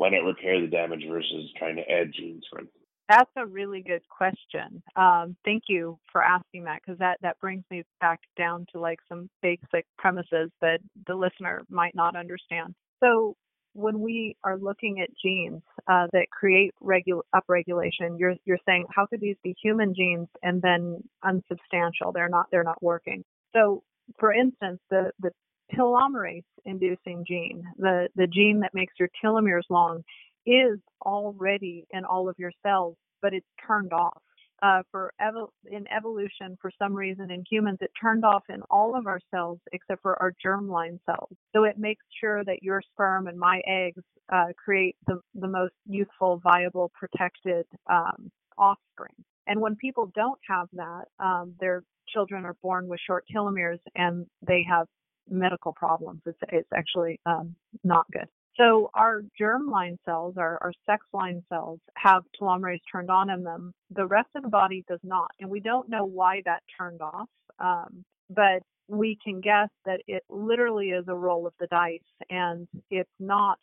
Why 0.00 0.08
not 0.08 0.24
repair 0.24 0.58
the 0.58 0.66
damage 0.66 1.04
versus 1.06 1.50
trying 1.58 1.76
to 1.76 1.82
add 1.82 2.10
genes, 2.16 2.42
for 2.50 2.60
instance? 2.60 2.84
That's 3.10 3.30
a 3.36 3.44
really 3.44 3.82
good 3.82 4.00
question. 4.08 4.82
Um, 4.96 5.36
thank 5.44 5.64
you 5.68 5.98
for 6.10 6.22
asking 6.22 6.64
that 6.64 6.80
because 6.82 6.98
that, 7.00 7.18
that 7.20 7.38
brings 7.38 7.64
me 7.70 7.82
back 8.00 8.20
down 8.38 8.64
to 8.72 8.80
like 8.80 8.98
some 9.10 9.28
basic 9.42 9.84
premises 9.98 10.50
that 10.62 10.78
the 11.06 11.14
listener 11.14 11.64
might 11.68 11.94
not 11.94 12.16
understand. 12.16 12.74
So 13.04 13.36
when 13.74 14.00
we 14.00 14.36
are 14.42 14.56
looking 14.56 15.02
at 15.02 15.10
genes 15.22 15.60
uh, 15.86 16.06
that 16.14 16.30
create 16.30 16.72
regu- 16.82 17.20
upregulation, 17.34 18.18
you're 18.18 18.36
you're 18.46 18.58
saying 18.64 18.86
how 18.94 19.04
could 19.04 19.20
these 19.20 19.36
be 19.44 19.54
human 19.62 19.94
genes 19.94 20.28
and 20.42 20.62
then 20.62 21.04
unsubstantial? 21.22 22.12
They're 22.14 22.30
not 22.30 22.46
they're 22.50 22.64
not 22.64 22.82
working. 22.82 23.22
So, 23.54 23.82
for 24.18 24.32
instance, 24.32 24.80
the 24.88 25.10
the 25.20 25.30
telomerase 25.76 26.44
inducing 26.64 27.24
gene, 27.26 27.64
the 27.78 28.08
the 28.16 28.26
gene 28.26 28.60
that 28.60 28.74
makes 28.74 28.94
your 28.98 29.08
telomeres 29.22 29.68
long, 29.70 30.02
is 30.46 30.78
already 31.04 31.86
in 31.90 32.04
all 32.04 32.28
of 32.28 32.36
your 32.38 32.52
cells, 32.62 32.96
but 33.22 33.34
it's 33.34 33.46
turned 33.66 33.92
off 33.92 34.20
uh, 34.62 34.82
for 34.90 35.12
evo- 35.20 35.50
in 35.70 35.86
evolution, 35.90 36.56
for 36.60 36.70
some 36.78 36.94
reason 36.94 37.30
in 37.30 37.44
humans, 37.50 37.78
it 37.80 37.90
turned 38.00 38.24
off 38.24 38.44
in 38.48 38.60
all 38.70 38.96
of 38.96 39.06
our 39.06 39.20
cells 39.30 39.58
except 39.72 40.02
for 40.02 40.20
our 40.20 40.32
germline 40.44 40.98
cells. 41.06 41.30
So 41.54 41.64
it 41.64 41.78
makes 41.78 42.04
sure 42.20 42.44
that 42.44 42.62
your 42.62 42.82
sperm 42.92 43.26
and 43.26 43.38
my 43.38 43.60
eggs 43.66 44.02
uh, 44.32 44.46
create 44.62 44.96
the, 45.06 45.20
the 45.34 45.48
most 45.48 45.74
youthful, 45.86 46.40
viable, 46.42 46.90
protected 46.98 47.66
um, 47.90 48.30
offspring. 48.58 49.14
And 49.46 49.60
when 49.60 49.76
people 49.76 50.12
don't 50.14 50.38
have 50.48 50.68
that, 50.74 51.04
um, 51.18 51.54
their 51.58 51.82
children 52.08 52.44
are 52.44 52.56
born 52.62 52.86
with 52.86 53.00
short 53.06 53.24
telomeres 53.34 53.78
and 53.94 54.26
they 54.46 54.64
have 54.68 54.86
medical 55.30 55.72
problems. 55.72 56.20
It's, 56.26 56.38
it's 56.50 56.68
actually 56.74 57.20
um, 57.24 57.54
not 57.84 58.06
good. 58.10 58.26
So 58.56 58.90
our 58.94 59.22
germline 59.40 59.96
cells, 60.04 60.34
our, 60.36 60.58
our 60.60 60.72
sex 60.84 61.06
line 61.12 61.42
cells, 61.48 61.78
have 61.96 62.24
telomerase 62.38 62.80
turned 62.90 63.10
on 63.10 63.30
in 63.30 63.42
them. 63.42 63.72
The 63.94 64.06
rest 64.06 64.28
of 64.36 64.42
the 64.42 64.48
body 64.48 64.84
does 64.88 65.00
not, 65.02 65.30
and 65.38 65.48
we 65.48 65.60
don't 65.60 65.88
know 65.88 66.04
why 66.04 66.42
that 66.44 66.62
turned 66.76 67.00
off. 67.00 67.28
Um, 67.58 68.04
but 68.28 68.62
we 68.88 69.16
can 69.22 69.40
guess 69.40 69.68
that 69.86 70.00
it 70.06 70.24
literally 70.28 70.88
is 70.88 71.04
a 71.08 71.14
roll 71.14 71.46
of 71.46 71.52
the 71.60 71.68
dice, 71.68 72.00
and 72.28 72.66
it's 72.90 73.10
not. 73.18 73.58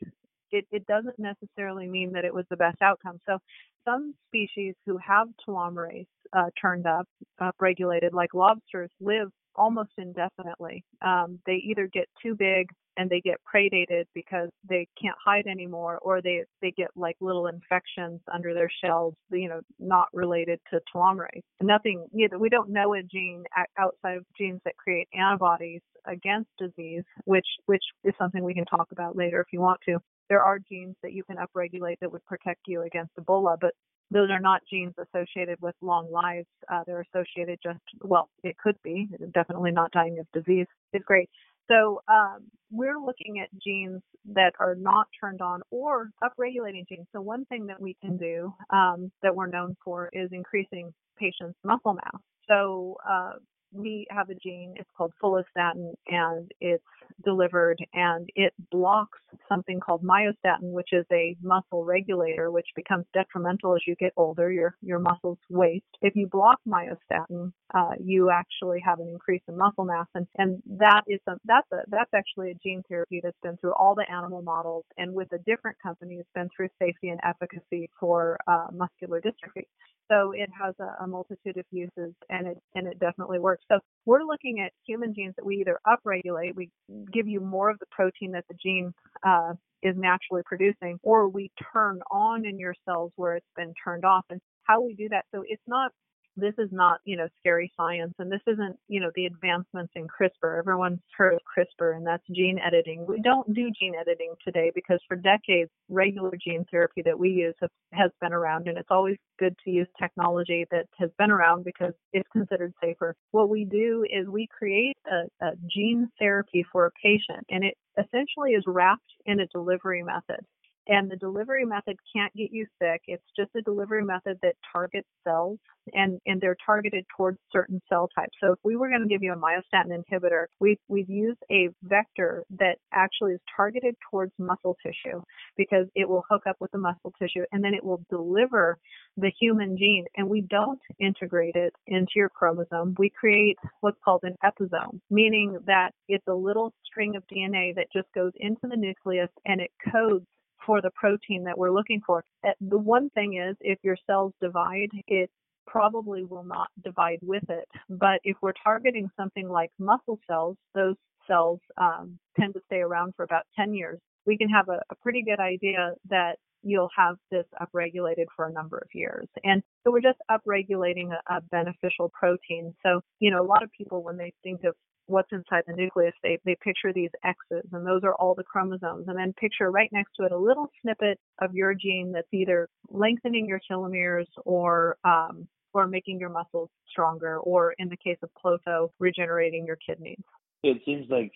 It, 0.52 0.66
it 0.72 0.88
doesn't 0.88 1.20
necessarily 1.20 1.88
mean 1.88 2.14
that 2.14 2.24
it 2.24 2.34
was 2.34 2.46
the 2.50 2.56
best 2.56 2.82
outcome. 2.82 3.20
So 3.26 3.38
some 3.86 4.16
species 4.28 4.76
who 4.86 4.98
have 4.98 5.28
telomerase 5.46 6.08
uh, 6.32 6.50
turned 6.60 6.88
up, 6.88 7.08
upregulated, 7.42 8.14
like 8.14 8.34
lobsters, 8.34 8.90
live 9.02 9.30
almost 9.58 9.92
indefinitely. 9.98 10.84
Um, 11.02 11.40
they 11.46 11.62
either 11.66 11.88
get 11.92 12.08
too 12.22 12.36
big 12.36 12.70
and 12.98 13.10
they 13.10 13.22
get 13.22 13.38
predated 13.54 14.06
because 14.14 14.50
they 14.68 14.88
can't 15.02 15.16
hide 15.24 15.46
anymore 15.48 16.00
or 16.02 16.22
they 16.22 16.44
they 16.62 16.72
get 16.72 16.90
like 16.96 17.16
little 17.22 17.48
infections 17.48 18.20
under 18.34 18.54
their 18.54 18.70
shells 18.84 19.14
you 19.32 19.48
know 19.48 19.62
not 19.80 20.08
related 20.14 20.60
to 20.72 20.80
telomerase 20.94 21.42
nothing 21.62 22.06
either 22.20 22.38
we 22.38 22.50
don't 22.50 22.70
know 22.70 22.94
a 22.94 23.04
gene 23.04 23.44
outside 23.78 24.18
of 24.18 24.26
genes 24.38 24.60
that 24.66 24.76
create 24.78 25.08
antibodies 25.14 25.82
against 26.06 26.50
disease 26.58 27.04
which 27.26 27.48
which 27.68 27.84
is 28.04 28.14
something 28.18 28.44
we 28.44 28.54
can 28.54 28.66
talk 28.66 28.88
about 28.92 29.16
later 29.16 29.40
if 29.40 29.48
you 29.54 29.62
want 29.62 29.80
to 29.86 29.98
there 30.30 30.42
are 30.42 30.60
genes 30.60 30.96
that 31.04 31.14
you 31.14 31.24
can 31.24 31.38
upregulate 31.38 31.96
that 32.02 32.12
would 32.12 32.26
protect 32.26 32.62
you 32.68 32.82
against 32.82 33.16
ebola 33.18 33.56
but 33.60 33.74
those 34.12 34.30
are 34.30 34.40
not 34.40 34.62
genes 34.70 34.94
associated 34.98 35.58
with 35.62 35.76
long 35.82 36.12
lives. 36.12 36.48
Uh, 36.72 36.82
they're 36.86 37.06
associated 37.14 37.60
just, 37.62 37.80
well, 38.02 38.30
it 38.44 38.58
could 38.58 38.78
be, 38.84 39.08
definitely 39.34 39.72
not 39.72 39.92
dying 39.92 40.18
of 40.20 40.28
disease 40.32 40.68
is 40.94 41.02
great. 41.06 41.30
So 41.70 42.02
um, 42.08 42.46
we're 42.72 42.98
looking 43.00 43.40
at 43.40 43.50
genes 43.62 44.02
that 44.34 44.54
are 44.60 44.76
not 44.76 45.08
turned 45.20 45.42
on 45.42 45.62
or 45.70 46.10
upregulating 46.24 46.88
genes. 46.88 47.08
So 47.12 47.22
one 47.22 47.46
thing 47.46 47.68
that 47.68 47.82
we 47.82 47.96
can 48.00 48.18
do 48.18 48.54
um, 48.70 49.12
that 49.22 49.36
we're 49.36 49.48
known 49.48 49.76
for 49.84 50.10
is 50.14 50.30
increasing 50.32 50.94
patients' 51.18 51.58
muscle 51.64 51.94
mass. 51.94 52.22
So 52.48 52.96
uh, 53.08 53.34
we 53.72 54.08
have 54.10 54.30
a 54.30 54.36
gene, 54.36 54.74
it's 54.78 54.90
called 54.98 55.14
follistatin, 55.22 55.94
and 56.08 56.52
it's 56.60 56.84
delivered 57.24 57.78
and 57.94 58.30
it 58.36 58.54
blocks 58.72 59.20
something 59.50 59.80
called 59.80 60.04
myostatin, 60.04 60.72
which 60.72 60.90
is 60.92 61.06
a 61.12 61.36
muscle 61.42 61.84
regulator, 61.84 62.52
which 62.52 62.68
becomes 62.76 63.06
detrimental 63.14 63.76
as 63.76 63.82
you 63.88 63.96
get 63.96 64.14
older. 64.18 64.52
Your 64.52 64.76
your 64.82 65.00
muscles 65.00 65.38
waste. 65.50 65.86
If 66.02 66.16
you 66.16 66.28
block 66.28 66.60
myostatin, 66.68 67.52
uh, 67.74 67.92
you 68.00 68.30
actually 68.30 68.80
have 68.86 69.00
an 69.00 69.08
increase 69.08 69.42
in 69.48 69.58
muscle 69.58 69.86
mass, 69.86 70.08
and 70.16 70.28
and 70.38 70.62
that 70.80 71.02
is 71.08 71.20
a, 71.28 71.34
that's 71.46 71.68
a 71.72 71.78
that's 71.88 72.14
actually 72.14 72.52
a 72.52 72.56
gene 72.56 72.84
therapy 72.88 73.22
that's 73.24 73.40
been 73.42 73.58
through 73.58 73.74
all 73.74 73.96
the 73.96 74.10
animal 74.12 74.42
models, 74.42 74.86
and 74.98 75.14
with 75.14 75.32
a 75.34 75.40
different 75.40 75.78
company, 75.82 76.16
it's 76.16 76.30
been 76.36 76.50
through 76.56 76.70
safety 76.80 77.10
and 77.10 77.20
efficacy 77.24 77.90
for 78.00 78.38
uh, 78.48 78.68
muscular 78.72 79.22
dystrophy. 79.22 79.66
So 80.10 80.32
it 80.32 80.50
has 80.60 80.74
a, 80.80 81.04
a 81.04 81.08
multitude 81.08 81.58
of 81.58 81.66
uses, 81.72 82.14
and 82.30 82.48
it 82.48 82.58
and 82.76 82.88
it 82.88 83.00
definitely 83.00 83.40
works. 83.40 83.64
So 83.72 83.80
we're 84.06 84.24
looking 84.24 84.60
at 84.60 84.72
human 84.86 85.14
genes 85.14 85.34
that 85.38 85.46
we 85.46 85.58
either 85.58 85.80
upregulate, 85.86 86.56
we 86.56 86.70
give 87.12 87.28
you 87.28 87.40
more 87.40 87.70
of 87.70 87.80
the 87.80 87.86
protein 87.92 88.32
that 88.32 88.46
the 88.50 88.56
gene 88.62 88.94
uh, 89.26 89.54
is 89.84 89.96
naturally 89.98 90.44
producing, 90.46 91.00
or 91.04 91.28
we 91.28 91.52
turn 91.74 92.00
on 92.12 92.46
in 92.46 92.58
your 92.58 92.74
cells 92.86 93.12
where 93.16 93.36
it's 93.36 93.46
been 93.56 93.74
turned 93.84 94.06
off. 94.06 94.26
And 94.30 94.40
how 94.64 94.82
we 94.82 94.96
do 94.96 95.10
that, 95.10 95.26
so 95.34 95.44
it's 95.48 95.62
not 95.68 95.92
this 96.38 96.54
is 96.58 96.70
not, 96.72 97.00
you 97.04 97.18
know, 97.18 97.28
scary 97.40 97.72
science 97.76 98.14
and 98.20 98.32
this 98.32 98.42
isn't, 98.48 98.78
you 98.88 99.00
know, 99.00 99.12
the 99.16 99.26
advancements 99.26 99.92
in 99.96 100.08
CRISPR. 100.08 100.60
Everyone's 100.60 101.00
heard 101.18 101.34
of 101.34 101.40
CRISPR 101.42 101.98
and 101.98 102.06
that's 102.06 102.24
gene 102.34 102.60
editing. 102.66 103.06
We 103.08 103.20
don't 103.22 103.52
do 103.54 103.70
gene 103.78 103.96
editing 104.00 104.34
today 104.46 104.72
because 104.74 105.00
for 105.08 105.16
decades, 105.16 105.72
regular 105.90 106.32
gene 106.42 106.66
therapy 106.72 107.02
that 107.06 107.18
we 107.18 107.30
use 107.30 107.56
have, 107.60 107.72
has 107.92 108.12
been 108.22 108.34
around 108.34 108.68
and 108.68 108.78
it's 108.78 108.92
always 108.92 109.18
good 109.40 109.56
to 109.66 109.72
use 109.72 109.88
technology 110.00 110.66
that 110.72 110.86
has 110.98 111.10
been 111.18 111.32
around 111.32 111.66
because 111.66 111.94
it's 112.14 112.30
considered 112.32 112.74
safer. 112.82 113.16
What 113.32 113.50
we 113.50 113.66
do 113.66 114.06
is 114.10 114.28
we 114.28 114.48
create 114.48 114.98
a, 115.12 115.46
a 115.46 115.52
gene 115.74 116.10
therapy 116.20 116.66
for 116.72 116.86
a 116.86 116.92
patient 117.04 117.46
and 117.50 117.64
it 117.64 117.76
essentially 117.98 118.52
is 118.52 118.64
wrapped 118.68 119.02
in 119.26 119.40
a 119.40 119.48
delivery 119.48 120.04
method 120.04 120.46
and 120.88 121.10
the 121.10 121.16
delivery 121.16 121.66
method 121.66 121.98
can't 122.16 122.34
get 122.34 122.52
you 122.52 122.66
sick. 122.82 123.02
It's 123.08 123.24
just 123.36 123.52
a 123.56 123.62
delivery 123.62 124.04
method 124.04 124.38
that 124.42 124.56
targets 124.72 125.08
cells 125.24 125.60
and, 125.94 126.20
and 126.26 126.40
they're 126.42 126.58
targeted 126.66 127.06
towards 127.16 127.38
certain 127.52 127.82
cell 127.90 128.10
types. 128.16 128.34
So 128.42 128.54
if 128.54 128.60
we 128.64 128.76
were 128.76 128.90
going 128.90 129.02
to 129.02 129.08
give 129.08 129.24
you 129.24 129.34
a 129.34 129.36
myostatin 129.36 129.92
inhibitor, 129.92 130.46
we've, 130.60 130.78
we've 130.88 131.10
used 131.10 131.40
a 131.52 131.70
vector 131.84 132.44
that 132.60 132.78
actually 132.94 133.34
is 133.34 133.40
targeted 133.56 133.96
towards 134.10 134.32
muscle 134.38 134.78
tissue 134.86 135.22
because 135.58 135.88
it 135.96 136.08
will 136.08 136.24
hook 136.30 136.44
up 136.48 136.58
with 136.60 136.72
the 136.72 136.78
muscle 136.78 137.14
tissue 137.20 137.44
and 137.52 137.64
then 137.64 137.74
it 137.74 137.84
will 137.84 138.02
deliver 138.10 138.78
the 139.18 139.32
human 139.40 139.78
gene 139.78 140.06
and 140.16 140.30
we 140.30 140.42
don't 140.42 140.80
integrate 141.00 141.56
it 141.56 141.74
into 141.88 142.12
your 142.16 142.30
chromosome. 142.30 142.96
We 142.98 143.10
create 143.10 143.58
what's 143.82 143.98
called 144.04 144.24
an 144.24 144.36
episome, 144.44 145.02
meaning 145.10 145.58
that 145.66 145.92
it's 146.08 146.28
a 146.28 146.34
little 146.34 146.74
string 146.86 147.16
of 147.16 147.24
DNA 147.28 147.76
that 147.76 147.88
just 147.92 148.08
goes 148.14 148.32
into 148.38 148.62
the 148.64 148.76
nucleus 148.76 149.30
and 149.46 149.62
it 149.62 149.72
codes 149.92 150.26
for 150.66 150.82
the 150.82 150.92
protein 150.92 151.44
that 151.46 151.58
we're 151.58 151.72
looking 151.72 152.02
for. 152.06 152.24
Uh, 152.46 152.52
the 152.62 152.78
one 152.78 153.10
thing 153.12 153.42
is 153.42 153.56
if 153.62 153.80
your 153.84 153.98
cells 154.06 154.34
divide, 154.42 154.90
it 155.08 155.30
probably 155.66 156.24
will 156.24 156.44
not 156.44 156.70
divide 156.84 157.20
with 157.22 157.44
it. 157.50 157.68
But 157.90 158.20
if 158.24 158.38
we're 158.42 158.54
targeting 158.64 159.10
something 159.18 159.48
like 159.50 159.70
muscle 159.80 160.20
cells, 160.28 160.58
those 160.74 160.96
cells 161.28 161.60
um, 161.78 162.18
tend 162.40 162.54
to 162.54 162.62
stay 162.66 162.78
around 162.78 163.14
for 163.16 163.24
about 163.24 163.44
10 163.56 163.74
years. 163.74 164.00
We 164.26 164.38
can 164.38 164.50
have 164.50 164.70
a, 164.70 164.82
a 164.90 164.96
pretty 165.02 165.24
good 165.24 165.40
idea 165.40 165.94
that 166.10 166.38
you'll 166.64 166.90
have 166.98 167.16
this 167.32 167.46
upregulated 167.62 168.26
for 168.36 168.48
a 168.48 168.52
number 168.52 168.78
of 168.78 168.90
years. 168.94 169.28
And 169.44 169.62
so 169.84 169.92
we're 169.92 170.02
just 170.02 170.20
upregulating 170.30 171.10
a, 171.12 171.36
a 171.36 171.42
beneficial 171.52 172.10
protein. 172.10 172.74
So, 172.84 173.02
you 173.20 173.32
know, 173.32 173.42
a 173.42 173.46
lot 173.46 173.64
of 173.64 173.72
people, 173.72 174.04
when 174.04 174.18
they 174.18 174.34
think 174.44 174.64
of 174.64 174.76
what's 175.08 175.32
inside 175.32 175.64
the 175.68 175.74
nucleus, 175.74 176.14
they, 176.22 176.38
they 176.46 176.56
picture 176.62 176.94
these 176.94 177.10
X's, 177.24 177.68
and 177.72 177.86
those 177.86 178.02
are 178.04 178.14
all 178.16 178.36
the 178.36 178.44
chromosomes. 178.44 179.08
And 179.08 179.18
then 179.18 179.34
picture 179.34 179.72
right 179.72 179.90
next 179.92 180.12
to 180.18 180.26
it 180.26 180.32
a 180.32 180.38
little 180.38 180.70
snippet 180.82 181.20
of 181.42 181.54
your 181.54 181.74
gene 181.74 182.12
that's 182.14 182.28
either 182.34 182.70
lengthening 182.90 183.48
your 183.48 183.60
telomeres 183.70 184.28
or 184.46 184.98
um, 185.04 185.48
or 185.74 185.88
making 185.88 186.20
your 186.20 186.30
muscles 186.30 186.70
stronger, 186.90 187.38
or 187.40 187.74
in 187.78 187.90
the 187.90 187.98
case 187.98 188.18
of 188.24 188.30
Clotho, 188.34 188.92
regenerating 189.00 189.66
your 189.66 189.78
kidneys. 189.86 190.18
It 190.64 190.82
seems 190.86 191.06
like 191.10 191.34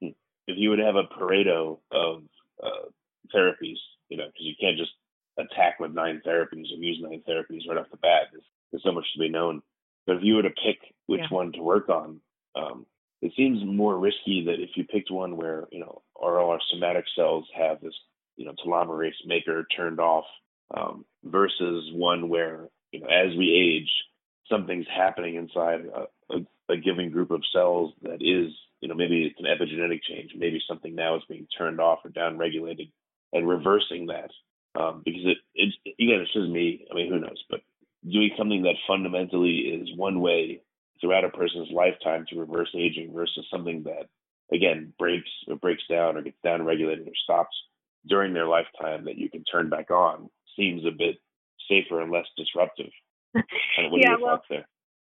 if 0.00 0.14
you 0.46 0.70
would 0.70 0.78
have 0.78 0.96
a 0.96 1.04
Pareto 1.04 1.78
of 1.90 2.22
uh, 2.62 2.88
therapies, 3.34 3.78
you 4.08 4.16
know, 4.16 4.26
because 4.26 4.46
you 4.46 4.54
can't 4.60 4.76
just 4.76 4.92
attack 5.38 5.80
with 5.80 5.92
nine 5.92 6.20
therapies 6.26 6.72
and 6.72 6.84
use 6.84 6.98
nine 7.00 7.22
therapies 7.28 7.68
right 7.68 7.78
off 7.78 7.90
the 7.90 7.96
bat. 7.96 8.28
There's, 8.30 8.44
there's 8.70 8.82
so 8.84 8.92
much 8.92 9.06
to 9.14 9.18
be 9.18 9.28
known. 9.28 9.62
But 10.06 10.16
if 10.16 10.22
you 10.22 10.36
were 10.36 10.42
to 10.42 10.50
pick 10.50 10.94
which 11.06 11.20
yeah. 11.22 11.34
one 11.34 11.52
to 11.52 11.62
work 11.62 11.88
on, 11.88 12.20
um, 12.54 12.86
it 13.22 13.32
seems 13.36 13.62
more 13.64 13.98
risky 13.98 14.44
that 14.46 14.60
if 14.60 14.70
you 14.76 14.84
picked 14.84 15.10
one 15.10 15.36
where 15.36 15.66
you 15.70 15.80
know 15.80 16.02
all 16.14 16.50
our 16.50 16.60
somatic 16.70 17.04
cells 17.16 17.44
have 17.56 17.80
this 17.80 17.94
you 18.36 18.46
know 18.46 18.54
telomerase 18.64 19.12
maker 19.26 19.66
turned 19.76 20.00
off 20.00 20.24
um, 20.76 21.04
versus 21.24 21.90
one 21.92 22.28
where 22.28 22.68
you 22.92 23.00
know 23.00 23.06
as 23.06 23.36
we 23.36 23.52
age 23.52 23.90
something's 24.48 24.86
happening 24.94 25.36
inside 25.36 25.80
a, 25.94 26.34
a, 26.34 26.74
a 26.74 26.76
given 26.76 27.10
group 27.10 27.30
of 27.30 27.42
cells 27.52 27.92
that 28.02 28.20
is 28.20 28.52
you 28.80 28.88
know 28.88 28.94
maybe 28.94 29.24
it's 29.24 29.38
an 29.38 29.46
epigenetic 29.46 30.00
change 30.08 30.30
maybe 30.36 30.60
something 30.68 30.94
now 30.94 31.16
is 31.16 31.22
being 31.28 31.46
turned 31.56 31.80
off 31.80 32.00
or 32.04 32.10
downregulated 32.10 32.90
and 33.32 33.48
reversing 33.48 34.06
that 34.06 34.30
um, 34.80 35.02
because 35.04 35.22
it, 35.24 35.38
it 35.54 35.74
again 36.02 36.20
it's 36.20 36.32
just 36.32 36.48
me 36.48 36.86
I 36.90 36.94
mean 36.94 37.10
who 37.10 37.20
knows 37.20 37.42
but 37.50 37.60
doing 38.04 38.30
something 38.38 38.62
that 38.62 38.76
fundamentally 38.88 39.56
is 39.58 39.88
one 39.96 40.20
way 40.20 40.62
throughout 41.00 41.24
a 41.24 41.30
person's 41.30 41.68
lifetime 41.72 42.24
to 42.28 42.38
reverse 42.38 42.70
aging 42.76 43.12
versus 43.12 43.46
something 43.50 43.82
that 43.84 44.08
again 44.52 44.92
breaks 44.98 45.30
or 45.48 45.56
breaks 45.56 45.82
down 45.88 46.16
or 46.16 46.22
gets 46.22 46.36
down 46.44 46.64
regulated 46.64 47.06
or 47.06 47.12
stops 47.24 47.56
during 48.06 48.32
their 48.32 48.46
lifetime 48.46 49.04
that 49.04 49.18
you 49.18 49.30
can 49.30 49.44
turn 49.44 49.68
back 49.68 49.90
on 49.90 50.28
seems 50.56 50.84
a 50.84 50.90
bit 50.90 51.16
safer 51.68 52.00
and 52.00 52.10
less 52.10 52.26
disruptive. 52.36 52.90
what 53.32 53.44
yeah, 54.00 54.14
are 54.14 54.18
your 54.18 54.20
well? 54.20 54.42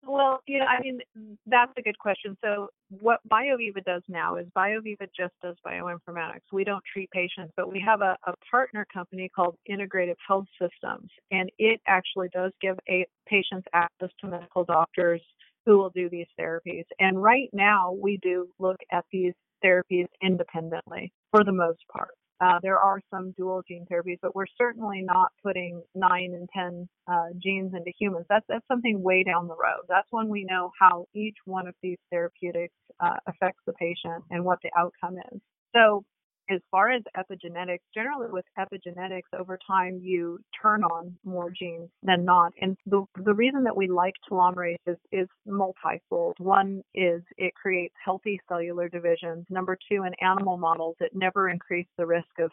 Well, 0.06 0.42
you 0.48 0.60
know, 0.60 0.66
I 0.66 0.82
mean, 0.82 1.00
that's 1.46 1.74
a 1.78 1.82
good 1.82 1.98
question. 2.00 2.38
So, 2.42 2.70
what 3.02 3.20
BioViva 3.30 3.84
does 3.84 4.02
now 4.08 4.38
is 4.38 4.48
BioViva 4.56 5.10
just 5.16 5.34
does 5.42 5.58
bioinformatics. 5.66 6.42
We 6.54 6.64
don't 6.64 6.84
treat 6.92 7.12
patients, 7.12 7.52
but 7.58 7.72
we 7.72 7.82
have 7.86 8.02
a, 8.02 8.16
a 8.26 8.34
partner 8.50 8.88
company 8.92 9.30
called 9.36 9.56
Integrative 9.70 10.16
Health 10.26 10.46
Systems, 10.60 11.10
and 11.32 11.52
it 11.60 11.82
actually 11.86 12.30
does 12.30 12.54
give 12.62 12.78
a, 12.90 13.06
patients 13.28 13.68
access 13.74 14.10
to 14.22 14.28
medical 14.28 14.64
doctors 14.64 15.22
who 15.70 15.78
will 15.78 15.92
do 15.92 16.10
these 16.10 16.26
therapies. 16.40 16.86
And 17.00 17.22
right 17.22 17.48
now, 17.54 17.92
we 17.92 18.18
do 18.24 18.48
look 18.58 18.78
at 18.92 19.06
these 19.12 19.34
therapies 19.64 20.08
independently 20.20 21.14
for 21.30 21.44
the 21.44 21.52
most 21.52 21.82
part. 21.96 22.16
Uh, 22.42 22.58
there 22.64 22.80
are 22.80 23.00
some 23.12 23.36
dual 23.38 23.62
gene 23.68 23.86
therapies, 23.92 24.18
but 24.20 24.34
we're 24.34 24.48
certainly 24.58 25.04
not 25.04 25.32
putting 25.44 25.84
nine 25.94 26.34
and 26.34 26.50
ten 26.52 26.90
uh, 27.08 27.28
genes 27.38 27.74
into 27.76 27.92
humans. 28.00 28.26
That's 28.30 28.46
that's 28.50 28.68
something 28.68 29.04
way 29.04 29.24
down 29.24 29.48
the 29.48 29.54
road. 29.56 29.86
That's 29.88 30.08
when 30.10 30.28
we 30.28 30.44
know 30.44 30.72
how 30.80 31.06
each 31.14 31.38
one 31.46 31.68
of 31.68 31.76
these 31.84 32.00
therapeutics 32.10 32.74
uh, 33.00 33.18
affects 33.28 33.62
the 33.68 33.74
patient 33.74 34.24
and 34.32 34.44
what 34.44 34.58
the 34.64 34.72
outcome 34.76 35.18
is. 35.32 35.40
So 35.76 36.04
as 36.50 36.62
far 36.72 36.92
as 36.92 37.04
epigenetics, 37.16 37.80
generally 37.94 38.28
with 38.32 38.46
epigenetics, 38.58 39.38
over 39.38 39.58
time 39.66 40.00
you 40.02 40.40
turn 40.62 40.84
on 40.84 41.16
more 41.24 41.52
genes 41.52 41.90
than 42.04 42.26
not. 42.26 42.54
And 42.62 42.76
the, 42.86 43.06
the 43.24 43.34
reason 43.34 43.64
that 43.64 43.76
we 43.76 43.88
like 43.88 44.16
telomerase 44.30 44.78
is, 44.88 44.98
is 45.12 45.28
multifold. 45.46 46.36
One 46.40 46.82
is 46.94 47.22
it 47.38 47.54
creates 47.56 47.94
healthy 48.04 48.40
cellular 48.48 48.90
divisions. 48.90 49.46
Number 49.50 49.78
two, 49.90 50.04
in 50.04 50.14
animal 50.22 50.58
models, 50.58 50.96
it 51.00 51.12
never 51.14 51.50
increased 51.50 51.92
the 51.98 52.06
risk 52.06 52.40
of 52.40 52.52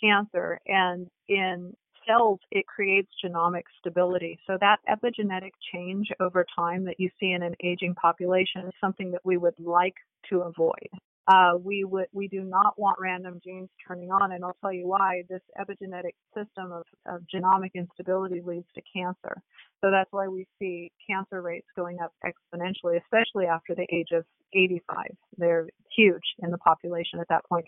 cancer. 0.00 0.60
And 0.66 1.08
in 1.28 1.74
cells, 2.06 2.40
it 2.50 2.66
creates 2.66 3.08
genomic 3.24 3.64
stability. 3.78 4.38
So 4.46 4.56
that 4.60 4.78
epigenetic 4.88 5.52
change 5.72 6.08
over 6.20 6.44
time 6.56 6.84
that 6.84 6.98
you 6.98 7.10
see 7.20 7.32
in 7.32 7.42
an 7.42 7.54
aging 7.62 7.94
population 7.94 8.66
is 8.66 8.72
something 8.80 9.10
that 9.12 9.24
we 9.24 9.36
would 9.36 9.58
like 9.58 9.94
to 10.30 10.40
avoid 10.40 10.88
uh, 11.28 11.52
we 11.62 11.84
would 11.84 12.06
we 12.12 12.26
do 12.26 12.42
not 12.42 12.78
want 12.78 12.96
random 12.98 13.38
genes 13.44 13.68
turning 13.86 14.10
on, 14.10 14.32
and 14.32 14.42
I'll 14.42 14.56
tell 14.62 14.72
you 14.72 14.88
why. 14.88 15.24
This 15.28 15.42
epigenetic 15.60 16.14
system 16.34 16.72
of, 16.72 16.84
of 17.06 17.20
genomic 17.32 17.70
instability 17.74 18.40
leads 18.40 18.66
to 18.74 18.82
cancer. 18.96 19.42
So 19.84 19.90
that's 19.90 20.10
why 20.10 20.28
we 20.28 20.46
see 20.58 20.90
cancer 21.08 21.42
rates 21.42 21.66
going 21.76 21.98
up 22.02 22.12
exponentially, 22.24 22.98
especially 23.02 23.46
after 23.46 23.74
the 23.74 23.86
age 23.92 24.08
of 24.12 24.24
85. 24.54 25.04
They're 25.36 25.68
huge 25.94 26.22
in 26.38 26.50
the 26.50 26.58
population 26.58 27.20
at 27.20 27.28
that 27.28 27.44
point. 27.48 27.66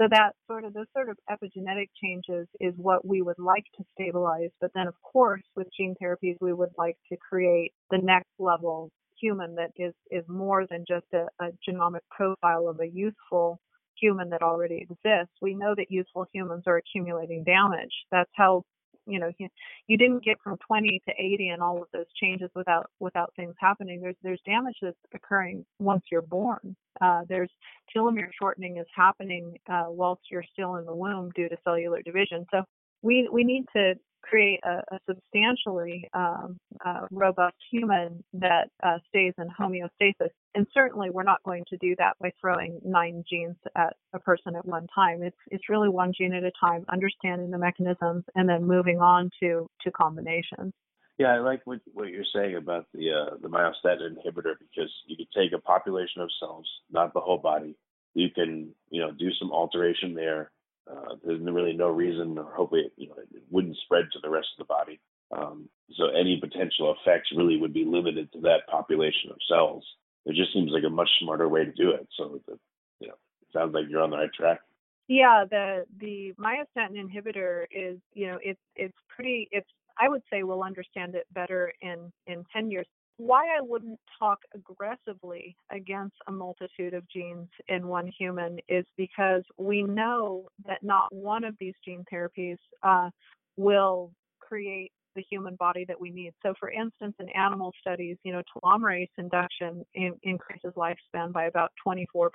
So 0.00 0.06
that 0.10 0.32
sort 0.46 0.64
of 0.64 0.72
those 0.72 0.86
sort 0.94 1.08
of 1.10 1.18
epigenetic 1.28 1.88
changes 2.00 2.46
is 2.60 2.74
what 2.76 3.06
we 3.06 3.22
would 3.22 3.38
like 3.38 3.64
to 3.76 3.84
stabilize. 3.92 4.50
But 4.60 4.70
then, 4.74 4.86
of 4.86 4.94
course, 5.02 5.42
with 5.56 5.66
gene 5.76 5.96
therapies, 6.02 6.36
we 6.40 6.52
would 6.52 6.70
like 6.78 6.96
to 7.10 7.18
create 7.18 7.72
the 7.90 7.98
next 7.98 8.30
level 8.38 8.90
human 9.20 9.54
that 9.56 9.70
is, 9.76 9.94
is 10.10 10.24
more 10.28 10.66
than 10.66 10.84
just 10.86 11.06
a, 11.12 11.26
a 11.44 11.50
genomic 11.68 12.00
profile 12.10 12.68
of 12.68 12.80
a 12.80 12.86
youthful 12.86 13.60
human 14.00 14.30
that 14.30 14.42
already 14.42 14.76
exists. 14.76 15.34
We 15.42 15.54
know 15.54 15.74
that 15.76 15.90
youthful 15.90 16.26
humans 16.32 16.64
are 16.66 16.78
accumulating 16.78 17.44
damage. 17.44 17.92
That's 18.10 18.30
how 18.34 18.64
you 19.06 19.18
know 19.18 19.30
you, 19.38 19.48
you 19.86 19.96
didn't 19.96 20.24
get 20.24 20.36
from 20.42 20.56
20 20.66 21.02
to 21.08 21.14
80 21.18 21.48
and 21.48 21.62
all 21.62 21.82
of 21.82 21.88
those 21.92 22.06
changes 22.20 22.50
without 22.54 22.90
without 23.00 23.32
things 23.34 23.54
happening 23.58 24.00
there's 24.00 24.16
there's 24.22 24.40
damage 24.44 24.76
that's 24.82 24.96
occurring 25.14 25.64
once 25.78 26.02
you're 26.12 26.22
born 26.22 26.76
uh, 27.00 27.22
there's 27.28 27.50
telomere 27.94 28.28
shortening 28.38 28.76
is 28.76 28.86
happening 28.94 29.56
uh, 29.70 29.86
whilst 29.88 30.22
you're 30.30 30.44
still 30.52 30.76
in 30.76 30.84
the 30.84 30.94
womb 30.94 31.30
due 31.34 31.48
to 31.48 31.56
cellular 31.64 32.02
division 32.02 32.46
so 32.50 32.62
we 33.02 33.28
we 33.32 33.44
need 33.44 33.64
to 33.74 33.94
create 34.22 34.60
a, 34.64 34.82
a 34.94 34.98
substantially 35.08 36.08
um, 36.14 36.58
uh, 36.84 37.06
robust 37.10 37.56
human 37.70 38.22
that 38.32 38.68
uh, 38.82 38.98
stays 39.08 39.34
in 39.38 39.48
homeostasis. 39.48 40.30
And 40.54 40.66
certainly, 40.72 41.10
we're 41.10 41.24
not 41.24 41.42
going 41.44 41.64
to 41.70 41.76
do 41.78 41.94
that 41.98 42.14
by 42.20 42.32
throwing 42.40 42.80
nine 42.84 43.24
genes 43.28 43.56
at 43.76 43.94
a 44.12 44.18
person 44.18 44.56
at 44.56 44.64
one 44.64 44.86
time. 44.94 45.22
It's 45.22 45.36
it's 45.50 45.68
really 45.68 45.88
one 45.88 46.12
gene 46.16 46.34
at 46.34 46.44
a 46.44 46.52
time, 46.60 46.84
understanding 46.88 47.50
the 47.50 47.58
mechanisms, 47.58 48.24
and 48.34 48.48
then 48.48 48.66
moving 48.66 49.00
on 49.00 49.30
to 49.40 49.66
to 49.82 49.90
combinations. 49.90 50.72
Yeah, 51.18 51.34
I 51.34 51.38
like 51.40 51.60
what, 51.64 51.80
what 51.92 52.08
you're 52.08 52.24
saying 52.34 52.56
about 52.56 52.86
the 52.94 53.10
uh, 53.10 53.36
the 53.42 53.48
myostatin 53.48 54.16
inhibitor 54.16 54.54
because 54.58 54.90
you 55.06 55.16
could 55.16 55.30
take 55.36 55.52
a 55.52 55.60
population 55.60 56.22
of 56.22 56.30
cells, 56.40 56.66
not 56.90 57.12
the 57.12 57.20
whole 57.20 57.38
body. 57.38 57.76
You 58.14 58.30
can 58.30 58.74
you 58.90 59.00
know 59.00 59.12
do 59.12 59.30
some 59.38 59.52
alteration 59.52 60.14
there 60.14 60.50
uh, 60.90 61.14
there's 61.24 61.40
really 61.42 61.72
no 61.72 61.88
reason, 61.88 62.36
or 62.38 62.52
hopefully, 62.52 62.82
it, 62.82 62.92
you 62.96 63.08
know, 63.08 63.14
it 63.18 63.42
wouldn't 63.50 63.76
spread 63.84 64.06
to 64.12 64.18
the 64.22 64.30
rest 64.30 64.48
of 64.58 64.66
the 64.66 64.72
body. 64.72 65.00
Um, 65.30 65.68
so 65.96 66.06
any 66.06 66.40
potential 66.40 66.94
effects 66.94 67.30
really 67.36 67.56
would 67.56 67.72
be 67.72 67.84
limited 67.84 68.32
to 68.32 68.40
that 68.40 68.66
population 68.68 69.30
of 69.30 69.36
cells. 69.48 69.84
It 70.26 70.34
just 70.34 70.52
seems 70.52 70.72
like 70.72 70.84
a 70.84 70.90
much 70.90 71.08
smarter 71.20 71.48
way 71.48 71.64
to 71.64 71.72
do 71.72 71.90
it. 71.90 72.06
So, 72.16 72.40
the, 72.46 72.58
you 73.00 73.08
know, 73.08 73.14
it 73.42 73.48
sounds 73.52 73.74
like 73.74 73.84
you're 73.88 74.02
on 74.02 74.10
the 74.10 74.16
right 74.16 74.32
track. 74.32 74.60
Yeah, 75.08 75.44
the 75.48 75.84
the 75.98 76.32
myostatin 76.38 76.96
inhibitor 76.96 77.64
is, 77.70 77.98
you 78.14 78.28
know, 78.28 78.38
it's 78.42 78.60
it's 78.76 78.96
pretty. 79.08 79.48
It's 79.50 79.68
I 79.98 80.08
would 80.08 80.22
say 80.30 80.44
we'll 80.44 80.62
understand 80.62 81.14
it 81.14 81.26
better 81.32 81.72
in 81.80 82.12
in 82.26 82.44
10 82.52 82.70
years 82.70 82.86
why 83.20 83.44
I 83.44 83.60
wouldn't 83.60 84.00
talk 84.18 84.38
aggressively 84.54 85.54
against 85.70 86.16
a 86.26 86.32
multitude 86.32 86.94
of 86.94 87.06
genes 87.08 87.48
in 87.68 87.86
one 87.86 88.10
human 88.18 88.58
is 88.66 88.86
because 88.96 89.42
we 89.58 89.82
know 89.82 90.48
that 90.66 90.82
not 90.82 91.14
one 91.14 91.44
of 91.44 91.54
these 91.60 91.74
gene 91.84 92.04
therapies 92.10 92.56
uh, 92.82 93.10
will 93.58 94.10
create 94.40 94.90
the 95.16 95.24
human 95.28 95.54
body 95.56 95.84
that 95.86 96.00
we 96.00 96.10
need. 96.10 96.32
So, 96.42 96.54
for 96.58 96.70
instance, 96.70 97.14
in 97.18 97.28
animal 97.30 97.72
studies, 97.80 98.16
you 98.24 98.32
know, 98.32 98.42
telomerase 98.54 99.10
induction 99.18 99.84
in, 99.94 100.14
increases 100.22 100.72
lifespan 100.76 101.32
by 101.32 101.44
about 101.44 101.72
24%, 101.86 102.30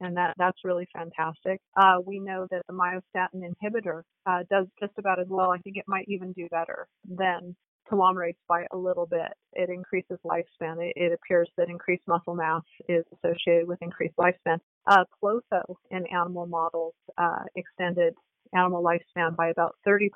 and 0.00 0.16
that, 0.16 0.34
that's 0.38 0.58
really 0.62 0.86
fantastic. 0.92 1.60
Uh, 1.76 1.96
we 2.04 2.20
know 2.20 2.46
that 2.50 2.62
the 2.68 2.74
myostatin 2.74 3.42
inhibitor 3.42 4.02
uh, 4.26 4.44
does 4.50 4.66
just 4.78 4.92
about 4.98 5.18
as 5.18 5.26
well. 5.28 5.50
I 5.50 5.58
think 5.58 5.78
it 5.78 5.84
might 5.88 6.04
even 6.06 6.32
do 6.32 6.46
better 6.50 6.86
than 7.08 7.56
telomerase 7.90 8.36
by 8.48 8.66
a 8.72 8.76
little 8.76 9.06
bit. 9.06 9.32
It 9.52 9.70
increases 9.70 10.18
lifespan. 10.24 10.76
It, 10.80 10.92
it 10.96 11.12
appears 11.12 11.48
that 11.56 11.68
increased 11.68 12.04
muscle 12.06 12.34
mass 12.34 12.62
is 12.88 13.04
associated 13.14 13.68
with 13.68 13.78
increased 13.82 14.16
lifespan. 14.16 14.58
Uh, 14.86 15.04
Clotho 15.22 15.76
in 15.90 16.06
animal 16.06 16.46
models 16.46 16.94
uh, 17.16 17.44
extended 17.56 18.14
animal 18.54 18.82
lifespan 18.82 19.36
by 19.36 19.48
about 19.48 19.76
30%, 19.86 20.08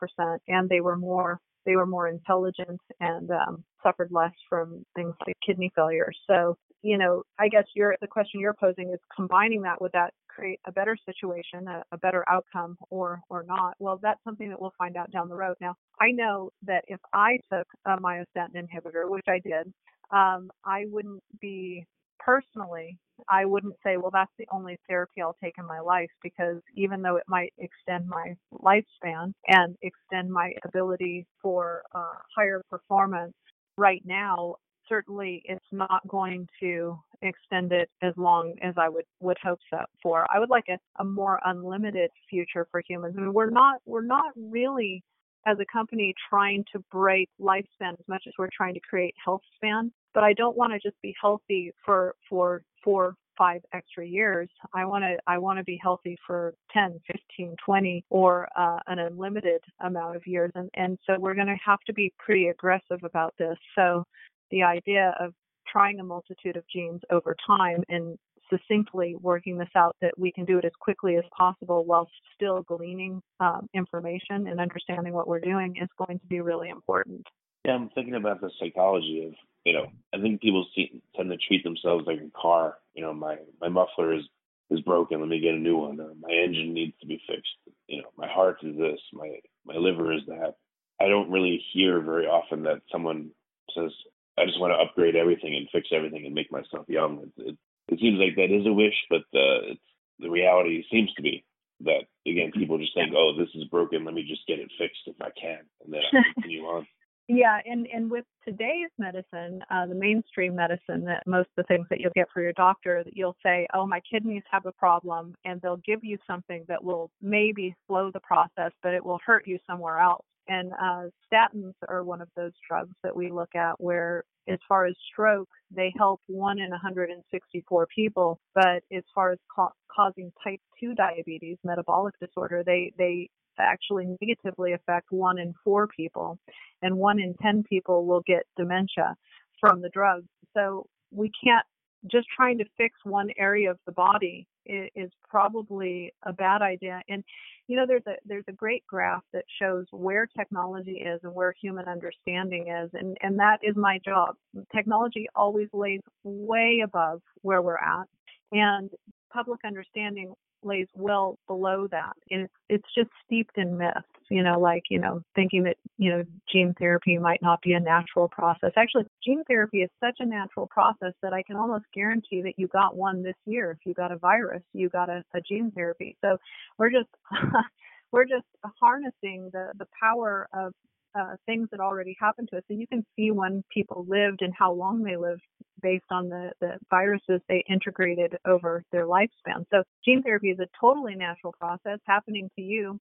and 0.49 0.69
they 0.69 0.81
were 0.81 0.97
more 0.97 1.39
they 1.65 1.77
were 1.77 1.87
more 1.87 2.09
intelligent 2.09 2.81
and 3.01 3.31
um, 3.31 3.65
suffered 3.83 4.09
less 4.11 4.33
from 4.49 4.85
things 4.97 5.15
like 5.27 5.37
kidney 5.47 5.71
failure. 5.75 6.11
So, 6.27 6.57
you 6.83 6.99
know, 6.99 7.23
I 7.39 7.49
guess 7.49 7.65
you're, 7.75 7.95
the 8.01 8.09
question 8.09 8.41
you're 8.41 8.57
posing 8.59 8.91
is 8.93 8.99
combining 9.15 9.63
that 9.63 9.81
with 9.81 9.93
that 9.93 10.13
create 10.35 10.61
a 10.66 10.73
better 10.73 10.97
situation, 11.07 11.68
a, 11.68 11.83
a, 11.92 11.99
better 11.99 12.25
outcome, 12.29 12.77
or 12.90 13.21
or 13.29 13.45
not? 13.45 13.75
Well, 13.79 13.99
that's 14.03 14.23
something 14.25 14.49
that 14.49 14.61
we'll 14.61 14.75
find 14.79 14.97
out 14.97 15.11
down 15.11 15.29
the 15.29 15.35
road. 15.35 15.57
Now, 15.61 15.75
I 16.01 16.11
know 16.11 16.51
that 16.66 16.85
if 16.88 17.01
I 17.12 17.38
took 17.53 17.66
a 17.87 17.97
myostatin 17.99 18.55
inhibitor, 18.57 19.09
which 19.09 19.27
I 19.29 19.38
did, 19.38 19.73
um, 20.11 20.51
I 20.64 20.85
wouldn't 20.88 21.23
be 21.40 21.87
personally. 22.18 22.99
I 23.29 23.45
wouldn't 23.45 23.75
say, 23.85 23.97
well, 23.97 24.11
that's 24.12 24.33
the 24.38 24.47
only 24.53 24.79
therapy 24.88 25.21
I'll 25.23 25.37
take 25.42 25.55
in 25.59 25.66
my 25.66 25.81
life 25.81 26.11
because 26.23 26.61
even 26.75 27.03
though 27.03 27.16
it 27.16 27.25
might 27.29 27.53
extend 27.59 28.09
my 28.09 28.35
lifespan 28.53 29.33
and 29.49 29.77
extend 29.83 30.33
my 30.33 30.53
ability 30.64 31.27
for 31.40 31.83
uh, 31.95 32.14
higher 32.37 32.62
performance, 32.71 33.35
right 33.77 34.03
now 34.05 34.57
certainly 34.93 35.43
it's 35.47 35.65
not 35.73 36.07
going 36.07 36.47
to 36.61 36.99
extend 37.23 37.73
it 37.73 37.89
as 38.03 38.13
long 38.17 38.53
as 38.63 38.75
I 38.77 38.91
would 38.91 39.07
would 39.21 39.39
hope 39.43 39.61
so 39.71 39.79
for. 40.03 40.27
I 40.35 40.39
would 40.39 40.51
like 40.51 40.67
a, 40.69 40.79
a 41.01 41.05
more 41.05 41.41
unlimited 41.47 42.11
future 42.29 42.67
for 42.71 42.83
humans. 42.87 43.15
I 43.17 43.23
mean, 43.23 43.33
we're 43.33 43.51
not 43.51 43.81
we're 43.87 44.05
not 44.05 44.33
really 44.37 45.03
as 45.47 45.57
a 45.61 45.73
company 45.73 46.15
trying 46.29 46.65
to 46.73 46.85
break 46.93 47.29
lifespan 47.41 47.95
as 47.95 48.07
much 48.07 48.25
as 48.27 48.35
we're 48.39 48.49
trying 48.55 48.75
to 48.75 48.81
create 48.81 49.15
health 49.25 49.41
span. 49.57 49.91
But 50.15 50.25
I 50.25 50.35
don't 50.35 50.57
want 50.57 50.73
to 50.75 50.79
just 50.79 51.01
be 51.01 51.15
healthy 51.21 51.73
for 51.85 52.15
for 52.29 52.63
four 52.85 53.15
five 53.39 53.63
extra 53.73 54.07
years. 54.07 54.51
I 54.75 54.85
want 54.85 55.05
to 55.05 55.17
I 55.27 55.39
want 55.39 55.59
to 55.59 55.65
be 55.65 55.79
healthy 55.83 56.19
for 56.27 56.55
10, 56.73 57.01
15, 57.07 57.57
20 57.65 58.05
or 58.11 58.47
uh, 58.57 58.79
an 58.89 58.99
unlimited 58.99 59.63
amount 59.81 60.17
of 60.17 60.27
years 60.27 60.53
and 60.55 60.69
and 60.75 60.99
so 61.07 61.19
we're 61.19 61.35
going 61.35 61.47
to 61.47 61.57
have 61.65 61.81
to 61.87 61.95
be 61.95 62.13
pretty 62.19 62.49
aggressive 62.49 63.03
about 63.03 63.35
this. 63.39 63.57
So 63.75 64.05
the 64.53 64.62
idea 64.62 65.12
of 65.19 65.35
trying 65.67 65.99
a 65.99 66.05
multitude 66.05 66.57
of 66.57 66.62
genes 66.73 67.01
over 67.11 67.35
time 67.45 67.83
and 67.88 68.17
succinctly 68.51 69.17
working 69.21 69.59
this 69.59 69.69
out 69.75 69.97
that 70.01 70.17
we 70.19 70.31
can 70.31 70.45
do 70.45 70.59
it 70.59 70.65
as 70.65 70.73
quickly 70.79 71.17
as 71.17 71.25
possible 71.37 71.85
while 71.85 72.09
still 72.35 72.62
gleaning 72.62 73.21
um, 73.41 73.67
information 73.75 74.47
and 74.47 74.61
understanding 74.61 75.12
what 75.12 75.27
we're 75.27 75.41
doing 75.41 75.75
is 75.81 75.88
going 75.99 76.19
to 76.21 76.27
be 76.27 76.41
really 76.41 76.69
important. 76.69 77.27
Yeah, 77.65 77.73
I'm 77.73 77.88
thinking 77.95 78.15
about 78.15 78.41
the 78.41 78.51
psychology 78.61 79.25
of, 79.27 79.35
you 79.65 79.73
know, 79.73 79.87
I 80.15 80.21
think 80.21 80.43
people 80.43 80.67
see, 80.75 81.01
tend 81.17 81.31
to 81.31 81.37
treat 81.37 81.65
themselves 81.65 82.05
like 82.07 82.19
a 82.19 82.31
car. 82.41 82.79
You 82.95 83.03
know, 83.03 83.15
my, 83.15 83.37
my 83.61 83.69
muffler 83.69 84.15
is 84.15 84.25
is 84.71 84.81
broken. 84.81 85.21
Let 85.21 85.29
me 85.29 85.41
get 85.41 85.55
a 85.55 85.59
new 85.59 85.77
one. 85.77 86.01
Or 86.01 86.12
my 86.21 86.31
engine 86.31 86.73
needs 86.73 86.95
to 87.01 87.07
be 87.07 87.21
fixed. 87.29 87.77
You 87.88 88.03
know, 88.03 88.09
my 88.17 88.27
heart 88.27 88.57
is 88.62 88.77
this. 88.77 88.99
My 89.12 89.37
my 89.65 89.75
liver 89.77 90.12
is 90.12 90.23
that. 90.29 90.55
I 91.01 91.09
don't 91.09 91.31
really 91.31 91.62
hear 91.73 92.01
very 92.01 92.27
often 92.27 92.62
that 92.65 92.81
someone 92.91 93.31
says, 93.75 93.91
"I 94.38 94.47
just 94.47 94.61
want 94.61 94.73
to 94.73 94.83
upgrade 94.83 95.16
everything 95.16 95.55
and 95.55 95.68
fix 95.71 95.88
everything 95.92 96.27
and 96.27 96.35
make 96.35 96.51
myself 96.51 96.88
young." 96.88 97.31
It, 97.37 97.49
it, 97.49 97.57
it 97.88 98.01
seems 98.01 98.18
like 98.18 98.37
that 98.37 98.55
is 98.55 98.66
a 98.66 98.73
wish, 98.73 98.97
but 99.11 99.23
uh, 99.35 99.73
it's 99.73 99.81
the 100.18 100.31
reality 100.31 100.85
seems 100.90 101.12
to 101.14 101.23
be 101.23 101.45
that 101.85 102.07
again 102.27 102.53
people 102.53 102.79
just 102.79 102.95
think, 102.95 103.12
"Oh, 103.16 103.35
this 103.37 103.51
is 103.55 103.64
broken. 103.64 104.05
Let 104.05 104.14
me 104.14 104.25
just 104.29 104.47
get 104.47 104.59
it 104.59 104.71
fixed 104.79 105.07
if 105.07 105.16
I 105.21 105.31
can," 105.38 105.61
and 105.85 105.92
then 105.92 106.03
I 106.12 106.23
continue 106.35 106.64
on. 106.64 106.87
Yeah, 107.29 107.61
and 107.64 107.87
and 107.87 108.11
with 108.11 108.25
today's 108.45 108.90
medicine, 108.99 109.62
uh, 109.71 109.87
the 109.87 109.95
mainstream 109.95 110.57
medicine, 110.57 111.05
that 111.05 111.23
most 111.27 111.49
of 111.57 111.64
the 111.64 111.75
things 111.75 111.87
that 111.88 112.01
you'll 112.01 112.12
get 112.14 112.29
for 112.33 112.42
your 112.42 112.53
doctor, 112.53 113.03
that 113.05 113.16
you'll 113.16 113.37
say, 113.42 113.66
"Oh, 113.73 113.87
my 113.87 114.01
kidneys 114.01 114.42
have 114.51 114.66
a 114.66 114.73
problem," 114.73 115.35
and 115.45 115.61
they'll 115.61 115.79
give 115.79 116.03
you 116.03 116.18
something 116.27 116.64
that 116.68 116.83
will 116.83 117.11
maybe 117.21 117.75
slow 117.87 118.11
the 118.11 118.21
process, 118.21 118.73
but 118.83 118.95
it 118.95 119.05
will 119.05 119.21
hurt 119.25 119.47
you 119.47 119.59
somewhere 119.66 119.99
else. 119.99 120.25
And 120.49 120.73
uh, 120.73 121.05
statins 121.33 121.75
are 121.89 122.03
one 122.03 122.21
of 122.21 122.29
those 122.37 122.53
drugs 122.69 122.95
that 123.03 123.15
we 123.15 123.31
look 123.31 123.55
at 123.55 123.81
where, 123.81 124.25
as 124.49 124.59
far 124.69 124.87
as 124.87 124.95
stroke, 125.13 125.49
they 125.71 125.93
help 125.97 126.21
one 126.27 126.59
in 126.59 126.71
164 126.71 127.87
people, 127.95 128.41
but 128.55 128.83
as 128.93 129.05
far 129.15 129.33
as 129.33 129.39
ca- 129.55 129.71
causing 129.95 130.33
type 130.43 130.61
2 130.81 130.95
diabetes, 130.95 131.59
metabolic 131.65 132.15
disorder, 132.21 132.63
they 132.65 132.93
they 132.99 133.29
actually 133.59 134.07
negatively 134.21 134.73
affect 134.73 135.07
one 135.11 135.39
in 135.39 135.55
four 135.63 135.87
people, 135.87 136.39
and 136.81 136.97
one 136.97 137.21
in 137.21 137.35
10 137.41 137.63
people 137.69 138.07
will 138.07 138.23
get 138.27 138.43
dementia 138.57 139.15
from 139.61 139.81
the 139.81 139.91
drugs. 139.91 140.27
So 140.55 140.87
we 141.13 141.31
can't 141.45 141.65
just 142.11 142.27
trying 142.35 142.59
to 142.59 142.65
fix 142.77 142.99
one 143.05 143.29
area 143.39 143.71
of 143.71 143.79
the 143.87 143.93
body 143.93 144.47
is 144.67 145.11
probably 145.29 146.13
a 146.25 146.33
bad 146.33 146.63
idea. 146.63 147.01
And 147.09 147.25
you 147.73 147.79
know, 147.79 147.87
there's 147.87 148.07
a 148.07 148.17
there's 148.27 148.45
a 148.49 148.53
great 148.53 148.87
graph 148.87 149.23
that 149.33 149.47
shows 149.59 149.87
where 149.93 150.27
technology 150.27 150.99
is 151.07 151.21
and 151.23 151.35
where 151.35 151.55
human 151.59 151.87
understanding 151.89 152.69
is, 152.69 152.91
and 152.93 153.17
and 153.23 153.39
that 153.39 153.61
is 153.63 153.75
my 153.77 153.99
job. 154.05 154.35
Technology 154.77 155.27
always 155.35 155.69
lays 155.73 156.03
way 156.23 156.83
above 156.85 157.23
where 157.41 157.63
we're 157.63 157.79
at, 157.79 158.07
and 158.53 158.91
public 159.33 159.61
understanding 159.65 160.35
lays 160.63 160.87
well 160.95 161.39
below 161.47 161.89
that. 161.91 162.13
And 162.31 162.43
it's, 162.43 162.53
it's 162.69 162.95
just 162.95 163.09
steeped 163.25 163.57
in 163.57 163.79
myths, 163.79 164.07
you 164.31 164.43
know, 164.43 164.61
like, 164.61 164.83
you 164.91 164.99
know, 164.99 165.23
thinking 165.35 165.63
that, 165.65 165.77
you 165.97 166.11
know, 166.11 166.25
gene 166.53 166.75
therapy 166.79 167.17
might 167.17 167.41
not 167.41 167.63
be 167.63 167.73
a 167.73 167.81
natural 167.81 168.29
process. 168.29 168.73
Actually, 168.77 169.07
gene 169.25 169.43
therapy 169.49 169.79
is 169.79 169.91
such 170.01 170.17
a 170.21 170.27
natural 170.27 170.67
process 170.67 171.13
that 171.23 171.33
I 171.33 171.43
can 171.43 171.57
almost 171.57 171.85
guarantee 171.95 172.43
that 172.43 172.55
you 172.57 172.69
got 172.69 172.97
one 172.97 173.23
this 173.23 173.37
year. 173.47 173.71
If 173.73 173.79
you 173.87 173.95
got 173.95 174.13
a 174.13 174.19
virus, 174.19 174.63
you 174.73 174.89
got 174.89 175.09
a, 175.09 175.23
a 175.35 175.41
gene 175.41 175.71
therapy. 175.75 176.17
So 176.23 176.39
we're 176.79 176.91
just, 176.91 177.09
we're 178.13 178.25
just 178.25 178.47
harnessing 178.81 179.51
the, 179.53 179.73
the 179.79 179.87
power 180.01 180.49
of 180.53 180.73
uh, 181.19 181.37
things 181.47 181.69
that 181.71 181.81
already 181.81 182.17
happened 182.19 182.49
to 182.51 182.59
us. 182.59 182.63
So 182.69 182.75
you 182.75 182.87
can 182.87 183.05
see 183.17 183.31
when 183.31 183.63
people 183.73 184.07
lived 184.09 184.41
and 184.41 184.53
how 184.59 184.73
long 184.73 185.03
they 185.03 185.17
lived 185.17 185.43
based 185.83 186.07
on 186.11 186.29
the, 186.29 186.53
the 186.61 186.79
viruses 186.91 187.41
they 187.49 187.65
integrated 187.69 188.37
over 188.47 188.83
their 188.93 189.07
lifespan. 189.07 189.67
So 189.71 189.83
gene 190.05 190.23
therapy 190.23 190.51
is 190.51 190.59
a 190.59 190.69
totally 190.81 191.15
natural 191.15 191.55
process 191.59 191.99
happening 192.07 192.49
to 192.57 192.63
you 192.63 192.99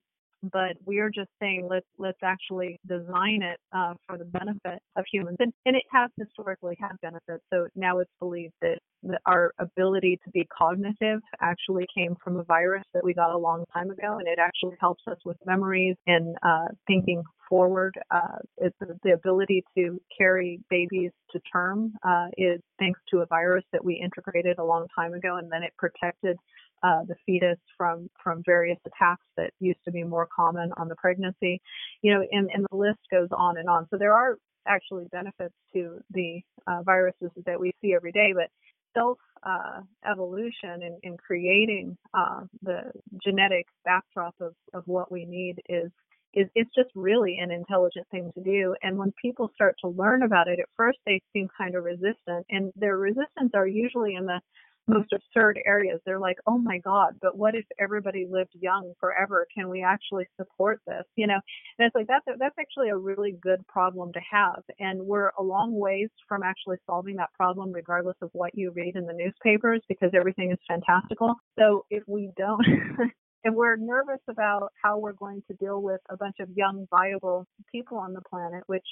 but 0.50 0.76
we're 0.84 1.10
just 1.10 1.30
saying 1.40 1.66
let's 1.70 1.86
let's 1.98 2.18
actually 2.22 2.78
design 2.86 3.42
it 3.42 3.58
uh, 3.72 3.94
for 4.06 4.18
the 4.18 4.24
benefit 4.24 4.80
of 4.96 5.04
humans, 5.10 5.36
and 5.40 5.52
and 5.66 5.76
it 5.76 5.84
has 5.92 6.10
historically 6.18 6.76
had 6.80 6.92
benefits. 7.00 7.42
So 7.52 7.68
now 7.76 7.98
it's 7.98 8.10
believed 8.18 8.54
that, 8.62 8.78
that 9.04 9.20
our 9.26 9.52
ability 9.58 10.18
to 10.24 10.30
be 10.30 10.46
cognitive 10.56 11.20
actually 11.40 11.86
came 11.94 12.16
from 12.22 12.36
a 12.38 12.44
virus 12.44 12.84
that 12.94 13.04
we 13.04 13.14
got 13.14 13.30
a 13.30 13.38
long 13.38 13.64
time 13.72 13.90
ago, 13.90 14.18
and 14.18 14.26
it 14.26 14.38
actually 14.38 14.76
helps 14.80 15.02
us 15.06 15.18
with 15.24 15.36
memories 15.46 15.96
and 16.06 16.36
uh, 16.42 16.68
thinking 16.86 17.22
forward. 17.48 17.94
Uh, 18.10 18.38
it's 18.58 18.76
the 19.02 19.12
ability 19.12 19.62
to 19.76 20.00
carry 20.16 20.58
babies 20.70 21.10
to 21.30 21.40
term 21.52 21.92
uh, 22.02 22.26
is 22.38 22.60
thanks 22.78 23.00
to 23.10 23.18
a 23.18 23.26
virus 23.26 23.64
that 23.72 23.84
we 23.84 23.94
integrated 23.94 24.58
a 24.58 24.64
long 24.64 24.86
time 24.94 25.12
ago, 25.14 25.36
and 25.36 25.50
then 25.52 25.62
it 25.62 25.72
protected 25.78 26.36
uh, 26.82 27.04
the 27.06 27.14
fetus 27.26 27.58
from 27.76 28.08
from 28.22 28.42
various 28.44 28.78
attacks 28.86 29.26
that 29.36 29.50
used 29.60 29.78
to 29.84 29.92
be 29.92 30.02
more 30.02 30.28
common 30.34 30.72
on 30.76 30.88
the 30.88 30.96
pregnancy, 30.96 31.60
you 32.02 32.12
know, 32.12 32.24
and, 32.32 32.50
and 32.52 32.66
the 32.70 32.76
list 32.76 33.00
goes 33.10 33.28
on 33.36 33.56
and 33.58 33.68
on. 33.68 33.86
So 33.90 33.98
there 33.98 34.14
are 34.14 34.36
actually 34.66 35.06
benefits 35.10 35.54
to 35.74 36.00
the 36.10 36.40
uh, 36.66 36.82
viruses 36.82 37.30
that 37.46 37.58
we 37.58 37.72
see 37.80 37.94
every 37.94 38.12
day, 38.12 38.32
but 38.34 38.48
self 38.94 39.18
uh, 39.42 39.80
evolution 40.10 40.82
and, 40.82 40.98
in 41.02 41.16
creating 41.16 41.96
uh, 42.14 42.42
the 42.62 42.82
genetic 43.24 43.66
backdrop 43.84 44.34
of, 44.40 44.54
of 44.74 44.82
what 44.86 45.10
we 45.10 45.24
need 45.24 45.60
is 45.68 45.90
is 46.34 46.48
it's 46.54 46.74
just 46.74 46.88
really 46.94 47.36
an 47.38 47.50
intelligent 47.50 48.06
thing 48.10 48.32
to 48.34 48.42
do. 48.42 48.74
And 48.82 48.96
when 48.96 49.12
people 49.20 49.50
start 49.54 49.76
to 49.82 49.88
learn 49.88 50.22
about 50.22 50.48
it, 50.48 50.58
at 50.58 50.68
first 50.76 50.98
they 51.04 51.20
seem 51.32 51.48
kind 51.58 51.74
of 51.74 51.84
resistant, 51.84 52.46
and 52.48 52.72
their 52.74 52.96
resistance 52.96 53.52
are 53.54 53.66
usually 53.66 54.14
in 54.14 54.24
the 54.24 54.40
most 54.86 55.12
absurd 55.12 55.58
areas. 55.64 56.00
They're 56.04 56.18
like, 56.18 56.38
oh 56.46 56.58
my 56.58 56.78
God, 56.78 57.14
but 57.20 57.36
what 57.36 57.54
if 57.54 57.64
everybody 57.80 58.26
lived 58.28 58.52
young 58.60 58.92
forever? 58.98 59.46
Can 59.54 59.68
we 59.68 59.82
actually 59.82 60.26
support 60.36 60.80
this? 60.86 61.04
You 61.16 61.26
know, 61.26 61.40
and 61.78 61.86
it's 61.86 61.94
like 61.94 62.06
that's 62.08 62.26
a, 62.28 62.32
that's 62.38 62.56
actually 62.58 62.88
a 62.90 62.96
really 62.96 63.36
good 63.40 63.66
problem 63.66 64.12
to 64.12 64.20
have, 64.30 64.62
and 64.78 65.00
we're 65.02 65.30
a 65.38 65.42
long 65.42 65.78
ways 65.78 66.08
from 66.28 66.42
actually 66.42 66.76
solving 66.86 67.16
that 67.16 67.32
problem, 67.34 67.72
regardless 67.72 68.16
of 68.22 68.30
what 68.32 68.54
you 68.54 68.72
read 68.72 68.96
in 68.96 69.06
the 69.06 69.12
newspapers, 69.12 69.80
because 69.88 70.10
everything 70.14 70.50
is 70.50 70.58
fantastical. 70.68 71.34
So 71.58 71.84
if 71.90 72.02
we 72.06 72.30
don't. 72.36 72.64
if 73.44 73.52
we're 73.52 73.76
nervous 73.76 74.20
about 74.28 74.68
how 74.80 74.98
we're 74.98 75.14
going 75.14 75.42
to 75.48 75.54
deal 75.54 75.82
with 75.82 76.00
a 76.08 76.16
bunch 76.16 76.36
of 76.38 76.48
young, 76.54 76.86
viable 76.90 77.44
people 77.72 77.98
on 77.98 78.12
the 78.12 78.20
planet, 78.30 78.62
which 78.66 78.86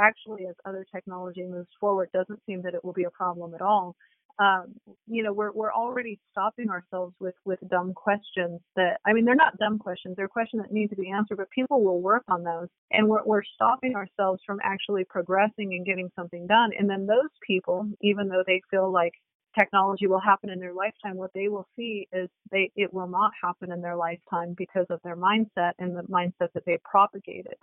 actually, 0.00 0.46
as 0.46 0.56
other 0.64 0.84
technology 0.92 1.44
moves 1.44 1.68
forward, 1.78 2.08
doesn't 2.12 2.40
seem 2.46 2.62
that 2.62 2.74
it 2.74 2.84
will 2.84 2.92
be 2.92 3.04
a 3.04 3.10
problem 3.10 3.54
at 3.54 3.62
all 3.62 3.94
um, 4.38 4.74
you 5.06 5.22
know, 5.22 5.32
we're 5.32 5.52
we're 5.52 5.72
already 5.72 6.18
stopping 6.30 6.70
ourselves 6.70 7.14
with 7.20 7.34
with 7.44 7.58
dumb 7.68 7.92
questions 7.94 8.60
that 8.76 8.98
I 9.06 9.12
mean 9.12 9.24
they're 9.24 9.34
not 9.34 9.58
dumb 9.58 9.78
questions, 9.78 10.16
they're 10.16 10.28
questions 10.28 10.62
that 10.62 10.72
need 10.72 10.88
to 10.88 10.96
be 10.96 11.10
answered, 11.10 11.38
but 11.38 11.50
people 11.50 11.84
will 11.84 12.00
work 12.00 12.24
on 12.28 12.42
those. 12.42 12.68
And 12.90 13.08
we're 13.08 13.24
we're 13.24 13.42
stopping 13.54 13.94
ourselves 13.94 14.40
from 14.46 14.58
actually 14.62 15.04
progressing 15.04 15.74
and 15.74 15.86
getting 15.86 16.10
something 16.16 16.46
done. 16.46 16.70
And 16.78 16.88
then 16.88 17.06
those 17.06 17.30
people, 17.46 17.88
even 18.00 18.28
though 18.28 18.44
they 18.46 18.62
feel 18.70 18.90
like 18.90 19.12
technology 19.58 20.06
will 20.06 20.20
happen 20.20 20.50
in 20.50 20.60
their 20.60 20.74
lifetime, 20.74 21.16
what 21.16 21.32
they 21.34 21.48
will 21.48 21.66
see 21.76 22.08
is 22.12 22.28
they 22.50 22.70
it 22.74 22.92
will 22.92 23.08
not 23.08 23.32
happen 23.42 23.70
in 23.70 23.82
their 23.82 23.96
lifetime 23.96 24.54
because 24.56 24.86
of 24.90 25.00
their 25.04 25.16
mindset 25.16 25.72
and 25.78 25.96
the 25.96 26.02
mindset 26.02 26.52
that 26.54 26.64
they 26.66 26.78
propagated. 26.84 27.56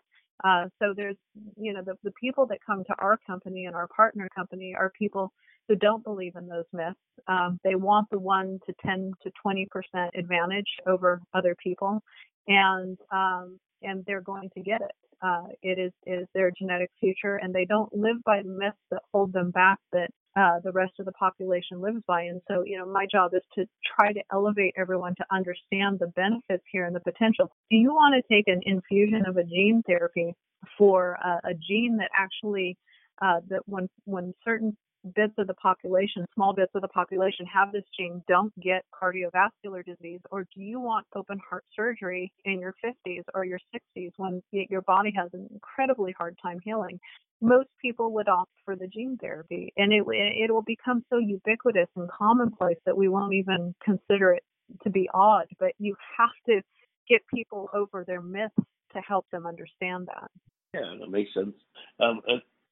Uh, 0.44 0.66
so 0.80 0.94
there's, 0.96 1.18
you 1.58 1.74
know, 1.74 1.82
the, 1.84 1.96
the 2.04 2.14
people 2.22 2.46
that 2.46 2.60
come 2.66 2.84
to 2.86 2.96
our 3.00 3.20
company 3.28 3.66
and 3.66 3.76
our 3.76 3.88
partner 3.88 4.30
company 4.34 4.74
are 4.78 4.92
people 4.98 5.34
who 5.70 5.76
don't 5.76 6.04
believe 6.04 6.36
in 6.36 6.48
those 6.48 6.66
myths. 6.74 7.00
Um, 7.28 7.60
they 7.64 7.76
want 7.76 8.10
the 8.10 8.20
one 8.20 8.60
to 8.66 8.74
10 8.86 9.14
to 9.24 9.32
20 9.42 9.68
percent 9.72 10.12
advantage 10.18 10.68
over 10.86 11.22
other 11.34 11.56
people, 11.64 12.02
and 12.48 12.98
um, 13.14 13.60
and 13.82 14.04
they're 14.06 14.22
going 14.22 14.50
to 14.56 14.62
get 14.62 14.82
it. 14.82 14.92
Uh, 15.22 15.44
it 15.62 15.80
is 15.80 15.94
is 16.06 16.28
their 16.34 16.52
genetic 16.58 16.90
future, 17.00 17.36
and 17.36 17.54
they 17.54 17.66
don't 17.66 17.94
live 17.96 18.18
by 18.26 18.42
the 18.42 18.50
myths 18.50 18.78
that 18.92 19.04
hold 19.14 19.32
them 19.32 19.52
back 19.52 19.78
that 19.94 20.10
uh, 20.36 20.60
the 20.64 20.72
rest 20.72 20.94
of 21.00 21.06
the 21.06 21.12
population 21.14 21.82
lives 21.82 22.02
by. 22.08 22.22
And 22.22 22.42
so, 22.48 22.64
you 22.66 22.78
know, 22.78 22.86
my 22.86 23.06
job 23.12 23.32
is 23.34 23.42
to 23.56 23.66
try 23.96 24.14
to 24.14 24.22
elevate 24.32 24.74
everyone 24.78 25.16
to 25.16 25.26
understand 25.32 26.00
the 26.00 26.08
benefits 26.16 26.64
here 26.72 26.86
and 26.86 26.96
the 26.96 27.00
potential. 27.02 27.52
Do 27.70 27.78
you 27.78 27.90
want 27.90 28.16
to 28.16 28.34
take 28.34 28.48
an 28.48 28.62
infusion 28.64 29.24
of 29.28 29.38
a 29.38 29.44
gene 29.44 29.84
therapy 29.86 30.34
for 30.78 31.18
uh, 31.24 31.40
a 31.44 31.54
gene 31.54 31.98
that 31.98 32.10
actually 32.18 32.78
uh, 33.22 33.42
that 33.50 33.62
when 33.66 33.90
when 34.06 34.34
certain 34.46 34.78
bits 35.16 35.34
of 35.38 35.48
the 35.48 35.54
population, 35.56 36.26
small 36.34 36.54
bits 36.54 36.72
of 36.76 36.82
the 36.82 36.88
population 36.88 37.46
have 37.46 37.72
this 37.72 37.84
gene 37.98 38.22
don't 38.28 38.54
get 38.60 38.84
cardiovascular 38.94 39.84
disease? 39.86 40.20
Or 40.32 40.44
do 40.44 40.62
you 40.62 40.80
want 40.80 41.06
open 41.16 41.40
heart 41.50 41.64
surgery 41.76 42.32
in 42.46 42.60
your 42.60 42.76
50s 42.84 43.24
or 43.34 43.46
your 43.46 43.60
60s 43.74 44.12
when 44.18 44.42
your 44.52 44.82
body 44.82 45.14
has 45.16 45.30
an 45.34 45.48
incredibly 45.52 46.14
hard 46.18 46.38
time 46.42 46.60
healing? 46.64 47.00
Most 47.42 47.70
people 47.82 48.12
would 48.14 48.28
opt 48.28 48.52
for 48.66 48.76
the 48.76 48.88
gene 48.88 49.18
therapy 49.20 49.74
and 49.78 49.94
it, 49.94 50.04
it 50.08 50.52
will 50.52 50.64
become 50.64 51.04
so 51.10 51.18
ubiquitous 51.18 51.88
and 51.96 52.10
commonplace 52.10 52.78
that 52.86 52.98
we 52.98 53.08
won't 53.08 53.34
even 53.34 53.74
consider 53.84 54.34
it 54.34 54.44
to 54.84 54.90
be 54.90 55.10
odd, 55.14 55.48
but 55.60 55.72
you 55.80 55.96
have 56.18 56.30
to 56.48 56.62
get 57.08 57.22
people 57.34 57.70
over 57.74 58.04
their 58.06 58.22
myths 58.22 58.54
to 58.94 59.00
help 59.00 59.26
them 59.32 59.46
understand 59.48 60.08
that. 60.08 60.30
Yeah, 60.74 60.94
that 61.00 61.10
makes 61.10 61.34
sense. 61.34 61.56
Um, 62.00 62.22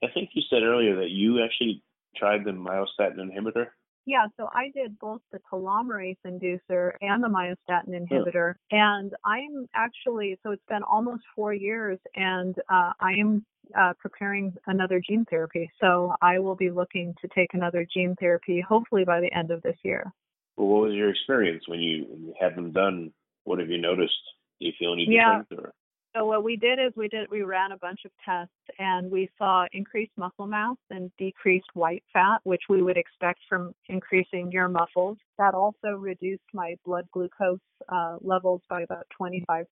I 0.04 0.08
think 0.14 0.30
you 0.34 0.44
said 0.50 0.62
earlier 0.62 0.98
that 0.98 1.10
you 1.10 1.44
actually 1.44 1.82
tried 2.16 2.46
the 2.46 2.52
myostatin 2.52 3.20
inhibitor? 3.20 3.68
Yeah, 4.06 4.28
so 4.38 4.48
I 4.54 4.72
did 4.74 4.98
both 5.00 5.20
the 5.34 5.40
telomerase 5.52 6.18
inducer 6.26 6.94
and 7.02 7.22
the 7.22 7.28
myostatin 7.28 7.90
inhibitor. 7.90 8.54
And 8.72 9.12
I'm 9.26 9.68
actually, 9.76 10.40
so 10.44 10.52
it's 10.52 10.64
been 10.70 10.84
almost 10.84 11.24
four 11.36 11.54
years, 11.54 12.00
and 12.16 12.56
uh, 12.70 12.94
I 13.02 13.12
am 13.20 13.46
uh, 13.78 13.94
preparing 14.00 14.54
another 14.66 15.02
gene 15.06 15.26
therapy. 15.30 15.70
So 15.82 16.16
I 16.22 16.40
will 16.40 16.56
be 16.56 16.72
looking 16.72 17.16
to 17.22 17.28
take 17.36 17.54
another 17.54 17.86
gene 17.94 18.16
therapy 18.18 18.62
hopefully 18.62 19.04
by 19.04 19.20
the 19.20 19.34
end 19.34 19.52
of 19.52 19.62
this 19.62 19.76
year. 19.84 20.10
Well, 20.56 20.68
what 20.68 20.82
was 20.88 20.94
your 20.94 21.10
experience 21.10 21.66
when 21.68 21.82
you, 21.82 22.06
when 22.10 22.22
you 22.28 22.34
had 22.40 22.56
them 22.56 22.72
done? 22.72 23.12
What 23.44 23.60
have 23.60 23.70
you 23.70 23.78
noticed? 23.78 24.14
Do 24.62 24.68
you 24.68 24.74
feel 24.80 24.94
any? 24.94 25.06
Yeah. 25.10 25.42
Or? 25.52 25.74
So 26.18 26.26
what 26.26 26.44
we 26.44 26.56
did 26.56 26.80
is 26.80 26.94
we 26.96 27.08
did 27.08 27.30
we 27.30 27.44
ran 27.44 27.72
a 27.72 27.78
bunch 27.78 28.00
of 28.04 28.12
tests 28.26 28.54
and 28.80 29.12
we 29.12 29.30
saw 29.38 29.66
increased 29.72 30.14
muscle 30.18 30.48
mass 30.48 30.76
and 30.90 31.12
decreased 31.20 31.68
white 31.76 32.04
fat, 32.12 32.40
which 32.44 32.64
we 32.70 32.82
would 32.82 32.98
expect 32.98 33.40
from 33.48 33.74
increasing 33.88 34.52
your 34.52 34.68
muscles. 34.68 35.18
That 35.38 35.54
also 35.54 35.90
reduced 35.90 36.44
my 36.54 36.76
blood 36.86 37.06
glucose 37.12 37.60
uh, 37.90 38.18
levels 38.22 38.62
by 38.68 38.82
about 38.82 39.06
25%. 39.22 39.66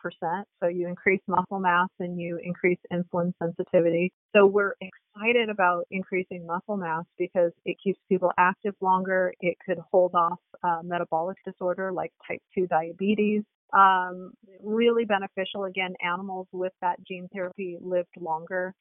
So 0.62 0.68
you 0.68 0.88
increase 0.88 1.22
muscle 1.28 1.60
mass 1.60 1.89
and 2.00 2.20
you 2.20 2.39
increase 2.43 2.80
insulin 2.93 3.34
sensitivity. 3.41 4.12
So 4.36 4.46
we're 4.46 4.76
excited 4.82 5.50
about 5.50 5.88
increasing 5.89 6.46
muscle 6.46 6.78
mass 6.78 7.06
because 7.18 7.54
it 7.66 7.78
keeps 7.84 8.00
people 8.08 8.32
active 8.38 8.76
longer. 8.82 9.34
It 9.41 9.58
could 9.66 9.80
hold 9.91 10.14
off 10.14 10.39
uh, 10.64 10.82
metabolic 10.84 11.38
disorder 11.43 11.91
like 11.91 12.12
type 12.28 12.41
2 12.54 12.68
diabetes 12.68 13.43
um, 13.74 14.32
really 14.63 15.05
beneficial. 15.05 15.66
Again, 15.66 15.93
animals 16.03 16.47
with 16.51 16.74
that 16.82 16.97
gene 17.07 17.28
therapy 17.34 17.78
lived 17.82 18.09
longer. 18.20 18.74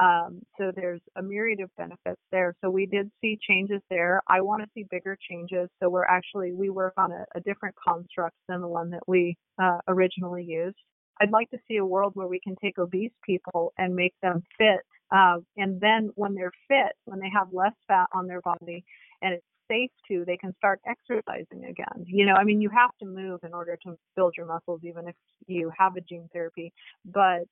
Um, 0.00 0.40
so 0.58 0.72
there's 0.74 1.00
a 1.16 1.22
myriad 1.22 1.60
of 1.60 1.70
benefits 1.76 2.20
there. 2.30 2.54
So 2.62 2.70
we 2.70 2.86
did 2.86 3.10
see 3.20 3.38
changes 3.46 3.80
there. 3.90 4.22
I 4.26 4.40
want 4.40 4.62
to 4.62 4.68
see 4.74 4.84
bigger 4.90 5.18
changes. 5.30 5.68
So 5.82 5.90
we're 5.90 6.04
actually, 6.04 6.52
we 6.52 6.70
work 6.70 6.94
on 6.96 7.12
a, 7.12 7.24
a 7.34 7.40
different 7.40 7.74
construct 7.86 8.36
than 8.48 8.60
the 8.60 8.68
one 8.68 8.90
that 8.90 9.02
we 9.06 9.36
uh, 9.62 9.78
originally 9.88 10.44
used. 10.44 10.76
I'd 11.20 11.30
like 11.30 11.50
to 11.50 11.58
see 11.68 11.76
a 11.76 11.84
world 11.84 12.12
where 12.14 12.26
we 12.26 12.40
can 12.40 12.56
take 12.62 12.78
obese 12.78 13.12
people 13.24 13.72
and 13.76 13.94
make 13.94 14.14
them 14.22 14.42
fit. 14.56 14.80
Uh, 15.14 15.38
and 15.58 15.78
then 15.78 16.10
when 16.14 16.34
they're 16.34 16.52
fit, 16.68 16.92
when 17.04 17.20
they 17.20 17.30
have 17.32 17.48
less 17.52 17.74
fat 17.86 18.06
on 18.14 18.26
their 18.26 18.40
body 18.40 18.82
and 19.20 19.34
it's 19.34 19.46
safe 19.72 19.90
to, 20.08 20.24
they 20.26 20.36
can 20.36 20.54
start 20.56 20.80
exercising 20.86 21.64
again. 21.64 22.04
You 22.06 22.26
know, 22.26 22.34
I 22.34 22.44
mean, 22.44 22.60
you 22.60 22.70
have 22.70 22.90
to 23.00 23.06
move 23.06 23.40
in 23.42 23.54
order 23.54 23.78
to 23.84 23.96
build 24.16 24.34
your 24.36 24.46
muscles, 24.46 24.80
even 24.84 25.08
if 25.08 25.14
you 25.46 25.72
have 25.76 25.96
a 25.96 26.00
gene 26.00 26.28
therapy. 26.32 26.72
But 27.04 27.42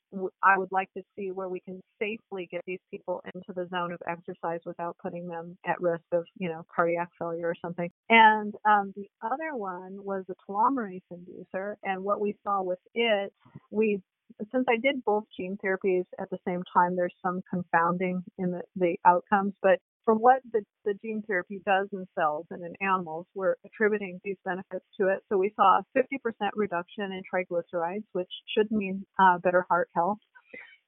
I 0.42 0.58
would 0.58 0.72
like 0.72 0.92
to 0.96 1.02
see 1.16 1.30
where 1.30 1.48
we 1.48 1.60
can 1.60 1.80
safely 1.98 2.48
get 2.50 2.62
these 2.66 2.80
people 2.90 3.22
into 3.34 3.52
the 3.54 3.68
zone 3.68 3.92
of 3.92 4.00
exercise 4.06 4.60
without 4.66 4.96
putting 5.02 5.26
them 5.28 5.56
at 5.66 5.80
risk 5.80 6.04
of, 6.12 6.24
you 6.36 6.48
know, 6.48 6.64
cardiac 6.74 7.08
failure 7.18 7.48
or 7.48 7.56
something. 7.62 7.90
And 8.08 8.54
um, 8.64 8.92
the 8.96 9.08
other 9.22 9.54
one 9.54 10.04
was 10.04 10.24
a 10.28 10.34
telomerase 10.50 11.00
inducer. 11.12 11.74
And 11.82 12.02
what 12.04 12.20
we 12.20 12.36
saw 12.44 12.62
with 12.62 12.80
it, 12.94 13.32
we 13.70 14.00
since 14.52 14.64
I 14.68 14.76
did 14.76 15.04
both 15.04 15.24
gene 15.36 15.58
therapies 15.64 16.04
at 16.18 16.30
the 16.30 16.38
same 16.46 16.62
time, 16.72 16.96
there's 16.96 17.14
some 17.22 17.42
confounding 17.50 18.22
in 18.38 18.50
the, 18.52 18.62
the 18.76 18.96
outcomes, 19.04 19.54
but 19.62 19.78
for 20.04 20.14
what 20.14 20.40
the, 20.52 20.62
the 20.84 20.94
gene 20.94 21.22
therapy 21.26 21.60
does 21.64 21.88
in 21.92 22.06
cells 22.18 22.46
and 22.50 22.64
in 22.64 22.74
animals, 22.80 23.26
we're 23.34 23.54
attributing 23.64 24.20
these 24.24 24.38
benefits 24.44 24.84
to 24.98 25.08
it. 25.08 25.20
So 25.28 25.38
we 25.38 25.52
saw 25.56 25.78
a 25.78 25.84
50% 25.98 26.50
reduction 26.56 27.12
in 27.12 27.22
triglycerides, 27.32 28.04
which 28.12 28.30
should 28.56 28.70
mean 28.70 29.04
uh, 29.18 29.38
better 29.38 29.66
heart 29.68 29.88
health. 29.94 30.18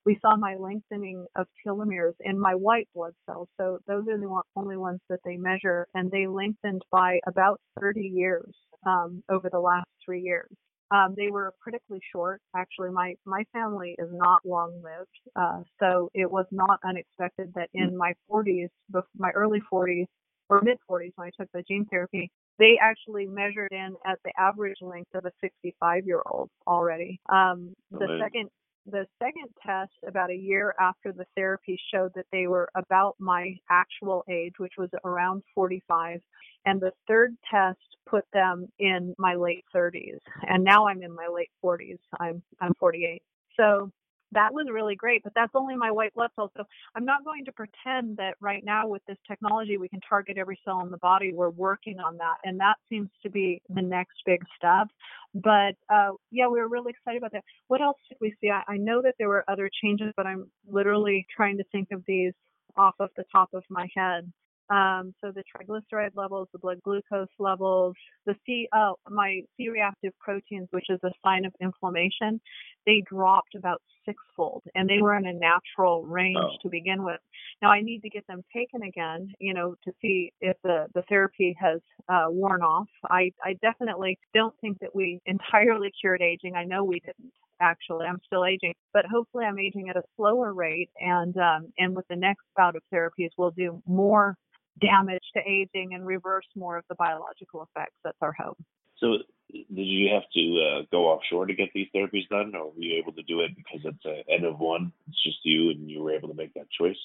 We 0.05 0.19
saw 0.21 0.37
my 0.37 0.57
lengthening 0.57 1.27
of 1.37 1.47
telomeres 1.65 2.15
in 2.21 2.41
my 2.41 2.55
white 2.55 2.89
blood 2.95 3.13
cells. 3.27 3.49
So 3.61 3.79
those 3.87 4.09
are 4.09 4.19
the 4.19 4.43
only 4.57 4.77
ones 4.77 5.01
that 5.09 5.21
they 5.25 5.37
measure, 5.37 5.87
and 5.95 6.11
they 6.11 6.27
lengthened 6.27 6.83
by 6.91 7.21
about 7.27 7.61
30 7.79 8.01
years 8.01 8.53
um, 8.85 9.23
over 9.31 9.49
the 9.49 9.61
last 9.61 9.87
three 10.05 10.23
years. 10.23 10.51
Um, 10.93 11.15
they 11.17 11.31
were 11.31 11.55
critically 11.61 12.01
short. 12.15 12.41
Actually, 12.55 12.91
my 12.91 13.15
my 13.25 13.45
family 13.53 13.97
is 13.99 14.11
not 14.13 14.43
long 14.45 14.83
lived, 14.83 15.09
uh, 15.37 15.63
so 15.81 16.11
it 16.15 16.31
was 16.31 16.47
not 16.51 16.79
unexpected 16.85 17.53
that 17.55 17.71
in 17.73 17.91
hmm. 17.91 17.97
my 17.97 18.13
40s, 18.31 18.69
my 19.17 19.31
early 19.31 19.61
40s 19.73 20.07
or 20.49 20.61
mid 20.63 20.77
40s, 20.91 21.13
when 21.17 21.29
I 21.29 21.31
took 21.39 21.51
the 21.55 21.63
gene 21.63 21.87
therapy, 21.91 22.31
they 22.59 22.79
actually 22.81 23.27
measured 23.27 23.73
in 23.73 23.95
at 24.07 24.19
the 24.25 24.33
average 24.39 24.77
length 24.83 25.15
of 25.15 25.25
a 25.25 25.33
65 25.41 26.07
year 26.07 26.21
old 26.27 26.51
already. 26.67 27.21
Um, 27.31 27.73
the 27.91 28.19
second 28.23 28.51
the 28.87 29.07
second 29.23 29.49
test, 29.65 29.93
about 30.07 30.31
a 30.31 30.37
year 30.37 30.75
after 30.81 31.13
the 31.13 31.27
therapy, 31.37 31.79
showed 31.93 32.13
that 32.15 32.27
they 32.33 32.47
were 32.47 32.69
about 32.75 33.15
my 33.19 33.55
actual 33.71 34.25
age, 34.29 34.55
which 34.59 34.75
was 34.79 34.91
around 35.05 35.43
45. 35.55 36.21
And 36.65 36.81
the 36.81 36.93
third 37.07 37.37
test 37.51 37.79
put 38.09 38.25
them 38.33 38.69
in 38.79 39.15
my 39.19 39.35
late 39.35 39.65
30s. 39.75 40.19
And 40.49 40.65
now 40.65 40.87
I'm 40.89 41.03
in 41.03 41.15
my 41.15 41.29
late 41.33 41.51
40s. 41.65 41.99
I'm 42.21 42.43
I'm 42.61 42.75
48. 42.75 43.23
So 43.57 43.91
that 44.33 44.53
was 44.53 44.67
really 44.71 44.95
great, 44.95 45.23
but 45.23 45.33
that's 45.35 45.53
only 45.55 45.77
my 45.77 45.91
white 45.91 46.15
blood 46.15 46.31
cells. 46.35 46.51
So 46.57 46.65
I'm 46.95 47.05
not 47.05 47.25
going 47.25 47.45
to 47.45 47.53
pretend 47.53 48.17
that 48.17 48.35
right 48.41 48.65
now 48.65 48.87
with 48.89 49.03
this 49.07 49.19
technology 49.27 49.79
we 49.79 49.89
can 49.89 50.01
target 50.09 50.39
every 50.39 50.59
cell 50.65 50.81
in 50.81 50.91
the 50.91 50.99
body. 50.99 51.33
We're 51.33 51.51
working 51.51 51.99
on 51.99 52.17
that, 52.19 52.37
and 52.45 52.59
that 52.61 52.77
seems 52.89 53.09
to 53.23 53.31
be 53.31 53.61
the 53.69 53.83
next 53.83 54.17
big 54.27 54.41
step. 54.57 54.89
But 55.35 55.75
uh, 55.93 56.13
yeah, 56.31 56.49
we 56.49 56.61
were 56.61 56.69
really 56.69 56.91
excited 56.91 57.19
about 57.19 57.33
that. 57.33 57.45
What 57.69 57.81
else 57.81 57.99
did 58.09 58.19
we 58.21 58.35
see? 58.41 58.51
I, 58.51 58.63
I 58.69 58.77
know 58.77 59.03
that 59.03 59.15
there 59.19 59.29
were 59.29 59.45
other 59.49 59.71
changes, 59.83 60.13
but 60.17 60.27
I'm 60.27 60.51
literally 60.67 61.27
trying 61.35 61.59
to 61.59 61.65
think 61.73 61.89
of 61.93 62.03
these 62.07 62.33
off 62.77 62.95
of 63.01 63.11
the 63.17 63.25
top 63.31 63.51
of 63.55 63.65
my 63.69 63.89
head. 63.95 64.33
Um, 64.71 65.15
so 65.21 65.33
the 65.33 65.43
triglyceride 65.43 66.13
levels, 66.15 66.49
the 66.53 66.59
blood 66.59 66.81
glucose 66.83 67.29
levels, 67.39 67.95
the 68.27 68.35
C, 68.47 68.69
oh, 68.75 68.95
my 69.09 69.41
C-reactive 69.57 70.13
proteins, 70.19 70.69
which 70.71 70.87
is 70.89 71.01
a 71.05 71.11
sign 71.25 71.45
of 71.45 71.53
inflammation, 71.61 72.41
they 72.87 73.03
dropped 73.07 73.55
about 73.55 73.83
sixfold, 74.05 74.63
and 74.75 74.89
they 74.89 75.01
were 75.01 75.17
in 75.17 75.27
a 75.27 75.33
natural 75.33 76.05
range 76.05 76.39
oh. 76.41 76.57
to 76.63 76.69
begin 76.69 77.05
with. 77.05 77.21
Now 77.61 77.71
I 77.71 77.81
need 77.83 78.01
to 78.01 78.11
get 78.11 78.27
them 78.27 78.43
taken 78.55 78.83
again, 78.83 79.33
you 79.39 79.55
know, 79.55 79.75
to 79.85 79.93
see 80.01 80.33
if 80.41 80.57
the 80.63 80.87
the 80.95 81.03
therapy 81.09 81.57
has 81.61 81.81
uh, 82.09 82.27
worn 82.29 82.63
off. 82.63 82.89
I 83.09 83.33
I 83.45 83.55
definitely 83.63 84.19
don't 84.35 84.55
think 84.61 84.79
that 84.81 84.95
we 84.95 85.21
entirely 85.27 85.93
cured 86.01 86.23
aging. 86.23 86.55
I 86.55 86.65
know 86.65 86.85
we 86.85 87.01
didn't 87.01 87.33
actually. 87.61 88.07
I'm 88.07 88.21
still 88.27 88.45
aging, 88.45 88.75
but 88.93 89.05
hopefully 89.07 89.45
I'm 89.45 89.59
aging 89.59 89.89
at 89.89 89.97
a 89.97 90.03
slower 90.17 90.53
rate. 90.53 90.91
And 91.01 91.37
um, 91.37 91.73
and 91.79 91.95
with 91.95 92.07
the 92.09 92.17
next 92.17 92.43
bout 92.57 92.77
of 92.77 92.83
therapies, 92.93 93.31
we'll 93.37 93.53
do 93.53 93.83
more 93.87 94.37
damage 94.81 95.25
to 95.37 95.43
aging 95.47 95.95
and 95.95 96.07
reverse 96.07 96.47
more 96.57 96.77
of 96.77 96.85
the 96.89 96.95
biological 96.95 97.63
effects. 97.63 97.97
That's 98.05 98.19
our 98.21 98.33
hope. 98.33 98.59
So, 98.99 99.19
did 99.51 99.67
you 99.87 100.11
have 100.15 100.23
to 100.35 100.61
uh, 100.61 100.83
go 100.91 101.09
offshore 101.09 101.47
to 101.47 101.55
get 101.55 101.69
these 101.75 101.89
therapies 101.95 102.29
done, 102.29 102.55
or 102.55 102.67
were 102.67 102.81
you 102.81 102.97
able 102.97 103.13
to 103.13 103.23
do 103.23 103.41
it 103.41 103.51
because 103.57 103.81
it's 103.85 104.05
an 104.05 104.23
N 104.29 104.45
of 104.45 104.59
one? 104.59 104.93
It's 105.09 105.23
just 105.23 105.39
you, 105.45 105.71
and 105.71 105.91
you 105.91 106.03
were 106.03 106.13
able 106.13 106.29
to 106.29 106.35
make 106.35 106.55
that 106.55 106.71
choice. 106.71 106.97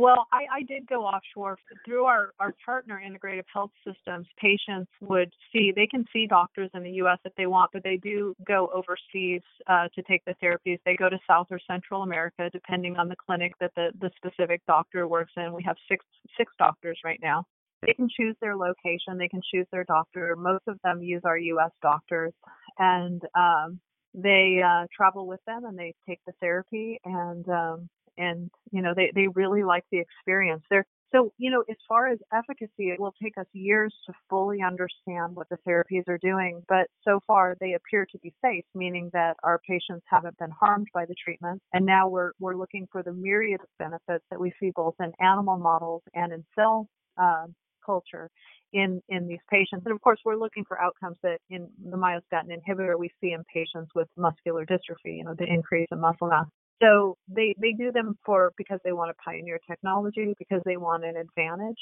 Well, 0.00 0.28
I, 0.32 0.46
I 0.58 0.62
did 0.62 0.86
go 0.86 1.04
offshore 1.04 1.58
through 1.84 2.04
our, 2.04 2.32
our 2.38 2.54
partner 2.64 3.02
integrative 3.04 3.42
health 3.52 3.72
systems. 3.84 4.28
Patients 4.40 4.88
would 5.00 5.32
see, 5.52 5.72
they 5.74 5.88
can 5.88 6.04
see 6.12 6.28
doctors 6.28 6.70
in 6.72 6.84
the 6.84 6.90
U.S. 7.02 7.18
if 7.24 7.34
they 7.36 7.46
want, 7.46 7.70
but 7.72 7.82
they 7.82 7.96
do 7.96 8.32
go 8.46 8.70
overseas 8.72 9.42
uh, 9.66 9.88
to 9.96 10.02
take 10.02 10.24
the 10.24 10.36
therapies. 10.40 10.78
They 10.86 10.94
go 10.94 11.08
to 11.08 11.18
South 11.26 11.48
or 11.50 11.58
Central 11.68 12.02
America, 12.02 12.48
depending 12.52 12.96
on 12.96 13.08
the 13.08 13.16
clinic 13.16 13.54
that 13.60 13.72
the, 13.74 13.90
the 14.00 14.10
specific 14.16 14.62
doctor 14.68 15.08
works 15.08 15.32
in. 15.36 15.52
We 15.52 15.64
have 15.64 15.76
six, 15.88 16.04
six 16.36 16.52
doctors 16.60 17.00
right 17.04 17.18
now. 17.20 17.44
They 17.84 17.92
can 17.92 18.08
choose 18.08 18.36
their 18.40 18.56
location, 18.56 19.18
they 19.18 19.28
can 19.28 19.40
choose 19.52 19.66
their 19.72 19.84
doctor. 19.84 20.36
Most 20.36 20.62
of 20.68 20.78
them 20.84 21.02
use 21.02 21.22
our 21.24 21.38
U.S. 21.38 21.70
doctors, 21.82 22.32
and 22.78 23.20
um, 23.36 23.80
they 24.14 24.60
uh, 24.64 24.86
travel 24.96 25.26
with 25.26 25.40
them 25.46 25.64
and 25.64 25.76
they 25.76 25.94
take 26.08 26.20
the 26.26 26.32
therapy 26.40 27.00
and 27.04 27.48
um, 27.48 27.88
and 28.18 28.50
you 28.72 28.82
know 28.82 28.92
they 28.94 29.10
they 29.14 29.28
really 29.28 29.62
like 29.62 29.84
the 29.90 29.98
experience 29.98 30.62
they're 30.70 30.86
so 31.12 31.32
you 31.38 31.50
know 31.50 31.64
as 31.70 31.76
far 31.88 32.08
as 32.08 32.18
efficacy 32.32 32.90
it 32.90 33.00
will 33.00 33.14
take 33.22 33.38
us 33.38 33.46
years 33.52 33.94
to 34.06 34.12
fully 34.28 34.58
understand 34.62 35.34
what 35.34 35.48
the 35.48 35.58
therapies 35.66 36.06
are 36.08 36.18
doing 36.18 36.62
but 36.68 36.88
so 37.06 37.20
far 37.26 37.56
they 37.60 37.74
appear 37.74 38.06
to 38.10 38.18
be 38.18 38.34
safe 38.44 38.64
meaning 38.74 39.10
that 39.12 39.36
our 39.42 39.60
patients 39.66 40.04
haven't 40.06 40.36
been 40.38 40.50
harmed 40.50 40.88
by 40.92 41.06
the 41.06 41.14
treatment 41.22 41.62
and 41.72 41.86
now 41.86 42.08
we're 42.08 42.32
we're 42.38 42.56
looking 42.56 42.86
for 42.92 43.02
the 43.02 43.12
myriad 43.12 43.60
of 43.60 43.68
benefits 43.78 44.24
that 44.30 44.40
we 44.40 44.52
see 44.60 44.70
both 44.74 44.94
in 45.00 45.12
animal 45.20 45.56
models 45.56 46.02
and 46.14 46.32
in 46.32 46.44
cell 46.54 46.88
uh, 47.16 47.46
culture 47.84 48.30
in 48.72 49.00
in 49.08 49.26
these 49.26 49.40
patients. 49.50 49.82
And 49.86 49.94
of 49.94 50.00
course, 50.00 50.20
we're 50.24 50.36
looking 50.36 50.64
for 50.64 50.80
outcomes 50.80 51.16
that 51.22 51.38
in 51.50 51.68
the 51.82 51.96
myostatin 51.96 52.50
inhibitor 52.50 52.98
we 52.98 53.10
see 53.20 53.32
in 53.32 53.42
patients 53.52 53.90
with 53.94 54.08
muscular 54.16 54.66
dystrophy, 54.66 55.16
you 55.16 55.24
know, 55.24 55.34
the 55.38 55.46
increase 55.46 55.88
in 55.90 56.00
muscle 56.00 56.28
mass. 56.28 56.46
So 56.80 57.16
they, 57.28 57.54
they 57.60 57.72
do 57.72 57.90
them 57.92 58.18
for 58.24 58.52
because 58.56 58.78
they 58.84 58.92
want 58.92 59.10
to 59.10 59.14
pioneer 59.24 59.58
technology, 59.68 60.34
because 60.38 60.62
they 60.64 60.76
want 60.76 61.04
an 61.04 61.16
advantage, 61.16 61.78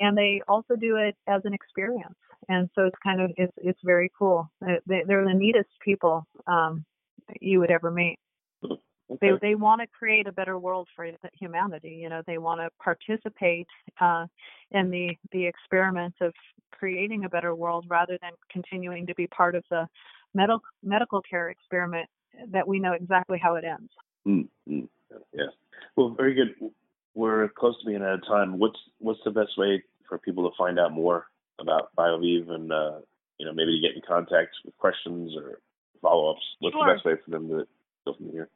and 0.00 0.16
they 0.16 0.42
also 0.48 0.74
do 0.74 0.96
it 0.96 1.16
as 1.28 1.42
an 1.44 1.54
experience. 1.54 2.16
And 2.48 2.68
so 2.74 2.86
it's 2.86 2.96
kind 3.02 3.20
of 3.20 3.30
it's 3.36 3.52
it's 3.58 3.78
very 3.84 4.10
cool. 4.18 4.50
They, 4.60 5.02
they're 5.06 5.24
the 5.24 5.34
neatest 5.34 5.70
people 5.84 6.26
um, 6.46 6.84
you 7.40 7.60
would 7.60 7.70
ever 7.70 7.90
meet. 7.90 8.18
Okay. 8.64 8.78
They 9.20 9.48
they 9.48 9.54
want 9.54 9.80
to 9.80 9.86
create 9.86 10.26
a 10.26 10.32
better 10.32 10.58
world 10.58 10.88
for 10.96 11.08
humanity. 11.38 12.00
You 12.02 12.08
know, 12.08 12.22
they 12.26 12.38
want 12.38 12.60
to 12.60 12.70
participate 12.82 13.68
uh, 14.00 14.26
in 14.72 14.90
the 14.90 15.16
the 15.30 15.46
experiment 15.46 16.14
of 16.20 16.32
creating 16.72 17.24
a 17.24 17.28
better 17.28 17.54
world 17.54 17.84
rather 17.88 18.18
than 18.22 18.32
continuing 18.50 19.06
to 19.06 19.14
be 19.14 19.26
part 19.28 19.54
of 19.54 19.62
the 19.70 19.86
medical 20.34 20.62
medical 20.82 21.20
care 21.22 21.50
experiment 21.50 22.08
that 22.50 22.66
we 22.66 22.80
know 22.80 22.92
exactly 22.92 23.38
how 23.40 23.54
it 23.56 23.64
ends. 23.64 23.92
Mm-hmm. 24.26 24.80
Yeah. 25.32 25.46
Well, 25.96 26.14
very 26.16 26.34
good. 26.34 26.54
We're 27.14 27.48
close 27.48 27.78
to 27.80 27.86
being 27.86 28.02
out 28.02 28.14
of 28.14 28.26
time. 28.26 28.58
What's 28.58 28.78
what's 28.98 29.20
the 29.24 29.30
best 29.30 29.58
way 29.58 29.82
for 30.08 30.18
people 30.18 30.48
to 30.48 30.56
find 30.56 30.78
out 30.78 30.92
more 30.92 31.26
about 31.58 31.94
BioViva 31.96 32.50
and 32.50 32.72
uh, 32.72 32.98
you 33.38 33.46
know, 33.46 33.52
maybe 33.52 33.72
to 33.80 33.86
get 33.86 33.96
in 33.96 34.02
contact 34.06 34.50
with 34.64 34.76
questions 34.78 35.34
or 35.36 35.60
follow 36.00 36.30
ups? 36.30 36.42
What's 36.60 36.74
sure. 36.74 36.86
the 36.86 36.94
best 36.94 37.04
way 37.04 37.14
for 37.24 37.30
them 37.30 37.48
to 37.48 37.66
go 38.06 38.14
from 38.14 38.30
here? 38.30 38.48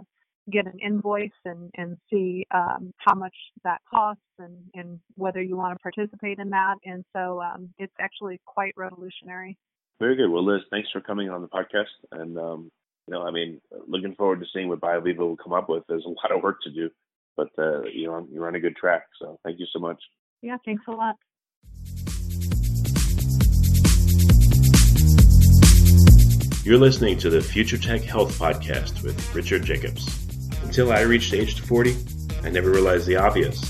get 0.51 0.65
an 0.65 0.79
invoice 0.79 1.29
and, 1.45 1.71
and 1.75 1.97
see 2.09 2.45
um, 2.53 2.93
how 2.97 3.15
much 3.15 3.35
that 3.63 3.81
costs 3.89 4.21
and, 4.39 4.55
and 4.73 4.99
whether 5.15 5.41
you 5.41 5.57
want 5.57 5.77
to 5.77 5.79
participate 5.81 6.39
in 6.39 6.49
that. 6.51 6.75
And 6.85 7.03
so 7.13 7.41
um, 7.41 7.69
it's 7.77 7.93
actually 7.99 8.39
quite 8.45 8.73
revolutionary. 8.77 9.57
Very 9.99 10.15
good. 10.15 10.29
Well, 10.29 10.45
Liz, 10.45 10.61
thanks 10.71 10.89
for 10.91 11.01
coming 11.01 11.29
on 11.29 11.41
the 11.41 11.47
podcast. 11.47 11.85
And, 12.11 12.37
um, 12.37 12.71
you 13.07 13.13
know, 13.13 13.23
I 13.23 13.31
mean, 13.31 13.59
looking 13.87 14.15
forward 14.15 14.39
to 14.39 14.45
seeing 14.53 14.69
what 14.69 14.79
BioViva 14.79 15.17
will 15.17 15.37
come 15.37 15.53
up 15.53 15.69
with. 15.69 15.83
There's 15.87 16.05
a 16.05 16.09
lot 16.09 16.35
of 16.35 16.43
work 16.43 16.61
to 16.63 16.71
do, 16.71 16.89
but, 17.35 17.49
uh, 17.57 17.83
you 17.83 18.07
know, 18.07 18.27
you're 18.31 18.47
on 18.47 18.55
a 18.55 18.59
good 18.59 18.75
track. 18.75 19.03
So 19.19 19.39
thank 19.43 19.59
you 19.59 19.65
so 19.73 19.79
much. 19.79 20.01
Yeah, 20.41 20.57
thanks 20.65 20.83
a 20.87 20.91
lot. 20.91 21.15
You're 26.63 26.77
listening 26.77 27.17
to 27.19 27.29
the 27.29 27.41
Future 27.41 27.77
Tech 27.77 28.01
Health 28.01 28.37
Podcast 28.37 29.01
with 29.01 29.33
Richard 29.33 29.63
Jacobs. 29.63 30.26
Until 30.67 30.91
I 30.91 30.99
reached 31.01 31.31
the 31.31 31.39
age 31.39 31.57
of 31.57 31.65
40, 31.65 31.95
I 32.43 32.49
never 32.49 32.69
realized 32.69 33.07
the 33.07 33.15
obvious 33.15 33.61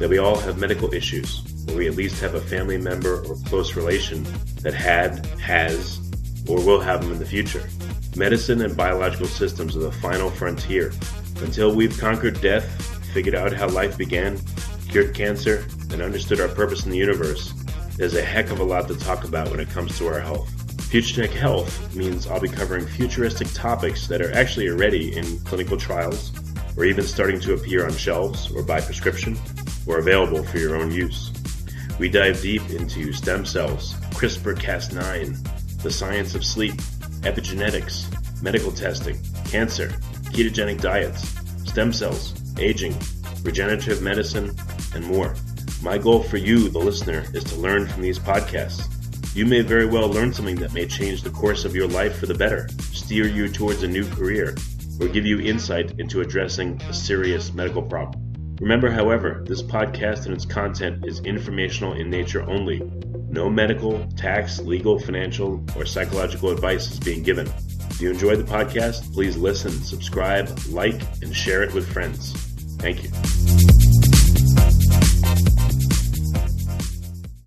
that 0.00 0.10
we 0.10 0.18
all 0.18 0.36
have 0.40 0.58
medical 0.58 0.92
issues, 0.92 1.42
or 1.68 1.76
we 1.76 1.86
at 1.86 1.94
least 1.94 2.20
have 2.20 2.34
a 2.34 2.40
family 2.40 2.76
member 2.76 3.24
or 3.24 3.36
close 3.46 3.76
relation 3.76 4.26
that 4.62 4.74
had, 4.74 5.24
has, 5.38 6.00
or 6.48 6.56
will 6.56 6.80
have 6.80 7.02
them 7.02 7.12
in 7.12 7.20
the 7.20 7.24
future. 7.24 7.66
Medicine 8.16 8.62
and 8.62 8.76
biological 8.76 9.28
systems 9.28 9.76
are 9.76 9.80
the 9.80 9.92
final 9.92 10.28
frontier. 10.28 10.92
Until 11.40 11.72
we've 11.72 11.96
conquered 11.98 12.40
death, 12.40 12.66
figured 13.14 13.36
out 13.36 13.52
how 13.52 13.68
life 13.68 13.96
began, 13.96 14.38
cured 14.88 15.14
cancer, 15.14 15.64
and 15.92 16.02
understood 16.02 16.40
our 16.40 16.48
purpose 16.48 16.84
in 16.84 16.90
the 16.90 16.98
universe, 16.98 17.54
there's 17.96 18.16
a 18.16 18.22
heck 18.22 18.50
of 18.50 18.58
a 18.58 18.64
lot 18.64 18.88
to 18.88 18.96
talk 18.98 19.22
about 19.22 19.50
when 19.52 19.60
it 19.60 19.70
comes 19.70 19.96
to 19.98 20.08
our 20.08 20.20
health. 20.20 20.50
Future 20.90 21.22
Tech 21.22 21.30
Health 21.30 21.94
means 21.94 22.26
I'll 22.26 22.40
be 22.40 22.48
covering 22.48 22.84
futuristic 22.84 23.46
topics 23.54 24.08
that 24.08 24.20
are 24.20 24.32
actually 24.32 24.68
already 24.68 25.16
in 25.16 25.38
clinical 25.44 25.76
trials, 25.76 26.32
or 26.80 26.86
even 26.86 27.04
starting 27.04 27.38
to 27.38 27.52
appear 27.52 27.84
on 27.84 27.92
shelves 27.92 28.50
or 28.52 28.62
by 28.62 28.80
prescription, 28.80 29.38
or 29.86 29.98
available 29.98 30.42
for 30.42 30.56
your 30.56 30.76
own 30.76 30.90
use. 30.90 31.30
We 31.98 32.08
dive 32.08 32.40
deep 32.40 32.70
into 32.70 33.12
stem 33.12 33.44
cells, 33.44 33.92
CRISPR 34.14 34.56
Cas9, 34.56 35.82
the 35.82 35.90
science 35.90 36.34
of 36.34 36.42
sleep, 36.42 36.72
epigenetics, 37.20 38.10
medical 38.42 38.72
testing, 38.72 39.18
cancer, 39.44 39.88
ketogenic 40.32 40.80
diets, 40.80 41.28
stem 41.68 41.92
cells, 41.92 42.32
aging, 42.58 42.96
regenerative 43.42 44.00
medicine, 44.00 44.56
and 44.94 45.04
more. 45.04 45.34
My 45.82 45.98
goal 45.98 46.22
for 46.22 46.38
you, 46.38 46.70
the 46.70 46.78
listener, 46.78 47.26
is 47.34 47.44
to 47.44 47.56
learn 47.56 47.88
from 47.88 48.00
these 48.00 48.18
podcasts 48.18 48.90
you 49.32 49.46
may 49.46 49.60
very 49.60 49.86
well 49.86 50.08
learn 50.08 50.32
something 50.32 50.56
that 50.56 50.74
may 50.74 50.86
change 50.86 51.22
the 51.22 51.30
course 51.30 51.64
of 51.64 51.76
your 51.76 51.86
life 51.86 52.18
for 52.18 52.26
the 52.26 52.34
better, 52.34 52.68
steer 52.80 53.28
you 53.28 53.48
towards 53.48 53.84
a 53.84 53.88
new 53.88 54.04
career, 54.08 54.56
or 55.00 55.08
give 55.08 55.26
you 55.26 55.40
insight 55.40 55.98
into 55.98 56.20
addressing 56.20 56.80
a 56.82 56.94
serious 56.94 57.52
medical 57.52 57.82
problem. 57.82 58.56
Remember, 58.60 58.90
however, 58.90 59.42
this 59.46 59.62
podcast 59.62 60.26
and 60.26 60.34
its 60.34 60.44
content 60.44 61.06
is 61.06 61.20
informational 61.20 61.94
in 61.94 62.10
nature 62.10 62.42
only. 62.42 62.80
No 63.30 63.48
medical, 63.48 64.06
tax, 64.16 64.60
legal, 64.60 64.98
financial, 64.98 65.64
or 65.76 65.86
psychological 65.86 66.50
advice 66.50 66.90
is 66.90 67.00
being 67.00 67.22
given. 67.22 67.50
If 67.90 68.00
you 68.00 68.10
enjoyed 68.10 68.38
the 68.38 68.44
podcast, 68.44 69.12
please 69.14 69.36
listen, 69.36 69.70
subscribe, 69.70 70.58
like, 70.68 71.00
and 71.22 71.34
share 71.34 71.62
it 71.62 71.72
with 71.72 71.90
friends. 71.90 72.32
Thank 72.78 73.04
you. 73.04 73.89